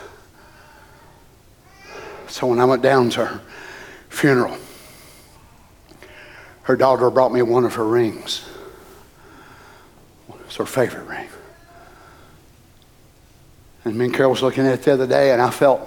So 2.27 2.47
when 2.47 2.61
I 2.61 2.63
went 2.63 2.81
down 2.81 3.09
to 3.11 3.25
her 3.25 3.41
funeral, 4.07 4.57
her 6.61 6.77
daughter 6.77 7.09
brought 7.09 7.33
me 7.33 7.41
one 7.41 7.65
of 7.65 7.73
her 7.73 7.85
rings. 7.85 8.47
It's 10.45 10.55
her 10.55 10.65
favorite 10.65 11.05
ring. 11.05 11.27
And 13.83 13.97
me 13.97 14.05
and 14.05 14.13
Carol 14.13 14.31
was 14.31 14.41
looking 14.41 14.65
at 14.65 14.75
it 14.75 14.83
the 14.83 14.93
other 14.93 15.07
day, 15.07 15.33
and 15.33 15.41
I 15.41 15.49
felt 15.49 15.81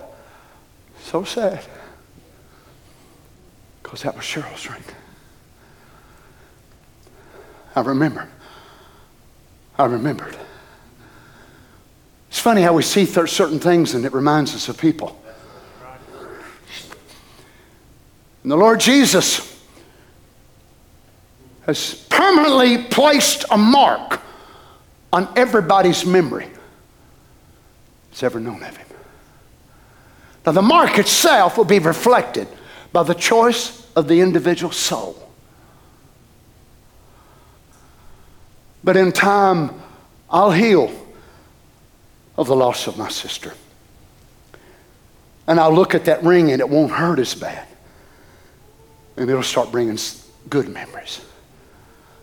so 1.00 1.24
sad 1.24 1.64
because 3.82 4.02
that 4.02 4.14
was 4.14 4.26
Cheryl's 4.26 4.68
ring. 4.68 4.84
I 7.74 7.80
remember. 7.80 8.28
I 9.78 9.86
remembered. 9.86 10.36
It's 12.30 12.38
funny 12.38 12.62
how 12.62 12.72
we 12.72 12.84
see 12.84 13.06
certain 13.06 13.58
things 13.58 13.94
and 13.94 14.04
it 14.06 14.12
reminds 14.12 14.54
us 14.54 14.68
of 14.68 14.78
people. 14.78 15.20
And 18.42 18.52
the 18.52 18.56
Lord 18.56 18.80
Jesus 18.80 19.60
has 21.66 21.94
permanently 22.08 22.84
placed 22.84 23.44
a 23.50 23.58
mark 23.58 24.20
on 25.12 25.28
everybody's 25.36 26.06
memory 26.06 26.48
that's 28.10 28.22
ever 28.22 28.38
known 28.38 28.62
of 28.62 28.76
him. 28.76 28.86
Now, 30.46 30.52
the 30.52 30.62
mark 30.62 30.98
itself 30.98 31.58
will 31.58 31.64
be 31.64 31.80
reflected 31.80 32.48
by 32.92 33.02
the 33.02 33.14
choice 33.14 33.86
of 33.94 34.08
the 34.08 34.20
individual 34.20 34.72
soul. 34.72 35.28
But 38.82 38.96
in 38.96 39.12
time, 39.12 39.82
I'll 40.30 40.52
heal 40.52 40.90
of 42.40 42.46
the 42.46 42.56
loss 42.56 42.86
of 42.86 42.96
my 42.96 43.10
sister. 43.10 43.52
And 45.46 45.60
I'll 45.60 45.74
look 45.74 45.94
at 45.94 46.06
that 46.06 46.22
ring 46.22 46.50
and 46.52 46.60
it 46.60 46.68
won't 46.68 46.90
hurt 46.90 47.18
as 47.18 47.34
bad. 47.34 47.68
And 49.18 49.28
it'll 49.28 49.42
start 49.42 49.70
bringing 49.70 49.98
good 50.48 50.66
memories. 50.70 51.20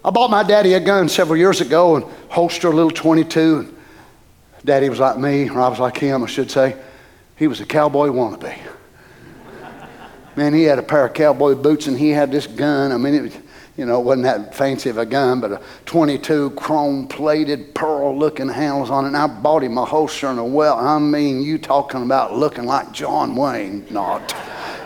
I 0.04 0.10
bought 0.10 0.32
my 0.32 0.42
daddy 0.42 0.74
a 0.74 0.80
gun 0.80 1.08
several 1.08 1.38
years 1.38 1.62
ago 1.62 1.98
and 1.98 2.06
holster 2.30 2.70
a 2.70 2.72
little 2.72 2.90
22. 2.90 3.60
And 3.60 3.78
daddy 4.66 4.90
was 4.90 5.00
like 5.00 5.20
me, 5.20 5.50
or 5.52 5.62
I 5.62 5.68
was 5.68 5.80
like 5.80 5.98
him, 5.98 6.24
I 6.24 6.28
should 6.28 6.50
say. 6.50 6.76
He 7.36 7.48
was 7.48 7.62
a 7.62 7.66
cowboy 7.66 8.08
wannabe. 8.08 8.58
Man, 10.36 10.54
he 10.54 10.64
had 10.64 10.80
a 10.80 10.84
pair 10.84 11.06
of 11.06 11.14
cowboy 11.14 11.54
boots 11.54 11.86
and 11.86 11.98
he 11.98 12.10
had 12.10 12.32
this 12.32 12.48
gun. 12.48 12.92
I 12.92 12.98
mean, 12.98 13.14
it 13.14 13.22
was, 13.22 13.38
you 13.78 13.86
know, 13.86 14.00
it 14.00 14.04
wasn't 14.04 14.24
that 14.24 14.56
fancy 14.56 14.90
of 14.90 14.98
a 14.98 15.06
gun, 15.06 15.40
but 15.40 15.52
a 15.52 15.62
22 15.86 16.50
chrome 16.52 17.08
plated 17.08 17.76
pearl 17.76 18.18
looking 18.18 18.50
handles 18.50 18.90
on 18.90 19.06
it. 19.06 19.10
And 19.10 19.18
I 19.18 19.28
bought 19.28 19.64
him 19.64 19.78
a 19.78 19.86
holster 19.86 20.28
and 20.28 20.40
a 20.40 20.44
well. 20.44 20.80
I 20.80 20.98
mean, 20.98 21.44
you 21.44 21.60
talking 21.60 22.02
about 22.02 22.36
looking 22.36 22.66
like 22.66 22.92
John 22.92 23.36
Wayne, 23.36 23.86
not. 23.92 24.36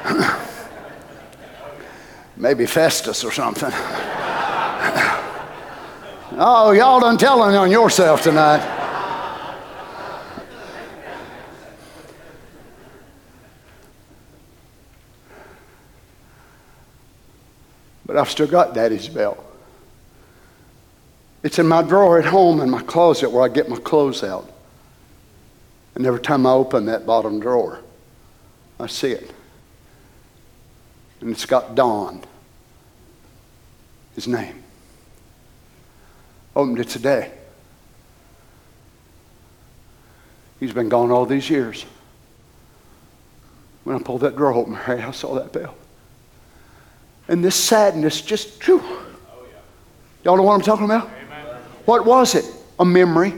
Maybe 2.36 2.66
Festus 2.66 3.24
or 3.24 3.32
something. 3.32 3.72
oh, 6.34 6.74
y'all 6.76 7.00
done 7.00 7.18
telling 7.18 7.56
on 7.56 7.72
yourself 7.72 8.24
tonight. 8.24 8.81
But 18.12 18.20
I've 18.20 18.30
still 18.30 18.46
got 18.46 18.74
Daddy's 18.74 19.08
belt. 19.08 19.42
It's 21.44 21.60
in 21.60 21.66
my 21.66 21.82
drawer 21.82 22.20
at 22.20 22.26
home 22.26 22.60
in 22.60 22.70
my 22.70 22.82
closet 22.82 23.32
where 23.32 23.42
I 23.42 23.48
get 23.48 23.70
my 23.70 23.78
clothes 23.78 24.22
out. 24.22 24.52
And 25.96 26.06
every 26.06 26.20
time 26.20 26.46
I 26.46 26.52
open 26.52 26.88
that 26.88 27.06
bottom 27.06 27.40
drawer, 27.40 27.80
I 28.82 28.88
see 28.88 29.12
it. 29.12 29.32
And 31.22 31.30
it's 31.30 31.46
got 31.46 31.74
Don, 31.74 32.22
his 34.14 34.28
name. 34.28 34.62
Opened 36.54 36.80
it 36.80 36.90
today. 36.90 37.32
He's 40.60 40.74
been 40.74 40.90
gone 40.90 41.12
all 41.12 41.26
these 41.26 41.50
years. 41.50 41.86
When 43.86 43.96
I 43.96 44.00
pulled 44.00 44.20
that 44.20 44.36
drawer 44.36 44.54
open, 44.54 44.76
I 44.86 45.12
saw 45.12 45.34
that 45.36 45.54
bell. 45.54 45.76
And 47.32 47.42
this 47.42 47.56
sadness 47.56 48.20
just, 48.20 48.62
whew. 48.62 48.84
y'all 50.26 50.36
know 50.36 50.44
what 50.44 50.54
I'm 50.54 50.62
talking 50.62 50.84
about? 50.84 51.08
Amen. 51.08 51.62
What 51.86 52.06
was 52.06 52.36
it? 52.36 52.44
A 52.78 52.84
memory. 52.84 53.34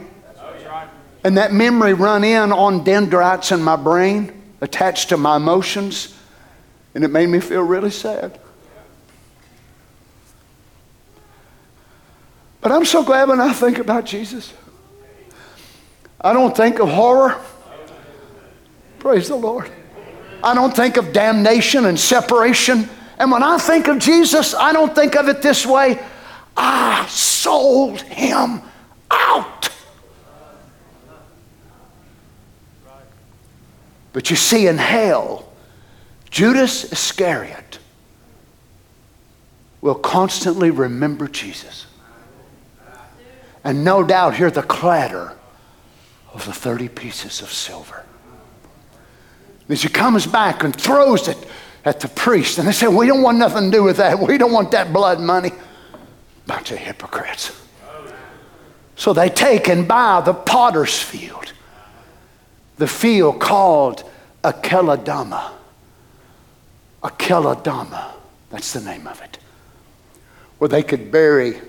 And 1.22 1.38
that 1.38 1.52
memory 1.52 1.94
run 1.94 2.24
in 2.24 2.50
on 2.50 2.82
dendrites 2.82 3.52
in 3.52 3.62
my 3.62 3.76
brain, 3.76 4.42
attached 4.60 5.10
to 5.10 5.16
my 5.16 5.36
emotions, 5.36 6.12
and 6.96 7.04
it 7.04 7.08
made 7.08 7.28
me 7.28 7.38
feel 7.38 7.62
really 7.62 7.92
sad. 7.92 8.36
But 12.60 12.72
I'm 12.72 12.84
so 12.84 13.04
glad 13.04 13.28
when 13.28 13.40
I 13.40 13.52
think 13.52 13.78
about 13.78 14.06
Jesus. 14.06 14.52
I 16.20 16.32
don't 16.32 16.56
think 16.56 16.80
of 16.80 16.88
horror. 16.88 17.40
Praise 18.98 19.28
the 19.28 19.36
Lord. 19.36 19.70
I 20.42 20.52
don't 20.52 20.74
think 20.74 20.96
of 20.96 21.12
damnation 21.12 21.84
and 21.86 21.98
separation 21.98 22.88
and 23.18 23.30
when 23.30 23.42
I 23.42 23.58
think 23.58 23.88
of 23.88 23.98
Jesus, 23.98 24.54
I 24.54 24.72
don't 24.72 24.94
think 24.94 25.16
of 25.16 25.28
it 25.28 25.42
this 25.42 25.66
way 25.66 26.02
I 26.56 27.06
sold 27.06 28.00
him 28.02 28.62
out. 29.10 29.68
But 34.12 34.30
you 34.30 34.36
see, 34.36 34.68
in 34.68 34.78
hell, 34.78 35.52
Judas 36.30 36.92
Iscariot 36.92 37.78
will 39.80 39.96
constantly 39.96 40.70
remember 40.70 41.28
Jesus. 41.28 41.86
And 43.64 43.84
no 43.84 44.04
doubt 44.04 44.36
hear 44.36 44.50
the 44.50 44.62
clatter 44.62 45.36
of 46.32 46.46
the 46.46 46.52
30 46.52 46.88
pieces 46.88 47.42
of 47.42 47.52
silver. 47.52 48.04
As 49.68 49.82
he 49.82 49.88
comes 49.88 50.26
back 50.26 50.62
and 50.62 50.74
throws 50.74 51.28
it 51.28 51.38
at 51.84 52.00
the 52.00 52.08
priest. 52.08 52.58
And 52.58 52.66
they 52.66 52.72
said, 52.72 52.88
We 52.88 53.06
don't 53.06 53.22
want 53.22 53.38
nothing 53.38 53.70
to 53.70 53.76
do 53.76 53.82
with 53.82 53.98
that. 53.98 54.18
We 54.18 54.38
don't 54.38 54.52
want 54.52 54.70
that 54.72 54.92
blood 54.92 55.20
money. 55.20 55.52
Bunch 56.46 56.70
of 56.72 56.78
hypocrites. 56.78 57.60
So 58.96 59.12
they 59.12 59.28
take 59.28 59.68
and 59.68 59.88
buy 59.88 60.20
the 60.20 60.34
potter's 60.34 60.98
field. 61.00 61.52
the 62.76 62.86
field 62.86 63.40
called 63.40 64.02
Akeladama. 64.42 65.52
Akeladama, 67.02 68.12
that's 68.50 68.72
the 68.72 68.80
name 68.80 69.06
of 69.06 69.20
it, 69.20 69.38
where 70.58 70.68
they 70.68 70.82
could 70.82 71.12
bury 71.12 71.60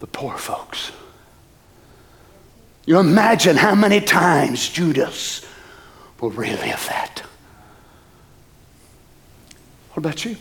the 0.00 0.06
poor 0.06 0.36
folks. 0.36 0.92
You 2.84 2.98
imagine 2.98 3.56
how 3.56 3.74
many 3.74 4.00
times 4.00 4.68
Judas 4.68 5.44
will 6.20 6.30
relive 6.30 6.86
that. 6.88 7.22
About 10.02 10.24
you? 10.24 10.36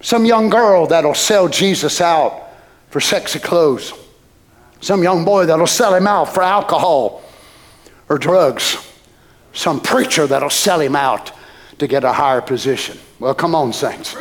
Some 0.00 0.24
young 0.24 0.48
girl 0.48 0.88
that'll 0.88 1.14
sell 1.14 1.46
Jesus 1.46 2.00
out 2.00 2.48
for 2.88 2.98
sexy 2.98 3.38
clothes. 3.38 3.92
Some 4.80 5.04
young 5.04 5.24
boy 5.24 5.46
that'll 5.46 5.68
sell 5.68 5.94
him 5.94 6.08
out 6.08 6.34
for 6.34 6.42
alcohol 6.42 7.22
or 8.08 8.18
drugs. 8.18 8.84
Some 9.52 9.78
preacher 9.78 10.26
that'll 10.26 10.50
sell 10.50 10.80
him 10.80 10.96
out 10.96 11.30
to 11.78 11.86
get 11.86 12.02
a 12.02 12.12
higher 12.12 12.40
position. 12.40 12.98
Well, 13.20 13.32
come 13.32 13.54
on, 13.54 13.72
saints. 13.72 14.16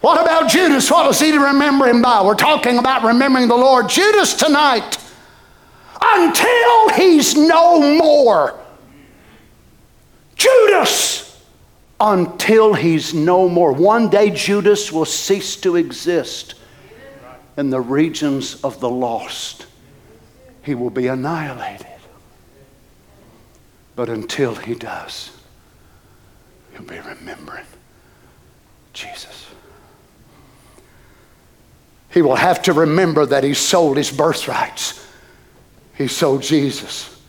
What 0.00 0.20
about 0.20 0.50
Judas? 0.50 0.90
What 0.90 1.06
was 1.06 1.20
he 1.20 1.30
to 1.30 1.38
remember 1.38 1.86
him 1.86 2.02
by? 2.02 2.24
We're 2.24 2.34
talking 2.34 2.78
about 2.78 3.04
remembering 3.04 3.46
the 3.46 3.54
Lord. 3.54 3.88
Judas 3.88 4.34
tonight, 4.34 4.98
until 6.02 6.88
he's 6.96 7.36
no 7.36 7.96
more. 7.98 8.58
Judas, 10.34 11.27
until 12.00 12.74
he's 12.74 13.12
no 13.12 13.48
more. 13.48 13.72
One 13.72 14.08
day 14.08 14.30
Judas 14.30 14.92
will 14.92 15.04
cease 15.04 15.56
to 15.56 15.76
exist 15.76 16.54
in 17.56 17.70
the 17.70 17.80
regions 17.80 18.62
of 18.62 18.80
the 18.80 18.88
lost. 18.88 19.66
He 20.62 20.74
will 20.74 20.90
be 20.90 21.08
annihilated. 21.08 21.86
But 23.96 24.08
until 24.08 24.54
he 24.54 24.74
does, 24.74 25.32
he'll 26.72 26.82
be 26.82 27.00
remembering 27.00 27.64
Jesus. 28.92 29.46
He 32.10 32.22
will 32.22 32.36
have 32.36 32.62
to 32.62 32.72
remember 32.72 33.26
that 33.26 33.42
he 33.42 33.54
sold 33.54 33.96
his 33.96 34.10
birthrights. 34.10 35.04
He 35.96 36.06
sold 36.06 36.42
Jesus 36.42 37.20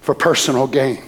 for 0.00 0.14
personal 0.14 0.68
gain. 0.68 1.02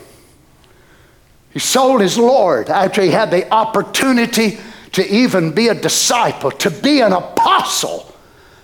He 1.53 1.59
sold 1.59 2.01
his 2.01 2.17
Lord 2.17 2.69
after 2.69 3.03
he 3.03 3.11
had 3.11 3.31
the 3.31 3.53
opportunity 3.53 4.59
to 4.93 5.07
even 5.13 5.53
be 5.53 5.69
a 5.69 5.75
disciple, 5.75 6.51
to 6.51 6.71
be 6.71 7.01
an 7.01 7.13
apostle. 7.13 8.15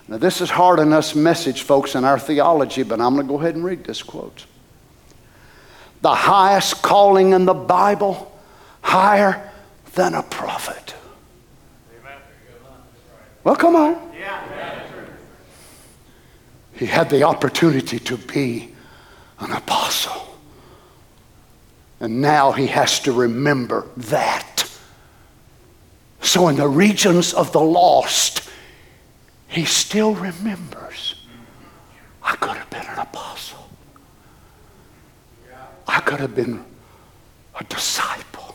Now, 0.09 0.19
this 0.19 0.41
is 0.41 0.51
hard 0.51 0.79
on 0.79 0.93
us 0.93 1.15
message 1.15 1.63
folks 1.63 1.95
in 1.95 2.05
our 2.05 2.19
theology, 2.19 2.85
but 2.85 3.01
I'm 3.01 3.15
going 3.15 3.27
to 3.27 3.33
go 3.33 3.41
ahead 3.41 3.57
and 3.57 3.65
read 3.65 3.85
this 3.85 4.03
quote. 4.03 4.47
The 6.03 6.15
highest 6.15 6.83
calling 6.83 7.33
in 7.33 7.45
the 7.45 7.55
Bible, 7.55 8.33
higher 8.83 9.51
than 9.95 10.15
a 10.15 10.23
prophet. 10.23 10.95
Well, 13.43 13.57
come 13.57 13.77
on. 13.77 14.13
He 16.75 16.87
had 16.87 17.09
the 17.09 17.23
opportunity 17.23 17.99
to 18.01 18.17
be 18.17 18.75
an 19.41 19.53
apostle. 19.53 20.26
And 22.07 22.23
now 22.23 22.53
he 22.53 22.69
has 22.69 23.01
to 23.01 23.11
remember 23.11 23.85
that. 23.97 24.71
So, 26.21 26.47
in 26.47 26.55
the 26.55 26.69
regions 26.69 27.35
of 27.35 27.51
the 27.51 27.61
lost, 27.61 28.49
he 29.49 29.65
still 29.65 30.15
remembers 30.15 31.17
I 32.23 32.37
could 32.37 32.57
have 32.59 32.71
been 32.71 32.87
an 32.87 32.99
apostle, 33.01 33.69
I 35.89 35.99
could 35.99 36.21
have 36.21 36.37
been 36.37 36.65
a 37.59 37.65
disciple. 37.65 38.55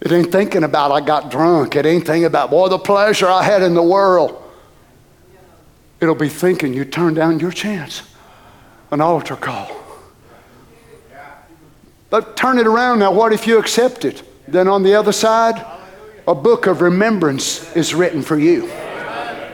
It 0.00 0.12
ain't 0.12 0.30
thinking 0.30 0.62
about 0.62 0.92
I 0.92 1.04
got 1.04 1.28
drunk. 1.28 1.74
It 1.74 1.86
ain't 1.86 2.06
thinking 2.06 2.26
about, 2.26 2.50
boy, 2.50 2.68
the 2.68 2.78
pleasure 2.78 3.26
I 3.26 3.42
had 3.42 3.62
in 3.62 3.74
the 3.74 3.82
world. 3.82 4.40
It'll 6.00 6.14
be 6.14 6.28
thinking 6.28 6.72
you 6.72 6.84
turned 6.84 7.16
down 7.16 7.40
your 7.40 7.50
chance 7.50 8.07
an 8.90 9.00
altar 9.00 9.36
call. 9.36 9.70
But 12.10 12.36
turn 12.36 12.58
it 12.58 12.66
around 12.66 13.00
now. 13.00 13.12
What 13.12 13.32
if 13.32 13.46
you 13.46 13.58
accept 13.58 14.04
it? 14.04 14.22
Then 14.48 14.66
on 14.66 14.82
the 14.82 14.94
other 14.94 15.12
side, 15.12 15.64
a 16.26 16.34
book 16.34 16.66
of 16.66 16.80
remembrance 16.80 17.74
is 17.76 17.94
written 17.94 18.22
for 18.22 18.38
you. 18.38 18.70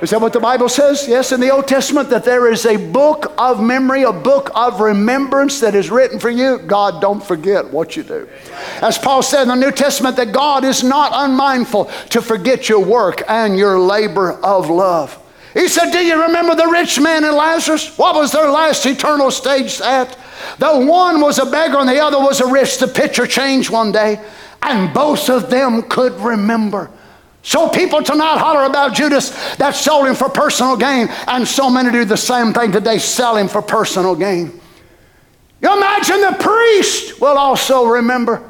Is 0.02 0.10
that 0.10 0.20
what 0.20 0.32
the 0.32 0.40
Bible 0.40 0.68
says? 0.68 1.08
Yes, 1.08 1.32
in 1.32 1.40
the 1.40 1.50
Old 1.50 1.66
Testament, 1.66 2.10
that 2.10 2.24
there 2.24 2.52
is 2.52 2.66
a 2.66 2.76
book 2.76 3.32
of 3.38 3.62
memory, 3.62 4.02
a 4.02 4.12
book 4.12 4.50
of 4.54 4.80
remembrance 4.80 5.60
that 5.60 5.74
is 5.74 5.90
written 5.90 6.18
for 6.18 6.28
you. 6.28 6.58
God, 6.58 7.00
don't 7.00 7.24
forget 7.24 7.72
what 7.72 7.96
you 7.96 8.02
do. 8.02 8.28
As 8.82 8.98
Paul 8.98 9.22
said 9.22 9.42
in 9.42 9.48
the 9.48 9.54
New 9.54 9.72
Testament, 9.72 10.16
that 10.16 10.32
God 10.32 10.62
is 10.62 10.84
not 10.84 11.12
unmindful 11.14 11.86
to 12.10 12.20
forget 12.20 12.68
your 12.68 12.84
work 12.84 13.22
and 13.28 13.56
your 13.56 13.78
labor 13.78 14.32
of 14.32 14.68
love. 14.68 15.18
He 15.54 15.68
said, 15.68 15.92
Do 15.92 16.04
you 16.04 16.20
remember 16.20 16.56
the 16.56 16.66
rich 16.66 17.00
man 17.00 17.24
and 17.24 17.36
Lazarus? 17.36 17.96
What 17.96 18.16
was 18.16 18.32
their 18.32 18.50
last 18.50 18.84
eternal 18.84 19.30
stage 19.30 19.80
at? 19.80 20.18
The 20.58 20.80
one 20.80 21.20
was 21.20 21.38
a 21.38 21.46
beggar 21.46 21.78
and 21.78 21.88
the 21.88 22.00
other 22.00 22.18
was 22.18 22.40
a 22.40 22.46
rich. 22.46 22.78
The 22.78 22.88
picture 22.88 23.26
changed 23.26 23.70
one 23.70 23.92
day, 23.92 24.20
and 24.62 24.92
both 24.92 25.30
of 25.30 25.48
them 25.48 25.82
could 25.82 26.12
remember. 26.20 26.90
So 27.42 27.68
people 27.68 28.02
tonight 28.02 28.38
holler 28.38 28.64
about 28.64 28.94
Judas 28.94 29.30
that 29.56 29.74
sold 29.74 30.08
him 30.08 30.14
for 30.14 30.28
personal 30.28 30.76
gain, 30.76 31.08
and 31.28 31.46
so 31.46 31.70
many 31.70 31.92
do 31.92 32.04
the 32.04 32.16
same 32.16 32.52
thing 32.52 32.72
today, 32.72 32.98
sell 32.98 33.36
him 33.36 33.48
for 33.48 33.62
personal 33.62 34.16
gain. 34.16 34.60
You 35.62 35.76
imagine 35.76 36.20
the 36.20 36.36
priest 36.40 37.20
will 37.20 37.38
also 37.38 37.86
remember. 37.86 38.42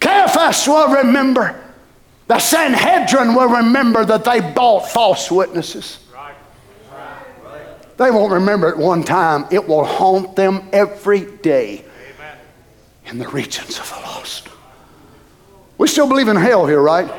Caiaphas 0.00 0.68
will 0.68 0.94
remember. 0.94 1.67
The 2.28 2.38
Sanhedrin 2.38 3.34
will 3.34 3.48
remember 3.48 4.04
that 4.04 4.24
they 4.24 4.40
bought 4.40 4.88
false 4.88 5.30
witnesses. 5.30 5.98
They 7.96 8.10
won't 8.12 8.32
remember 8.32 8.68
it 8.68 8.76
one 8.76 9.02
time, 9.02 9.46
it 9.50 9.66
will 9.66 9.84
haunt 9.84 10.36
them 10.36 10.68
every 10.72 11.22
day 11.38 11.84
in 13.06 13.18
the 13.18 13.26
regions 13.28 13.78
of 13.80 13.88
the 13.88 13.96
lost. 14.02 14.48
We 15.78 15.88
still 15.88 16.06
believe 16.06 16.28
in 16.28 16.36
hell 16.36 16.66
here, 16.66 16.80
right? 16.80 17.10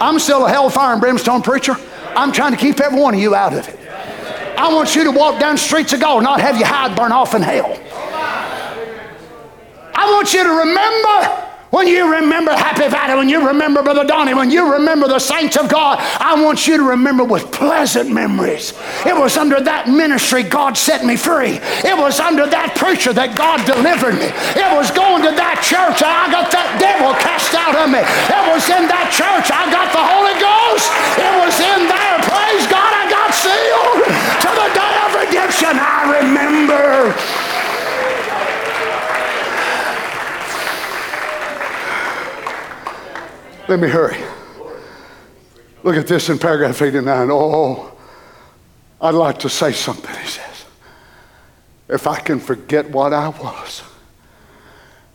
I'm 0.00 0.18
still 0.18 0.46
a 0.46 0.50
hellfire 0.50 0.92
and 0.94 1.00
brimstone 1.00 1.42
preacher. 1.42 1.76
I'm 2.16 2.32
trying 2.32 2.52
to 2.52 2.58
keep 2.58 2.80
every 2.80 2.98
one 2.98 3.14
of 3.14 3.20
you 3.20 3.34
out 3.34 3.52
of 3.52 3.68
it. 3.68 3.78
I 4.58 4.72
want 4.74 4.96
you 4.96 5.04
to 5.04 5.10
walk 5.12 5.38
down 5.38 5.56
streets 5.58 5.92
of 5.92 6.00
gold, 6.00 6.22
not 6.22 6.40
have 6.40 6.56
your 6.56 6.66
hide 6.66 6.96
burn 6.96 7.12
off 7.12 7.34
in 7.34 7.42
hell. 7.42 7.78
I 9.94 10.12
want 10.12 10.32
you 10.32 10.42
to 10.42 10.50
remember 10.50 11.49
when 11.70 11.86
you 11.86 12.12
remember 12.12 12.52
Happy 12.52 12.88
Valley, 12.88 13.14
when 13.14 13.28
you 13.28 13.46
remember 13.46 13.82
Brother 13.82 14.04
Donnie, 14.04 14.34
when 14.34 14.50
you 14.50 14.72
remember 14.72 15.06
the 15.06 15.18
saints 15.18 15.56
of 15.56 15.68
God, 15.68 15.98
I 16.18 16.40
want 16.42 16.66
you 16.66 16.76
to 16.76 16.82
remember 16.82 17.22
with 17.22 17.50
pleasant 17.52 18.10
memories. 18.10 18.74
It 19.06 19.14
was 19.14 19.36
under 19.36 19.60
that 19.60 19.88
ministry 19.88 20.42
God 20.42 20.76
set 20.76 21.04
me 21.04 21.16
free. 21.16 21.62
It 21.86 21.96
was 21.96 22.18
under 22.18 22.46
that 22.46 22.74
preacher 22.74 23.12
that 23.14 23.38
God 23.38 23.62
delivered 23.64 24.18
me. 24.18 24.28
It 24.58 24.70
was 24.74 24.90
going 24.90 25.22
to 25.22 25.30
that 25.30 25.62
church 25.62 26.02
I 26.02 26.26
got 26.34 26.50
that 26.50 26.74
devil 26.82 27.14
cast 27.22 27.54
out 27.54 27.78
of 27.78 27.86
me. 27.86 28.02
It 28.02 28.44
was 28.50 28.66
in 28.66 28.90
that 28.90 29.14
church 29.14 29.46
I 29.48 29.70
got 29.70 29.94
the 29.94 30.02
Holy 30.02 30.34
Ghost. 30.42 30.90
It 31.22 31.34
was 31.38 31.54
in 31.54 31.86
there, 31.86 32.18
praise 32.26 32.66
God, 32.66 32.90
I 32.90 33.06
got 33.06 33.30
sealed 33.30 34.10
to 34.42 34.50
the 34.58 34.68
day 34.74 34.94
of 35.06 35.10
redemption. 35.14 35.74
I 35.78 36.18
remember. 36.18 37.14
Let 43.70 43.78
me 43.78 43.88
hurry. 43.88 44.16
Look 45.84 45.94
at 45.94 46.08
this 46.08 46.28
in 46.28 46.40
paragraph 46.40 46.82
89. 46.82 47.28
Oh, 47.30 47.96
I'd 49.00 49.14
like 49.14 49.38
to 49.38 49.48
say 49.48 49.70
something, 49.70 50.12
he 50.12 50.26
says. 50.26 50.64
If 51.88 52.08
I 52.08 52.18
can 52.18 52.40
forget 52.40 52.90
what 52.90 53.12
I 53.12 53.28
was 53.28 53.84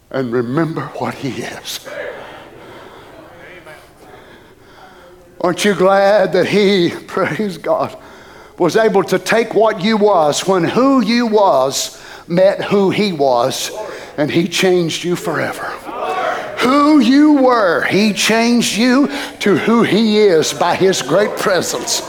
and 0.10 0.32
remember 0.32 0.84
what 1.00 1.16
he 1.16 1.42
is. 1.44 1.86
Aren't 5.42 5.66
you 5.66 5.76
glad 5.76 6.32
that 6.32 6.48
he, 6.48 6.94
praise 7.08 7.58
God, 7.58 7.98
was 8.58 8.78
able 8.78 9.04
to 9.04 9.20
take 9.20 9.54
what 9.54 9.82
you 9.82 9.98
was 9.98 10.48
when 10.48 10.64
who 10.64 11.02
you 11.02 11.28
was 11.28 12.02
met 12.26 12.64
who 12.64 12.90
he 12.90 13.12
was 13.12 13.70
and 14.16 14.32
he 14.32 14.48
changed 14.48 15.04
you 15.04 15.18
forever 15.18 15.74
who 16.60 17.00
you 17.00 17.34
were, 17.44 17.84
He 17.84 18.14
changed 18.14 18.78
you 18.78 19.08
to 19.40 19.58
who 19.58 19.84
He 19.84 20.18
is 20.18 20.54
by 20.54 20.76
His 20.76 21.02
great 21.02 21.38
presence. 21.38 22.02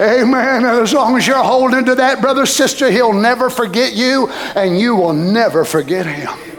Amen. 0.00 0.64
As 0.64 0.92
long 0.92 1.16
as 1.16 1.26
you're 1.26 1.42
holding 1.42 1.84
to 1.84 1.94
that, 1.94 2.20
brother, 2.20 2.46
sister, 2.46 2.90
He'll 2.90 3.12
never 3.12 3.48
forget 3.50 3.94
you, 3.94 4.28
and 4.56 4.78
you 4.78 4.96
will 4.96 5.12
never 5.12 5.64
forget 5.64 6.06
Him. 6.06 6.53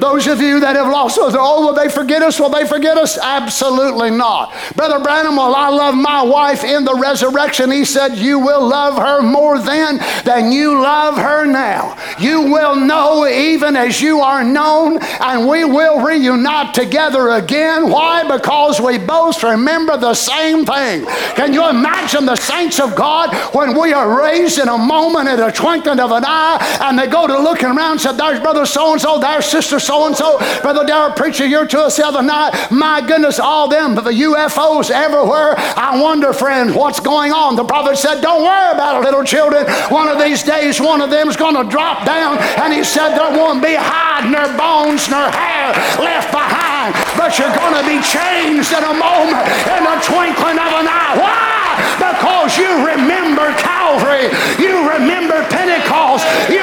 Those 0.00 0.26
of 0.26 0.40
you 0.40 0.60
that 0.60 0.76
have 0.76 0.86
lost, 0.86 1.18
oh, 1.20 1.34
oh, 1.38 1.66
will 1.66 1.74
they 1.74 1.88
forget 1.88 2.22
us? 2.22 2.38
Will 2.38 2.50
they 2.50 2.66
forget 2.66 2.96
us? 2.96 3.18
Absolutely 3.18 4.10
not. 4.10 4.54
Brother 4.76 5.00
Branham, 5.00 5.36
well, 5.36 5.54
I 5.54 5.68
love 5.68 5.94
my 5.94 6.22
wife 6.22 6.64
in 6.64 6.84
the 6.84 6.94
resurrection. 6.94 7.70
He 7.70 7.84
said, 7.84 8.16
You 8.16 8.38
will 8.38 8.66
love 8.66 8.96
her 8.96 9.22
more 9.22 9.58
then 9.58 9.98
than 10.24 10.52
you 10.52 10.80
love 10.80 11.16
her 11.16 11.46
now. 11.46 11.96
You 12.18 12.42
will 12.42 12.76
know 12.76 13.26
even 13.26 13.76
as 13.76 14.00
you 14.00 14.20
are 14.20 14.44
known, 14.44 14.98
and 15.20 15.48
we 15.48 15.64
will 15.64 16.00
reunite 16.00 16.74
together 16.74 17.30
again. 17.30 17.90
Why? 17.90 18.22
Because 18.22 18.80
we 18.80 18.98
both 18.98 19.42
remember 19.42 19.96
the 19.96 20.14
same 20.14 20.64
thing. 20.64 21.06
Can 21.34 21.52
you 21.52 21.68
imagine 21.68 22.26
the 22.26 22.36
saints 22.36 22.80
of 22.80 22.94
God 22.94 23.34
when 23.54 23.78
we 23.78 23.92
are 23.92 24.20
raised 24.20 24.58
in 24.58 24.68
a 24.68 24.78
moment 24.78 25.28
at 25.28 25.40
a 25.40 25.52
twinkling 25.52 26.00
of 26.00 26.10
an 26.12 26.24
eye 26.26 26.78
and 26.82 26.98
they 26.98 27.06
go 27.06 27.26
to 27.26 27.38
looking 27.38 27.68
around 27.68 27.92
and 27.92 28.00
said, 28.00 28.12
There's 28.12 28.40
brother 28.40 28.66
so 28.66 28.92
and 28.92 29.00
so, 29.00 29.18
there's 29.18 29.46
sister 29.46 29.78
so 29.88 30.04
and 30.06 30.14
so, 30.14 30.36
brother 30.60 30.84
Darrell 30.84 31.16
preacher 31.16 31.46
here 31.46 31.66
to 31.66 31.80
us 31.88 31.96
the 31.96 32.06
other 32.06 32.22
night. 32.22 32.52
My 32.70 33.00
goodness, 33.00 33.40
all 33.40 33.68
them, 33.68 33.94
the 33.94 34.12
UFOs 34.28 34.90
everywhere. 34.90 35.54
I 35.56 35.98
wonder, 35.98 36.34
friend, 36.34 36.74
what's 36.74 37.00
going 37.00 37.32
on? 37.32 37.56
The 37.56 37.64
prophet 37.64 37.96
said, 37.96 38.20
Don't 38.20 38.44
worry 38.44 38.72
about 38.76 39.00
it, 39.00 39.04
little 39.06 39.24
children. 39.24 39.64
One 39.88 40.06
of 40.06 40.20
these 40.20 40.42
days, 40.42 40.78
one 40.78 41.00
of 41.00 41.08
them's 41.08 41.36
going 41.36 41.56
to 41.56 41.64
drop 41.64 42.04
down. 42.04 42.36
And 42.60 42.74
he 42.74 42.84
said, 42.84 43.16
There 43.16 43.32
won't 43.32 43.64
be 43.64 43.72
hide, 43.80 44.28
nor 44.28 44.52
bones, 44.60 45.08
nor 45.08 45.24
hair 45.32 45.72
left 45.96 46.36
behind, 46.36 46.92
but 47.16 47.40
you're 47.40 47.56
going 47.56 47.80
to 47.80 47.84
be 47.88 47.96
changed 48.04 48.68
in 48.76 48.84
a 48.84 48.92
moment, 48.92 49.40
in 49.72 49.82
the 49.88 49.96
twinkling 50.04 50.60
of 50.60 50.72
an 50.84 50.84
eye. 50.84 51.16
Why? 51.16 51.58
Because 51.96 52.58
you 52.58 52.68
remember 52.84 53.54
Calvary, 53.56 54.28
you 54.58 54.84
remember 54.90 55.38
Pentecost, 55.48 56.26
you 56.50 56.57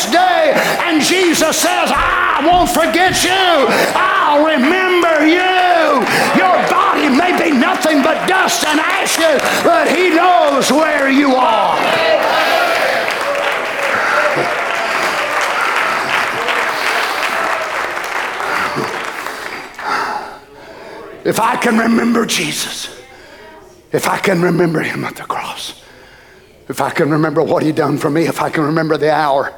this 0.00 0.12
day. 0.12 0.52
And 0.80 1.02
Jesus 1.02 1.58
says, 1.58 1.90
I 1.92 2.42
won't 2.44 2.70
forget 2.70 3.22
you, 3.24 3.66
I'll 3.94 4.44
remember 4.44 5.26
you. 5.26 6.00
Your 6.36 6.56
body 6.68 7.08
may 7.08 7.36
be 7.36 7.56
nothing 7.56 8.02
but 8.02 8.26
dust 8.26 8.64
and 8.64 8.80
ashes, 8.80 9.40
but 9.62 9.88
He 9.88 10.10
knows 10.10 10.70
where 10.70 11.10
you 11.10 11.34
are. 11.34 11.78
If 21.22 21.38
I 21.38 21.56
can 21.56 21.78
remember 21.78 22.24
Jesus, 22.24 22.98
if 23.92 24.08
I 24.08 24.18
can 24.18 24.40
remember 24.40 24.80
him 24.80 25.04
at 25.04 25.16
the 25.16 25.22
cross, 25.22 25.84
if 26.68 26.80
I 26.80 26.90
can 26.90 27.10
remember 27.10 27.42
what 27.42 27.62
he 27.62 27.72
done 27.72 27.98
for 27.98 28.08
me, 28.08 28.24
if 28.24 28.40
I 28.40 28.48
can 28.48 28.64
remember 28.64 28.96
the 28.96 29.12
hour 29.12 29.54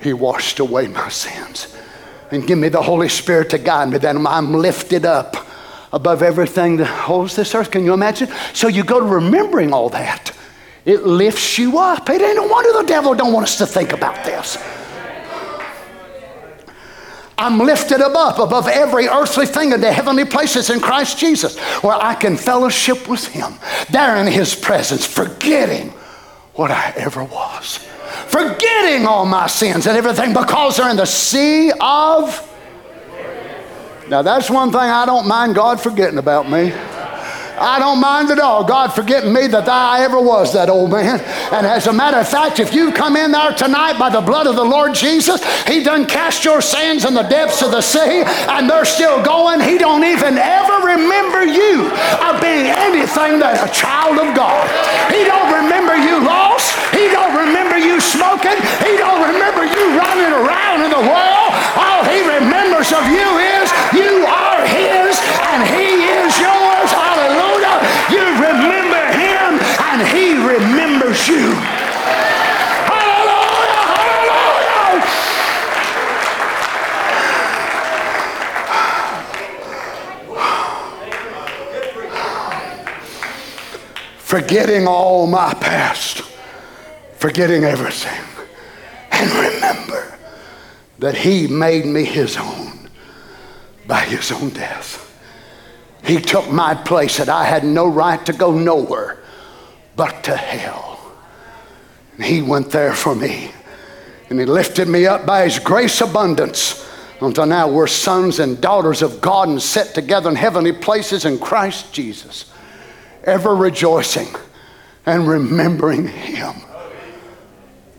he 0.00 0.12
washed 0.12 0.58
away 0.58 0.86
my 0.88 1.08
sins 1.08 1.76
and 2.30 2.46
give 2.46 2.58
me 2.58 2.68
the 2.68 2.82
Holy 2.82 3.08
Spirit 3.08 3.50
to 3.50 3.58
guide 3.58 3.90
me, 3.90 3.98
then 3.98 4.26
I'm 4.26 4.52
lifted 4.52 5.04
up 5.04 5.36
above 5.92 6.22
everything 6.22 6.76
that 6.78 6.86
holds 6.86 7.36
this 7.36 7.54
earth. 7.54 7.70
Can 7.70 7.84
you 7.84 7.94
imagine? 7.94 8.28
So 8.52 8.68
you 8.68 8.84
go 8.84 9.00
to 9.00 9.06
remembering 9.06 9.72
all 9.72 9.88
that. 9.90 10.32
It 10.84 11.04
lifts 11.04 11.58
you 11.58 11.78
up. 11.78 12.08
It 12.10 12.20
ain't 12.20 12.36
no 12.36 12.46
wonder 12.46 12.72
the 12.72 12.86
devil 12.86 13.14
don't 13.14 13.32
want 13.32 13.44
us 13.44 13.58
to 13.58 13.66
think 13.66 13.92
about 13.92 14.24
this. 14.24 14.58
I'm 17.38 17.58
lifted 17.58 18.00
above, 18.00 18.38
above 18.38 18.66
every 18.66 19.08
earthly 19.08 19.46
thing 19.46 19.72
into 19.72 19.92
heavenly 19.92 20.24
places 20.24 20.70
in 20.70 20.80
Christ 20.80 21.18
Jesus, 21.18 21.58
where 21.82 21.94
I 21.94 22.14
can 22.14 22.36
fellowship 22.36 23.08
with 23.08 23.26
Him, 23.26 23.52
there 23.90 24.16
in 24.16 24.26
His 24.26 24.54
presence, 24.54 25.06
forgetting 25.06 25.90
what 26.54 26.70
I 26.70 26.94
ever 26.96 27.22
was, 27.22 27.86
forgetting 28.06 29.06
all 29.06 29.26
my 29.26 29.46
sins 29.46 29.86
and 29.86 29.96
everything 29.96 30.32
because 30.32 30.76
they're 30.76 30.90
in 30.90 30.96
the 30.96 31.06
sea 31.06 31.72
of. 31.80 32.42
Now, 34.08 34.22
that's 34.22 34.48
one 34.48 34.70
thing 34.70 34.80
I 34.80 35.04
don't 35.04 35.26
mind 35.26 35.54
God 35.54 35.80
forgetting 35.80 36.18
about 36.18 36.48
me. 36.48 36.72
I 37.58 37.78
don't 37.78 38.00
mind 38.00 38.30
at 38.30 38.38
all. 38.38 38.64
God 38.64 38.92
forgetting 38.92 39.32
me 39.32 39.46
that 39.48 39.68
I 39.68 40.04
ever 40.04 40.20
was 40.20 40.52
that 40.52 40.68
old 40.68 40.90
man. 40.90 41.20
And 41.52 41.66
as 41.66 41.86
a 41.86 41.92
matter 41.92 42.18
of 42.18 42.28
fact, 42.28 42.60
if 42.60 42.74
you 42.74 42.92
come 42.92 43.16
in 43.16 43.32
there 43.32 43.52
tonight 43.52 43.98
by 43.98 44.10
the 44.10 44.20
blood 44.20 44.46
of 44.46 44.56
the 44.56 44.64
Lord 44.64 44.94
Jesus, 44.94 45.40
He 45.64 45.82
done 45.82 46.06
cast 46.06 46.44
your 46.44 46.60
sins 46.60 47.04
in 47.04 47.14
the 47.14 47.22
depths 47.22 47.62
of 47.62 47.70
the 47.70 47.80
sea, 47.80 48.22
and 48.52 48.68
they're 48.68 48.84
still 48.84 49.22
going. 49.22 49.60
He 49.60 49.78
don't 49.78 50.04
even 50.04 50.36
ever 50.36 50.86
remember 50.86 51.44
you 51.44 51.88
of 52.20 52.40
being 52.40 52.66
anything 52.68 53.40
but 53.40 53.56
a 53.56 53.72
child 53.72 54.18
of 54.20 54.36
God. 54.36 54.60
He 55.10 55.24
don't 55.24 55.64
remember 55.64 55.96
you 55.96 56.24
lost. 56.24 56.76
He 56.92 57.08
don't 57.08 57.30
remember 57.30 57.45
you 57.96 58.00
smoking. 58.04 58.60
He 58.84 59.00
don't 59.00 59.24
remember 59.24 59.64
you 59.64 59.96
running 59.96 60.28
around 60.28 60.84
in 60.84 60.90
the 60.92 61.00
world. 61.00 61.50
All 61.80 62.04
He 62.04 62.20
remembers 62.20 62.92
of 62.92 63.08
you 63.08 63.28
is 63.56 63.72
you 63.96 64.28
are 64.28 64.60
His, 64.68 65.16
and 65.48 65.64
He 65.64 66.04
is 66.04 66.36
yours. 66.36 66.90
Hallelujah. 66.92 67.80
You 68.12 68.20
remember 68.20 69.02
him 69.16 69.58
and 69.88 70.06
he 70.08 70.34
remembers 70.34 71.26
you. 71.26 71.54
Hallelujah. 72.92 73.80
Hallelujah. 73.96 75.02
Forgetting 84.18 84.86
all 84.86 85.26
my 85.26 85.54
past, 85.54 86.35
forgetting 87.18 87.64
everything, 87.64 88.22
and 89.10 89.30
remember 89.32 90.18
that 90.98 91.16
he 91.16 91.46
made 91.46 91.86
me 91.86 92.04
his 92.04 92.36
own 92.36 92.90
by 93.86 94.00
his 94.00 94.32
own 94.32 94.50
death. 94.50 95.02
He 96.04 96.20
took 96.20 96.50
my 96.50 96.74
place 96.74 97.18
that 97.18 97.28
I 97.28 97.44
had 97.44 97.64
no 97.64 97.86
right 97.86 98.24
to 98.26 98.32
go 98.32 98.52
nowhere 98.52 99.22
but 99.96 100.24
to 100.24 100.36
hell. 100.36 101.00
And 102.14 102.24
he 102.24 102.42
went 102.42 102.70
there 102.70 102.94
for 102.94 103.14
me. 103.14 103.50
And 104.28 104.38
he 104.38 104.46
lifted 104.46 104.88
me 104.88 105.06
up 105.06 105.26
by 105.26 105.44
his 105.44 105.58
grace 105.58 106.00
abundance 106.00 106.86
until 107.20 107.46
now 107.46 107.68
we're 107.68 107.86
sons 107.86 108.38
and 108.40 108.60
daughters 108.60 109.02
of 109.02 109.20
God 109.20 109.48
and 109.48 109.62
set 109.62 109.94
together 109.94 110.28
in 110.28 110.36
heavenly 110.36 110.72
places 110.72 111.24
in 111.24 111.38
Christ 111.38 111.92
Jesus, 111.92 112.52
ever 113.24 113.54
rejoicing 113.54 114.28
and 115.06 115.26
remembering 115.26 116.08
him 116.08 116.65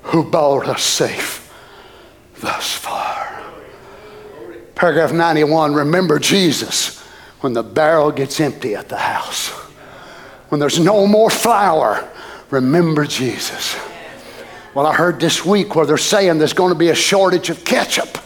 who 0.08 0.24
brought 0.24 0.68
us 0.68 0.84
safe 0.84 1.54
thus 2.40 2.74
far. 2.74 3.44
Paragraph 4.76 5.12
91 5.12 5.74
Remember 5.74 6.20
Jesus 6.20 7.02
when 7.42 7.54
the 7.54 7.64
barrel 7.64 8.12
gets 8.12 8.40
empty 8.40 8.76
at 8.76 8.90
the 8.90 8.98
house. 8.98 9.50
When 10.50 10.60
there's 10.60 10.80
no 10.80 11.08
more 11.08 11.30
flour, 11.30 12.08
remember 12.50 13.06
Jesus. 13.06 13.78
Well, 14.74 14.86
I 14.86 14.94
heard 14.94 15.20
this 15.20 15.44
week 15.44 15.76
where 15.76 15.86
they're 15.86 15.98
saying 15.98 16.38
there's 16.38 16.54
going 16.54 16.72
to 16.72 16.80
be 16.80 16.90
a 16.90 16.96
shortage 16.96 17.50
of 17.50 17.66
ketchup. 17.66 18.18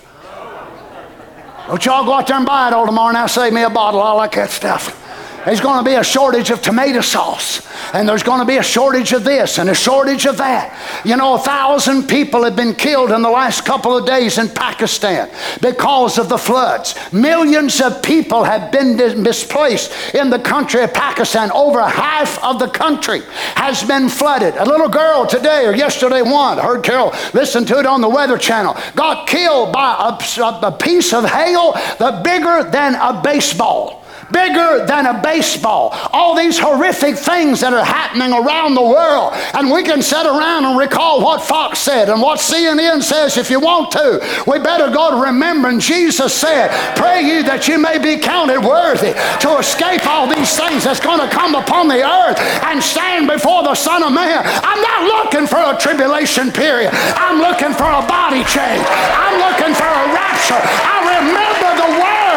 Don't 1.68 1.86
y'all 1.86 2.06
go 2.06 2.14
out 2.14 2.28
there 2.28 2.38
and 2.38 2.46
buy 2.46 2.68
it 2.68 2.74
all 2.74 2.86
tomorrow 2.86 3.14
now, 3.14 3.26
save 3.28 3.54
me 3.54 3.64
a 3.64 3.70
bottle, 3.70 4.02
like 4.18 4.34
that 4.34 4.50
stuff. 4.50 5.01
There's 5.46 5.62
going 5.62 5.84
to 5.84 5.90
be 5.90 5.96
a 5.96 6.04
shortage 6.04 6.52
of 6.52 6.62
tomato 6.62 7.02
sauce, 7.02 7.68
and 7.94 8.08
there's 8.08 8.22
going 8.22 8.42
to 8.42 8.46
be 8.46 8.58
a 8.58 8.64
shortage 8.64 9.12
of 9.12 9.24
this 9.24 9.58
and 9.58 9.70
a 9.70 9.74
shortage 9.74 10.28
of 10.28 10.38
that. 10.38 10.78
You 11.04 11.18
know, 11.18 11.34
a 11.34 11.40
thousand 11.40 12.08
people 12.08 12.44
have 12.44 12.56
been 12.56 12.76
killed 12.76 13.12
in 13.12 13.24
the 13.24 13.30
last 13.30 13.66
couple 13.66 13.98
of 13.98 14.06
days 14.06 14.38
in 14.38 14.50
Pakistan 14.50 15.30
because 15.60 16.20
of 16.20 16.30
the 16.30 16.38
floods. 16.38 16.96
Millions 17.12 17.82
of 17.82 18.04
people 18.04 18.44
have 18.44 18.72
been 18.72 18.98
displaced 18.98 19.92
in 20.14 20.30
the 20.30 20.38
country 20.38 20.84
of 20.84 20.94
Pakistan. 20.94 21.52
Over 21.52 21.82
half 21.82 22.42
of 22.44 22.60
the 22.60 22.68
country 22.68 23.22
has 23.56 23.84
been 23.84 24.10
flooded. 24.10 24.56
A 24.58 24.66
little 24.66 24.90
girl 24.90 25.26
today 25.26 25.66
or 25.66 25.76
yesterday, 25.76 26.22
one, 26.22 26.60
heard 26.60 26.84
Carol 26.84 27.14
listen 27.34 27.66
to 27.66 27.80
it 27.80 27.88
on 27.88 28.02
the 28.02 28.10
Weather 28.10 28.38
Channel, 28.38 28.78
got 28.96 29.28
killed 29.28 29.74
by 29.74 30.18
a, 30.20 30.68
a 30.68 30.72
piece 30.72 31.14
of 31.14 31.26
hail 31.26 31.74
the 31.98 32.22
bigger 32.24 32.70
than 32.70 32.94
a 32.94 33.20
baseball 33.24 34.01
bigger 34.32 34.86
than 34.86 35.06
a 35.06 35.22
baseball. 35.22 35.90
All 36.14 36.36
these 36.36 36.58
horrific 36.58 37.18
things 37.18 37.62
that 37.62 37.74
are 37.74 37.84
happening 37.84 38.34
around 38.34 38.76
the 38.76 38.82
world. 38.82 39.34
And 39.54 39.72
we 39.72 39.84
can 39.84 40.02
sit 40.02 40.26
around 40.26 40.66
and 40.66 40.78
recall 40.78 41.22
what 41.22 41.42
Fox 41.42 41.80
said 41.80 42.10
and 42.10 42.22
what 42.22 42.40
CNN 42.40 43.04
says 43.04 43.38
if 43.38 43.50
you 43.50 43.60
want 43.60 43.92
to. 43.92 44.44
We 44.48 44.60
better 44.60 44.92
go 44.92 45.12
to 45.12 45.18
remembering 45.18 45.80
Jesus 45.80 46.34
said, 46.34 46.70
Pray 46.96 47.22
ye 47.22 47.42
that 47.44 47.68
you 47.68 47.78
may 47.78 47.98
be 47.98 48.18
counted 48.18 48.62
worthy 48.62 49.14
to 49.44 49.50
escape 49.58 50.06
all 50.08 50.28
these 50.28 50.52
things 50.56 50.84
that's 50.84 51.00
going 51.00 51.20
to 51.20 51.30
come 51.30 51.56
upon 51.56 51.88
the 51.88 52.02
earth 52.02 52.40
and 52.66 52.82
stand 52.82 53.28
before 53.28 53.64
the 53.64 53.76
Son 53.76 54.04
of 54.04 54.14
Man. 54.14 54.42
I'm 54.46 54.82
not 54.82 55.02
looking 55.08 55.48
for 55.48 55.60
a 55.60 55.78
tribulation 55.78 56.52
period. 56.52 56.92
I'm 57.16 57.40
looking 57.40 57.74
for 57.74 57.88
a 57.88 58.04
body 58.06 58.44
change. 58.48 58.84
I'm 58.88 59.38
looking 59.40 59.74
for 59.76 59.88
a 59.88 60.06
rapture. 60.14 60.62
I 60.62 60.98
remember 61.20 61.70
the 61.78 61.90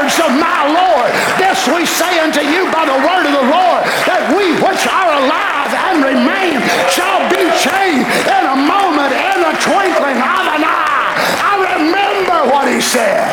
words 0.05 0.21
of 0.21 0.31
my 0.37 0.69
Lord. 0.69 1.09
This 1.41 1.65
we 1.69 1.87
say 1.87 2.21
unto 2.21 2.41
you 2.41 2.71
by 2.71 2.85
the 2.85 2.99
word 3.01 3.25
of 3.25 3.33
the 3.33 3.49
Lord, 3.49 3.83
that 4.05 4.29
we 4.37 4.53
which 4.61 4.85
are 4.85 5.11
alive 5.17 5.73
and 5.73 6.05
remain 6.05 6.61
shall 6.93 7.25
be 7.33 7.41
changed 7.57 8.05
in 8.29 8.45
a 8.45 8.57
moment, 8.57 9.17
in 9.17 9.39
a 9.41 9.55
twinkling 9.65 10.21
of 10.21 10.45
an 10.45 10.61
eye. 10.61 11.17
I 11.41 11.57
remember 11.81 12.53
what 12.53 12.69
he 12.69 12.81
said. 12.81 13.33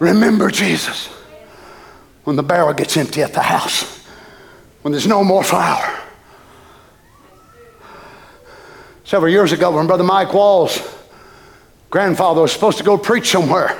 Remember 0.00 0.50
Jesus 0.50 1.06
when 2.24 2.36
the 2.36 2.42
barrel 2.42 2.72
gets 2.72 2.96
empty 2.96 3.22
at 3.22 3.34
the 3.34 3.42
house 3.42 4.01
when 4.82 4.92
there's 4.92 5.06
no 5.06 5.24
more 5.24 5.42
flour. 5.42 5.98
Several 9.04 9.30
years 9.30 9.52
ago, 9.52 9.70
when 9.76 9.86
Brother 9.86 10.04
Mike 10.04 10.32
Walls' 10.32 10.80
grandfather 11.90 12.42
was 12.42 12.52
supposed 12.52 12.78
to 12.78 12.84
go 12.84 12.98
preach 12.98 13.28
somewhere, 13.28 13.76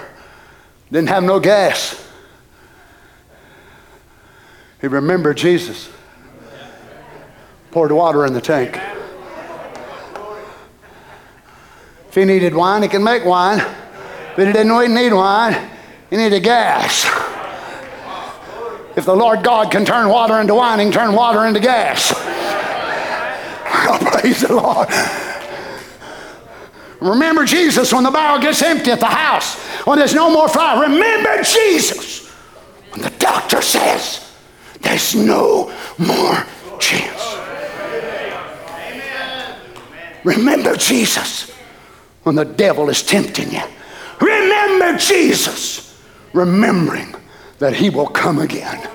didn't 0.90 1.08
have 1.08 1.22
no 1.22 1.40
gas. 1.40 1.98
He 4.80 4.86
remembered 4.88 5.36
Jesus, 5.36 5.88
poured 7.70 7.92
water 7.92 8.26
in 8.26 8.32
the 8.32 8.40
tank. 8.40 8.78
If 12.08 12.14
he 12.14 12.24
needed 12.24 12.54
wine, 12.54 12.82
he 12.82 12.88
can 12.88 13.02
make 13.02 13.24
wine. 13.24 13.64
But 14.36 14.46
he 14.46 14.52
didn't 14.52 14.94
need 14.94 15.12
wine, 15.12 15.70
he 16.10 16.16
needed 16.16 16.42
gas. 16.42 17.31
If 18.96 19.06
the 19.06 19.16
Lord 19.16 19.42
God 19.42 19.70
can 19.70 19.84
turn 19.84 20.08
water 20.08 20.40
into 20.40 20.54
wine, 20.54 20.78
he 20.78 20.84
can 20.84 20.92
turn 20.92 21.14
water 21.14 21.46
into 21.46 21.60
gas. 21.60 22.12
Oh, 23.74 23.98
praise 24.20 24.42
the 24.42 24.54
Lord. 24.54 24.88
Remember 27.00 27.44
Jesus 27.44 27.92
when 27.92 28.04
the 28.04 28.10
barrel 28.10 28.40
gets 28.40 28.62
empty 28.62 28.90
at 28.92 29.00
the 29.00 29.06
house, 29.06 29.56
when 29.86 29.98
there's 29.98 30.14
no 30.14 30.30
more 30.30 30.48
fire. 30.48 30.82
Remember 30.82 31.42
Jesus 31.42 32.28
when 32.90 33.02
the 33.02 33.10
doctor 33.18 33.60
says 33.60 34.32
there's 34.82 35.14
no 35.14 35.72
more 35.98 36.46
chance. 36.78 37.36
Remember 40.24 40.76
Jesus 40.76 41.50
when 42.22 42.36
the 42.36 42.44
devil 42.44 42.88
is 42.88 43.02
tempting 43.02 43.50
you. 43.50 43.62
Remember 44.20 44.96
Jesus, 44.96 46.00
remembering 46.32 47.14
that 47.62 47.74
he 47.74 47.90
will 47.90 48.08
come 48.08 48.40
again. 48.40 48.88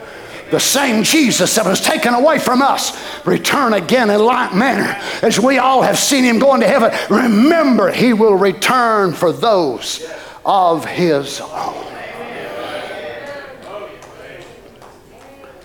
The 0.51 0.59
same 0.59 1.03
Jesus 1.03 1.55
that 1.55 1.65
was 1.65 1.80
taken 1.80 2.13
away 2.13 2.38
from 2.38 2.61
us, 2.61 3.26
return 3.26 3.74
again 3.74 4.09
in 4.09 4.20
like 4.20 4.53
manner 4.53 4.99
as 5.22 5.39
we 5.39 5.57
all 5.57 5.82
have 5.82 5.97
seen 5.97 6.26
him 6.26 6.38
going 6.38 6.59
to 6.61 6.68
heaven. 6.68 6.91
Remember, 7.09 7.91
he 7.91 8.11
will 8.11 8.36
return 8.36 9.13
for 9.13 9.32
those 9.32 10.05
of 10.45 10.86
his 10.86 11.39
own. 11.41 11.86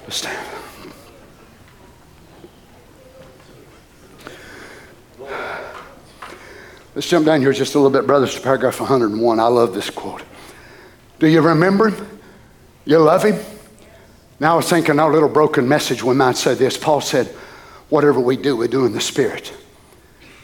Stand. 0.09 0.47
Let's 6.95 7.09
jump 7.09 7.25
down 7.25 7.41
here 7.41 7.53
just 7.53 7.75
a 7.75 7.79
little 7.79 7.91
bit, 7.91 8.07
brothers, 8.07 8.35
to 8.35 8.41
paragraph 8.43 8.79
101. 8.79 9.41
I 9.41 9.47
love 9.47 9.73
this 9.73 9.89
quote. 9.89 10.23
Do 11.19 11.27
you 11.27 11.41
remember 11.41 11.89
him? 11.89 12.12
You 12.85 12.99
love 12.99 13.25
him? 13.25 13.39
Now 14.41 14.55
I 14.55 14.57
was 14.57 14.69
thinking 14.69 14.99
our 14.99 15.13
little 15.13 15.29
broken 15.29 15.69
message, 15.69 16.03
we 16.03 16.15
might 16.15 16.37
say 16.37 16.55
this. 16.55 16.77
Paul 16.77 17.01
said, 17.01 17.29
Whatever 17.89 18.21
we 18.21 18.37
do, 18.37 18.57
we 18.57 18.69
do 18.69 18.87
in 18.87 18.93
the 18.93 19.01
Spirit. 19.01 19.53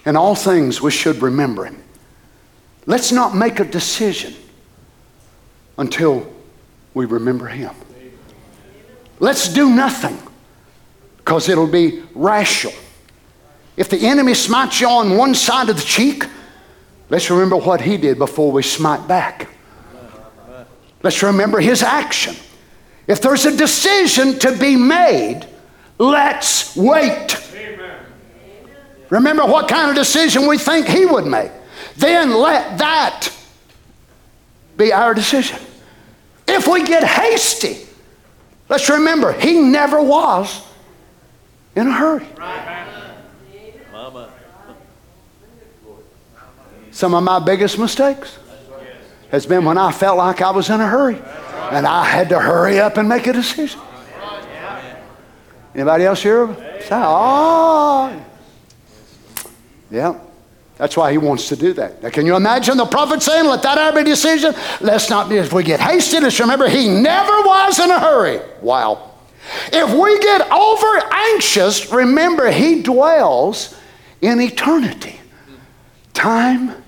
In 0.05 0.17
all 0.17 0.35
things, 0.35 0.83
we 0.83 0.91
should 0.91 1.23
remember 1.23 1.65
him. 1.65 1.83
Let's 2.87 3.11
not 3.11 3.35
make 3.35 3.59
a 3.59 3.65
decision 3.65 4.35
until 5.79 6.31
we 6.95 7.07
remember 7.07 7.47
him. 7.47 7.75
Let's 9.19 9.49
do 9.53 9.71
nothing 9.71 10.19
because 11.17 11.49
it'll 11.49 11.67
be 11.67 12.03
rational. 12.15 12.75
If 13.77 13.89
the 13.89 14.07
enemy 14.07 14.35
smites 14.35 14.81
you 14.81 14.89
on 14.89 15.17
one 15.17 15.35
side 15.35 15.71
of 15.71 15.77
the 15.77 15.83
cheek, 15.83 16.25
Let's 17.11 17.31
remember 17.31 17.57
what 17.57 17.81
he 17.81 17.97
did 17.97 18.19
before 18.19 18.53
we 18.53 18.63
smite 18.63 19.09
back. 19.09 19.49
Let's 21.03 21.23
remember 21.23 21.61
his 21.61 21.83
action. 21.83 22.35
If 23.07 23.23
there's 23.23 23.47
a 23.47 23.57
decision 23.57 24.39
to 24.41 24.57
be 24.57 24.77
made, 24.77 25.47
let's 25.99 26.77
wait. 26.77 27.45
Remember 29.11 29.47
what 29.47 29.69
kind 29.69 29.91
of 29.91 29.97
decision 29.97 30.47
we 30.47 30.59
think 30.59 30.87
he 30.87 31.07
would 31.07 31.27
make. 31.27 31.51
Then 31.97 32.35
let 32.35 32.79
that 32.79 33.33
be 34.77 34.93
our 34.93 35.15
decision. 35.15 35.59
If 36.47 36.69
we 36.69 36.85
get 36.85 37.05
hasty, 37.05 37.87
let's 38.69 38.89
remember 38.89 39.33
he 39.33 39.59
never 39.59 40.03
was 40.03 40.63
in 41.75 41.87
a 41.87 41.93
hurry. 41.93 42.27
Some 46.91 47.15
of 47.15 47.23
my 47.23 47.39
biggest 47.39 47.79
mistakes 47.79 48.39
has 49.31 49.47
been 49.47 49.65
when 49.65 49.79
I 49.79 49.93
felt 49.93 50.17
like 50.17 50.41
I 50.41 50.51
was 50.51 50.71
in 50.71 50.81
a 50.81 50.87
hurry 50.87 51.17
and 51.71 51.87
I 51.87 52.05
had 52.05 52.31
to 52.31 52.39
hurry 52.39 52.81
up 52.81 52.97
and 52.97 53.09
make 53.09 53.27
a 53.27 53.33
decision. 53.33 53.81
Anybody 55.75 56.05
else 56.05 56.23
here? 56.23 56.49
Oh. 56.91 58.25
Yeah. 59.91 60.19
That's 60.77 60.97
why 60.97 61.11
he 61.11 61.19
wants 61.19 61.49
to 61.49 61.57
do 61.57 61.73
that. 61.75 62.03
Now, 62.03 62.11
can 62.11 62.25
you 62.25 62.37
imagine 62.37 62.77
the 62.77 62.87
prophet 62.87 63.23
saying, 63.23 63.47
Let 63.47 63.63
that 63.63 63.79
ever 63.79 64.03
be 64.03 64.11
decision? 64.11 64.55
Let's 64.81 65.11
not 65.11 65.29
be, 65.29 65.37
if 65.37 65.53
we 65.53 65.65
get 65.65 65.81
hasty, 65.81 66.21
let's 66.21 66.39
remember 66.39 66.69
he 66.69 66.89
never 66.89 67.43
was 67.43 67.79
in 67.81 67.91
a 67.91 67.99
hurry. 67.99 68.41
Wow. 68.63 69.11
If 69.73 69.93
we 69.93 70.19
get 70.21 70.51
over 70.51 71.03
anxious, 71.13 71.93
remember 71.93 72.51
he 72.51 72.83
dwells 72.83 73.77
in 74.21 74.41
eternity. 74.41 75.19
Time 76.15 76.83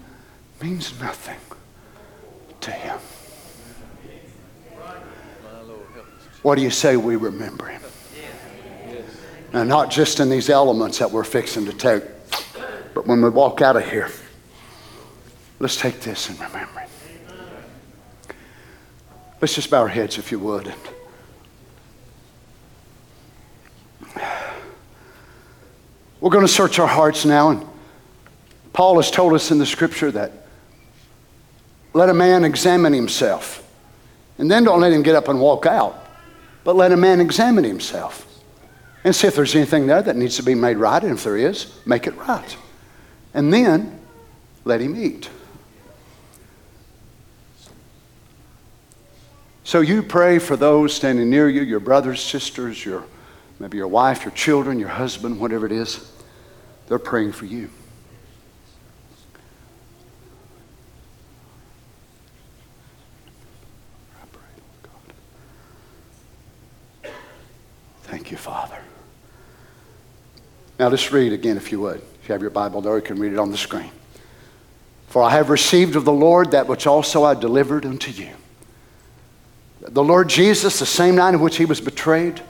means 0.62 0.98
nothing 1.00 1.36
to 2.62 2.70
him. 2.70 2.98
What 6.42 6.54
do 6.54 6.62
you 6.62 6.70
say 6.70 6.96
we 6.96 7.16
remember 7.16 7.66
him? 7.66 7.82
Now, 9.52 9.64
not 9.64 9.90
just 9.90 10.20
in 10.20 10.30
these 10.30 10.48
elements 10.48 10.98
that 10.98 11.10
we're 11.10 11.24
fixing 11.24 11.66
to 11.66 11.72
take, 11.72 12.04
but 12.94 13.06
when 13.06 13.20
we 13.20 13.28
walk 13.28 13.60
out 13.60 13.76
of 13.76 13.88
here, 13.88 14.10
let's 15.58 15.76
take 15.76 16.00
this 16.00 16.28
and 16.28 16.38
remember 16.38 16.80
him. 16.80 16.88
Let's 19.40 19.54
just 19.54 19.70
bow 19.70 19.80
our 19.80 19.88
heads 19.88 20.18
if 20.18 20.30
you 20.30 20.38
would. 20.38 20.72
We're 26.20 26.30
going 26.30 26.46
to 26.46 26.52
search 26.52 26.78
our 26.78 26.86
hearts 26.86 27.24
now, 27.24 27.48
and 27.48 27.66
Paul 28.74 28.96
has 28.96 29.10
told 29.10 29.32
us 29.32 29.50
in 29.50 29.58
the 29.58 29.64
scripture 29.64 30.10
that 30.12 30.39
let 31.92 32.08
a 32.08 32.14
man 32.14 32.44
examine 32.44 32.92
himself. 32.92 33.66
And 34.38 34.50
then 34.50 34.64
don't 34.64 34.80
let 34.80 34.92
him 34.92 35.02
get 35.02 35.14
up 35.14 35.28
and 35.28 35.40
walk 35.40 35.66
out, 35.66 36.06
but 36.64 36.76
let 36.76 36.92
a 36.92 36.96
man 36.96 37.20
examine 37.20 37.64
himself 37.64 38.26
and 39.04 39.14
see 39.14 39.26
if 39.26 39.34
there's 39.34 39.54
anything 39.54 39.86
there 39.86 40.02
that 40.02 40.16
needs 40.16 40.36
to 40.36 40.42
be 40.42 40.54
made 40.54 40.76
right. 40.76 41.02
And 41.02 41.12
if 41.12 41.24
there 41.24 41.36
is, 41.36 41.74
make 41.86 42.06
it 42.06 42.16
right. 42.16 42.56
And 43.34 43.52
then 43.52 44.00
let 44.64 44.80
him 44.80 44.96
eat. 45.02 45.28
So 49.64 49.80
you 49.80 50.02
pray 50.02 50.38
for 50.38 50.56
those 50.56 50.94
standing 50.94 51.30
near 51.30 51.48
you, 51.48 51.62
your 51.62 51.80
brothers, 51.80 52.20
sisters, 52.20 52.84
your 52.84 53.04
maybe 53.60 53.76
your 53.76 53.88
wife, 53.88 54.24
your 54.24 54.32
children, 54.32 54.80
your 54.80 54.88
husband, 54.88 55.38
whatever 55.38 55.66
it 55.66 55.72
is. 55.72 56.10
They're 56.88 56.98
praying 56.98 57.32
for 57.32 57.44
you. 57.44 57.70
You, 68.30 68.36
Father. 68.36 68.78
Now 70.78 70.88
let's 70.88 71.12
read 71.12 71.32
again, 71.32 71.56
if 71.56 71.72
you 71.72 71.80
would. 71.80 72.00
If 72.22 72.28
you 72.28 72.32
have 72.32 72.40
your 72.40 72.50
Bible 72.50 72.80
there, 72.80 72.96
you 72.96 73.02
can 73.02 73.18
read 73.18 73.32
it 73.32 73.38
on 73.38 73.50
the 73.50 73.58
screen. 73.58 73.90
For 75.08 75.22
I 75.22 75.30
have 75.30 75.50
received 75.50 75.96
of 75.96 76.04
the 76.04 76.12
Lord 76.12 76.52
that 76.52 76.66
which 76.68 76.86
also 76.86 77.24
I 77.24 77.34
delivered 77.34 77.84
unto 77.84 78.10
you. 78.10 78.30
The 79.80 80.02
Lord 80.02 80.28
Jesus, 80.28 80.78
the 80.78 80.86
same 80.86 81.16
night 81.16 81.34
in 81.34 81.40
which 81.40 81.56
he 81.56 81.64
was 81.64 81.80
betrayed, 81.80 82.40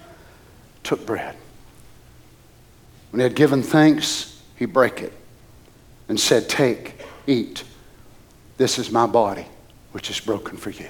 took 0.83 1.07
bread. 1.07 1.37
When 3.11 3.21
he 3.21 3.25
had 3.25 3.35
given 3.35 3.63
thanks, 3.63 4.43
he 4.57 4.67
brake 4.67 5.01
it 5.01 5.13
and 6.09 6.21
said, 6.21 6.49
Take, 6.49 7.05
eat. 7.27 7.65
This 8.59 8.79
is 8.79 8.91
my 8.91 9.07
body, 9.07 9.47
which 9.93 10.11
is 10.11 10.21
broken 10.21 10.57
for 10.57 10.71
you. 10.71 10.89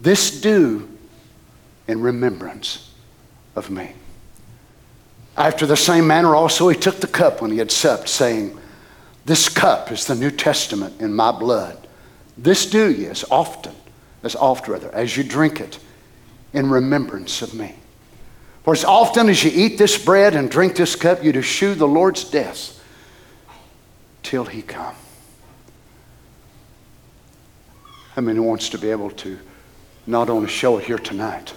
This 0.00 0.40
do 0.40 0.88
in 1.86 2.00
remembrance 2.00 2.89
of 3.56 3.70
me. 3.70 3.92
After 5.36 5.66
the 5.66 5.76
same 5.76 6.06
manner 6.06 6.34
also 6.34 6.68
he 6.68 6.76
took 6.76 7.00
the 7.00 7.06
cup 7.06 7.40
when 7.40 7.50
he 7.50 7.58
had 7.58 7.70
supped, 7.70 8.08
saying, 8.08 8.58
This 9.24 9.48
cup 9.48 9.90
is 9.90 10.06
the 10.06 10.14
New 10.14 10.30
Testament 10.30 11.00
in 11.00 11.14
my 11.14 11.32
blood. 11.32 11.86
This 12.36 12.66
do 12.66 12.90
ye 12.90 13.06
as 13.06 13.24
often, 13.30 13.74
as 14.22 14.36
oft 14.36 14.68
rather, 14.68 14.94
as 14.94 15.16
you 15.16 15.24
drink 15.24 15.60
it 15.60 15.78
in 16.52 16.68
remembrance 16.68 17.42
of 17.42 17.54
me. 17.54 17.74
For 18.64 18.74
as 18.74 18.84
often 18.84 19.28
as 19.28 19.42
you 19.42 19.50
eat 19.54 19.78
this 19.78 20.02
bread 20.02 20.34
and 20.34 20.50
drink 20.50 20.76
this 20.76 20.94
cup, 20.94 21.24
you 21.24 21.32
do 21.32 21.42
shew 21.42 21.74
the 21.74 21.88
Lord's 21.88 22.24
death 22.24 22.82
till 24.22 24.44
he 24.44 24.62
come. 24.62 24.94
How 28.14 28.22
many 28.22 28.40
wants 28.40 28.68
to 28.70 28.78
be 28.78 28.90
able 28.90 29.10
to 29.10 29.38
not 30.06 30.28
only 30.28 30.48
show 30.48 30.78
it 30.78 30.84
here 30.84 30.98
tonight, 30.98 31.54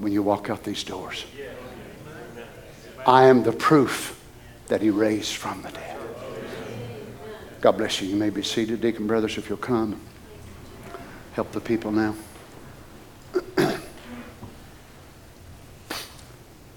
when 0.00 0.12
you 0.12 0.22
walk 0.22 0.48
out 0.50 0.64
these 0.64 0.84
doors. 0.84 1.24
I 3.06 3.24
am 3.24 3.42
the 3.42 3.52
proof 3.52 4.18
that 4.68 4.80
he 4.80 4.90
raised 4.90 5.34
from 5.34 5.62
the 5.62 5.70
dead. 5.70 5.96
God 7.60 7.72
bless 7.72 8.00
you. 8.00 8.08
You 8.08 8.16
may 8.16 8.30
be 8.30 8.42
seated, 8.42 8.80
deacon 8.80 9.06
brothers, 9.06 9.38
if 9.38 9.48
you'll 9.48 9.58
come. 9.58 10.00
Help 11.34 11.52
the 11.52 11.60
people 11.60 11.92
now. 11.92 12.14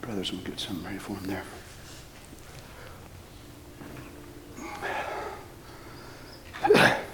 brothers, 0.02 0.32
we'll 0.32 0.42
get 0.42 0.60
something 0.60 0.86
ready 0.86 1.00
for 1.00 1.14
them 1.14 1.26
there. 1.26 1.44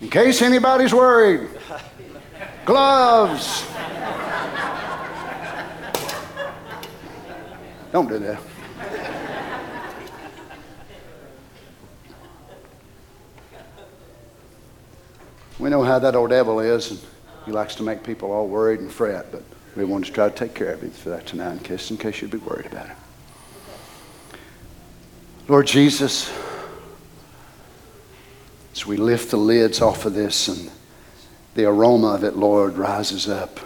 In 0.00 0.10
case 0.10 0.42
anybody's 0.42 0.94
worried, 0.94 1.48
gloves. 2.64 3.64
Don't 7.90 8.08
do 8.08 8.18
that. 8.18 8.40
We 15.58 15.70
know 15.70 15.82
how 15.82 15.98
that 15.98 16.14
old 16.14 16.30
devil 16.30 16.60
is, 16.60 16.92
and 16.92 17.00
he 17.44 17.50
likes 17.50 17.74
to 17.76 17.82
make 17.82 18.04
people 18.04 18.30
all 18.30 18.46
worried 18.46 18.78
and 18.78 18.92
fret, 18.92 19.32
but 19.32 19.42
we 19.74 19.84
want 19.84 20.04
to 20.06 20.12
try 20.12 20.28
to 20.28 20.34
take 20.34 20.54
care 20.54 20.72
of 20.72 20.82
you 20.82 20.90
for 20.90 21.10
that 21.10 21.26
tonight 21.26 21.52
in 21.52 21.58
case, 21.58 21.90
in 21.90 21.96
case 21.96 22.22
you'd 22.22 22.30
be 22.30 22.38
worried 22.38 22.66
about 22.66 22.86
it. 22.86 22.96
Lord 25.48 25.66
Jesus, 25.66 26.30
as 28.78 28.86
we 28.86 28.96
lift 28.96 29.32
the 29.32 29.36
lids 29.36 29.80
off 29.80 30.04
of 30.04 30.14
this 30.14 30.46
and 30.46 30.70
the 31.56 31.64
aroma 31.64 32.14
of 32.14 32.22
it, 32.22 32.36
Lord, 32.36 32.78
rises 32.78 33.28
up, 33.28 33.58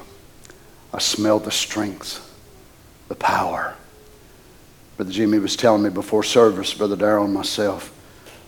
I 0.90 1.00
smell 1.00 1.38
the 1.38 1.50
strength, 1.50 2.34
the 3.08 3.14
power. 3.14 3.74
Brother 4.96 5.12
Jimmy 5.12 5.38
was 5.38 5.54
telling 5.54 5.82
me 5.82 5.90
before 5.90 6.22
service, 6.22 6.72
Brother 6.72 6.96
Darrell 6.96 7.26
and 7.26 7.34
myself, 7.34 7.92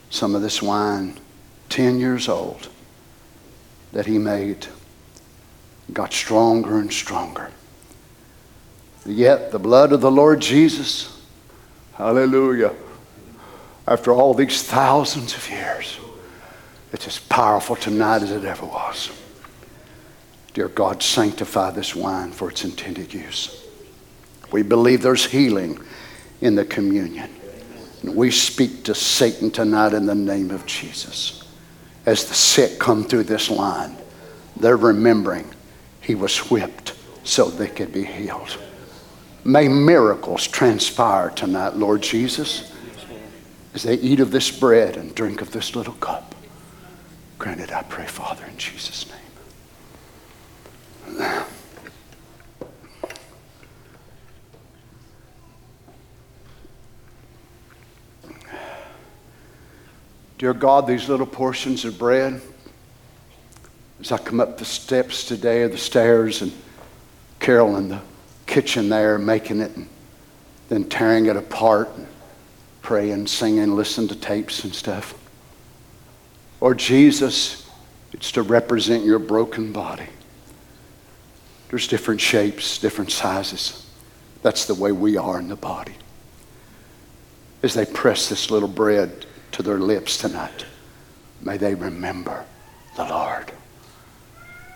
some 0.09 0.35
of 0.35 0.41
this 0.41 0.63
wine, 0.63 1.21
10 1.69 2.01
years 2.01 2.31
old, 2.31 2.71
that 3.93 4.07
he 4.07 4.17
made 4.17 4.67
got 5.93 6.15
stronger 6.15 6.79
and 6.79 6.91
stronger. 6.91 7.51
Yet 9.05 9.53
the 9.53 9.59
blood 9.59 9.93
of 9.93 10.01
the 10.01 10.11
Lord 10.11 10.41
Jesus, 10.41 11.21
hallelujah, 11.93 12.73
after 13.87 14.15
all 14.15 14.33
these 14.33 14.63
thousands 14.63 15.35
of 15.35 15.51
years, 15.51 15.99
it's 16.95 17.09
as 17.09 17.19
powerful 17.19 17.75
tonight 17.75 18.23
as 18.23 18.31
it 18.31 18.45
ever 18.45 18.65
was. 18.67 19.11
Dear 20.53 20.69
God, 20.69 21.03
sanctify 21.03 21.73
this 21.73 21.97
wine 21.97 22.31
for 22.31 22.49
its 22.49 22.65
intended 22.65 23.13
use. 23.13 23.67
We 24.53 24.63
believe 24.63 25.03
there's 25.03 25.27
healing 25.27 25.81
in 26.41 26.55
the 26.55 26.65
communion. 26.65 27.29
And 28.03 28.15
we 28.15 28.31
speak 28.31 28.85
to 28.85 28.95
Satan 28.95 29.51
tonight 29.51 29.93
in 29.93 30.07
the 30.07 30.15
name 30.15 30.53
of 30.53 30.67
Jesus. 30.67 31.43
As 32.07 32.27
the 32.27 32.35
sick 32.35 32.79
come 32.79 33.03
through 33.03 33.25
this 33.25 33.51
line, 33.51 33.97
they're 34.57 34.77
remembering 34.77 35.53
he 36.01 36.15
was 36.15 36.39
whipped 36.49 36.95
so 37.25 37.51
they 37.51 37.67
could 37.67 37.93
be 37.93 38.05
healed. 38.05 38.57
May 39.43 39.67
miracles 39.67 40.47
transpire 40.47 41.31
tonight, 41.31 41.75
Lord 41.75 42.03
Jesus, 42.03 42.73
as 43.75 43.83
they 43.83 43.95
eat 43.95 44.21
of 44.21 44.31
this 44.31 44.57
bread 44.57 44.97
and 44.97 45.13
drink 45.13 45.41
of 45.43 45.51
this 45.51 45.75
little 45.75 45.95
cup. 45.95 46.34
Granted, 47.45 47.73
I 47.73 47.83
pray, 47.83 48.07
Father, 48.07 48.43
in 48.47 48.57
Jesus' 48.57 49.05
name. 49.07 49.19
Dear 60.39 60.55
God, 60.55 60.87
these 60.87 61.11
little 61.11 61.27
portions 61.27 61.85
of 61.85 61.99
bread, 61.99 62.41
as 64.01 64.11
I 64.11 64.17
come 64.17 64.41
up 64.41 64.57
the 64.57 64.65
steps 64.65 65.27
today 65.27 65.65
or 65.65 65.69
the 65.69 65.77
stairs, 65.77 66.41
and 66.41 66.51
Carol 67.41 67.77
in 67.77 67.91
the 67.91 68.01
kitchen 68.47 68.89
there 68.89 69.19
making 69.19 69.61
it, 69.61 69.77
and 69.77 69.87
then 70.71 70.85
tearing 70.85 71.27
it 71.27 71.37
apart, 71.37 71.91
and 71.99 72.07
praying, 72.81 73.27
singing, 73.27 73.77
listening 73.77 74.09
to 74.09 74.17
tapes 74.17 74.65
and 74.65 74.75
stuff. 74.75 75.15
Or 76.65 76.75
Jesus, 76.75 77.69
it's 78.15 78.33
to 78.33 78.41
represent 78.41 79.05
your 79.05 79.19
broken 79.19 79.71
body. 79.71 80.07
There's 81.69 81.87
different 81.87 82.23
shapes, 82.23 82.79
different 82.79 83.11
sizes. 83.11 83.87
That's 84.41 84.65
the 84.65 84.75
way 84.75 84.91
we 84.91 85.19
are 85.19 85.39
in 85.39 85.49
the 85.49 85.57
body. 85.57 85.93
As 87.63 87.75
they 87.75 87.85
press 87.85 88.31
this 88.31 88.51
little 88.51 88.67
bread 88.67 89.27
to 89.53 89.63
their 89.63 89.79
lips 89.79 90.17
tonight, 90.17 90.65
may 91.43 91.59
they 91.59 91.75
remember 91.75 92.47
the 92.97 93.05
Lord. 93.05 93.53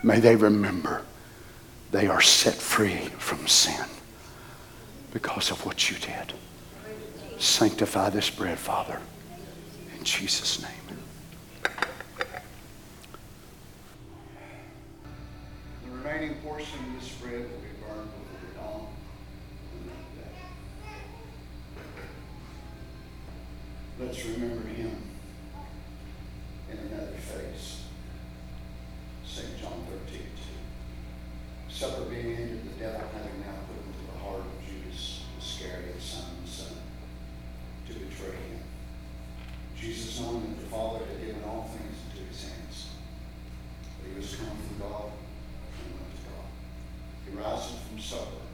May 0.02 0.20
they 0.20 0.36
remember 0.36 1.06
they 1.90 2.06
are 2.06 2.20
set 2.20 2.52
free 2.52 2.98
from 3.16 3.46
sin 3.46 3.86
because 5.14 5.50
of 5.50 5.64
what 5.64 5.90
you 5.90 5.96
did. 5.96 6.34
Sanctify 7.38 8.10
this 8.10 8.28
bread, 8.28 8.58
Father, 8.58 9.00
in 9.96 10.04
Jesus' 10.04 10.60
name. 10.60 10.72
The 15.97 15.97
remaining 16.08 16.36
portion 16.36 16.78
of 16.86 17.00
this 17.00 17.10
bread 17.20 17.40
will 17.40 17.60
be 17.60 17.68
burned 17.84 18.08
before 18.08 18.40
the 18.40 18.58
dawn. 18.58 18.86
Let's 24.00 24.24
remember 24.24 24.68
him 24.68 24.96
in 26.70 26.78
another 26.78 27.12
face. 27.12 27.82
St. 29.26 29.60
John 29.60 29.84
13, 30.06 30.20
2. 31.68 31.74
Supper 31.74 32.04
being 32.04 32.36
ended, 32.36 32.64
the 32.64 32.84
devil 32.84 33.00
having 33.12 33.40
now 33.40 33.58
put 33.68 33.84
into 33.84 34.12
the 34.12 34.18
heart 34.18 34.40
of 34.40 34.66
Judas 34.66 35.24
Iscariot, 35.38 36.00
Simon's 36.00 36.50
son, 36.50 36.78
to 37.86 37.92
betray 37.92 38.30
him. 38.30 38.60
Jesus, 39.78 40.20
knowing 40.20 40.40
that 40.40 40.60
the 40.60 40.66
Father 40.68 41.04
had 41.04 41.20
given 41.20 41.42
all 41.44 41.70
things 41.76 41.96
into 42.08 42.24
his 42.28 42.44
hands, 42.44 42.88
that 44.00 44.08
he 44.10 44.16
was 44.16 44.34
come 44.36 44.56
from 44.56 44.78
God 44.78 45.10
and 45.84 45.94
went 45.94 46.10
to 46.10 46.22
God. 46.30 46.48
He 47.28 47.36
rising 47.36 47.76
from 47.88 47.98
supper, 47.98 48.47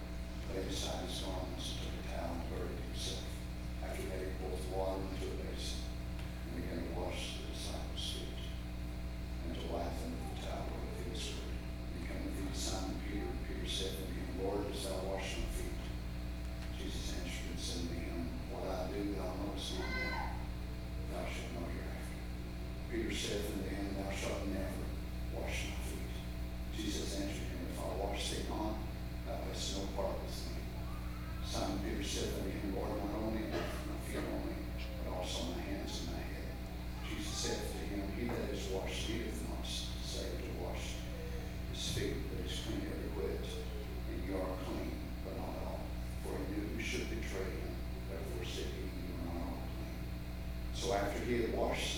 hear 51.25 51.43
the 51.43 51.57
voice. 51.57 51.94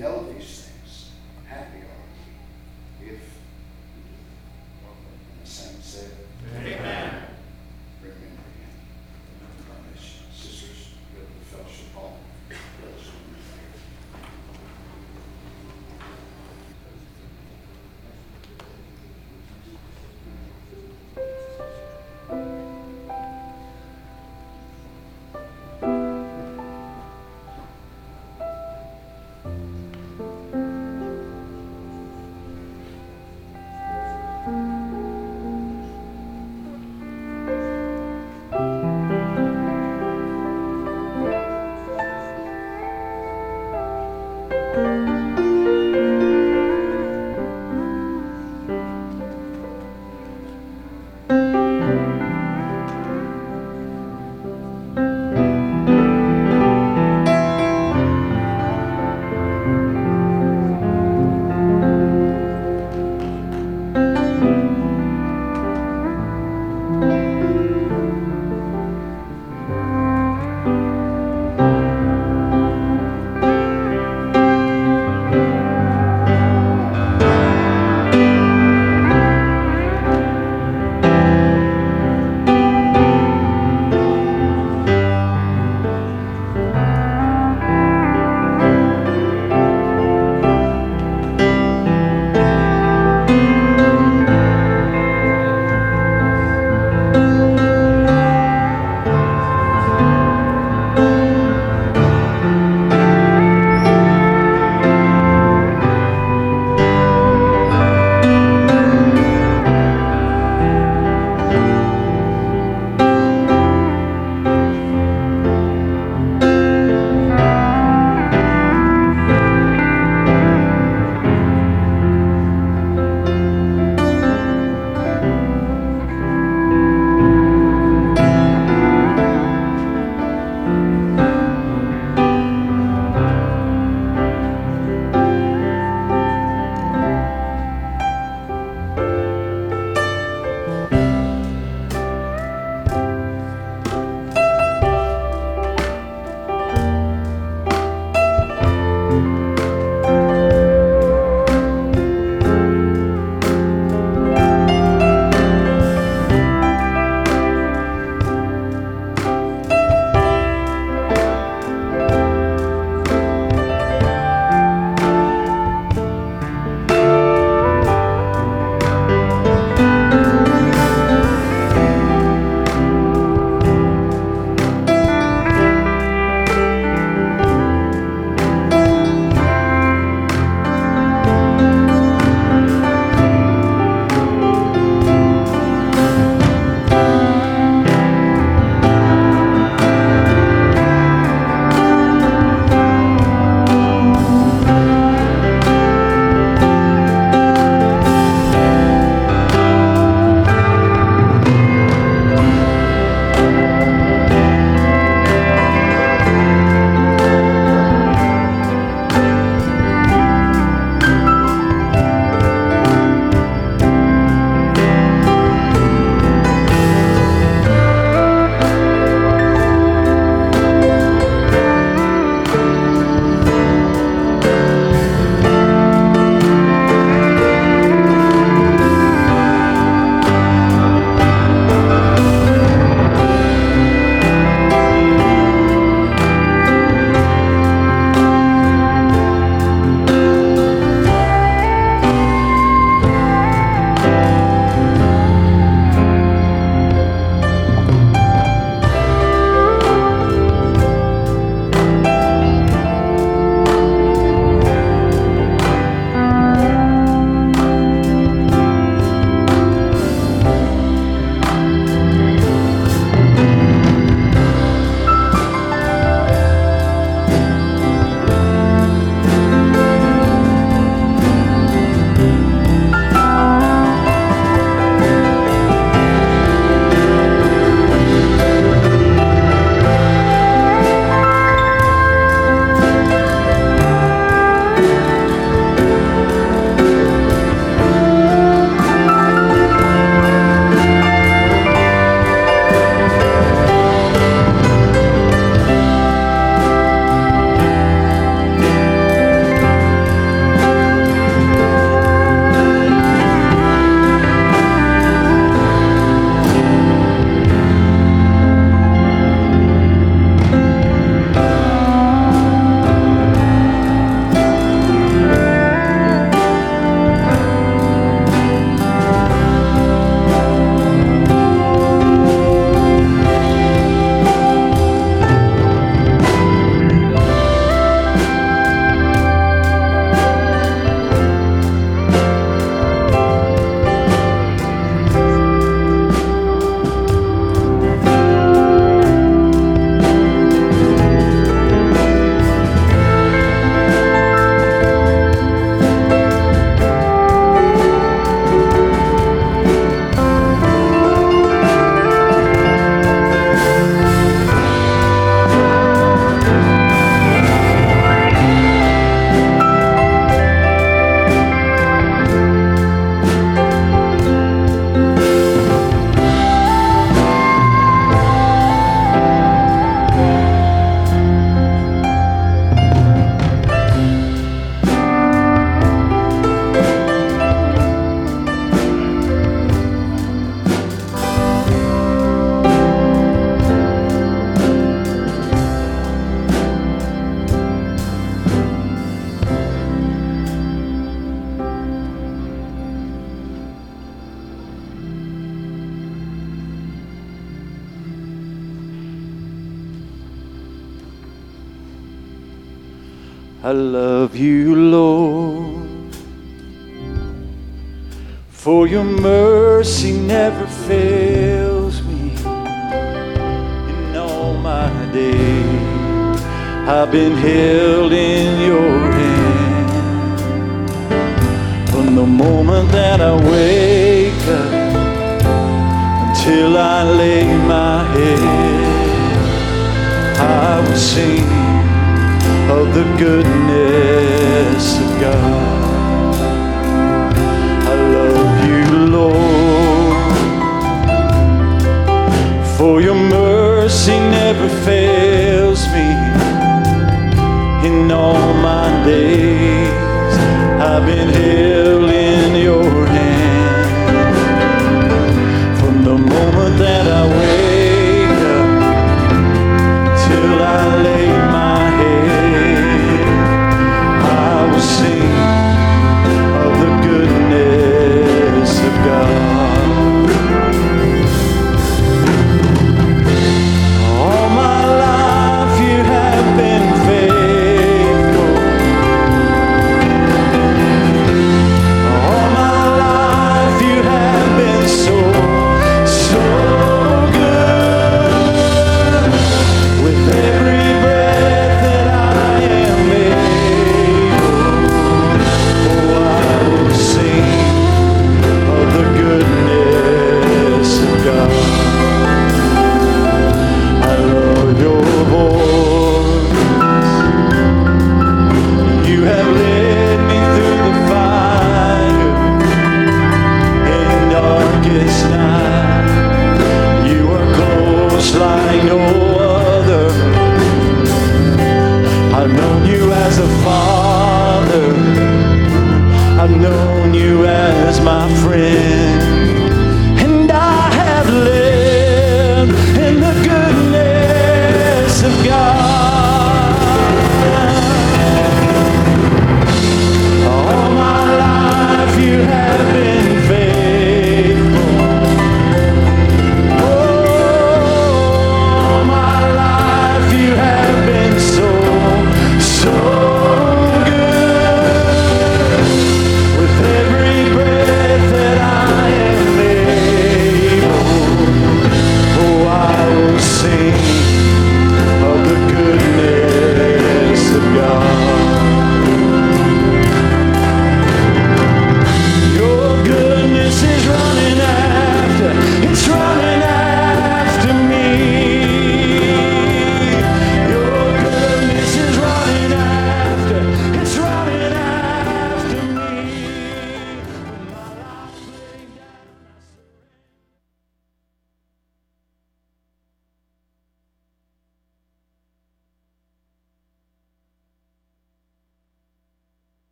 healthy 0.00 0.39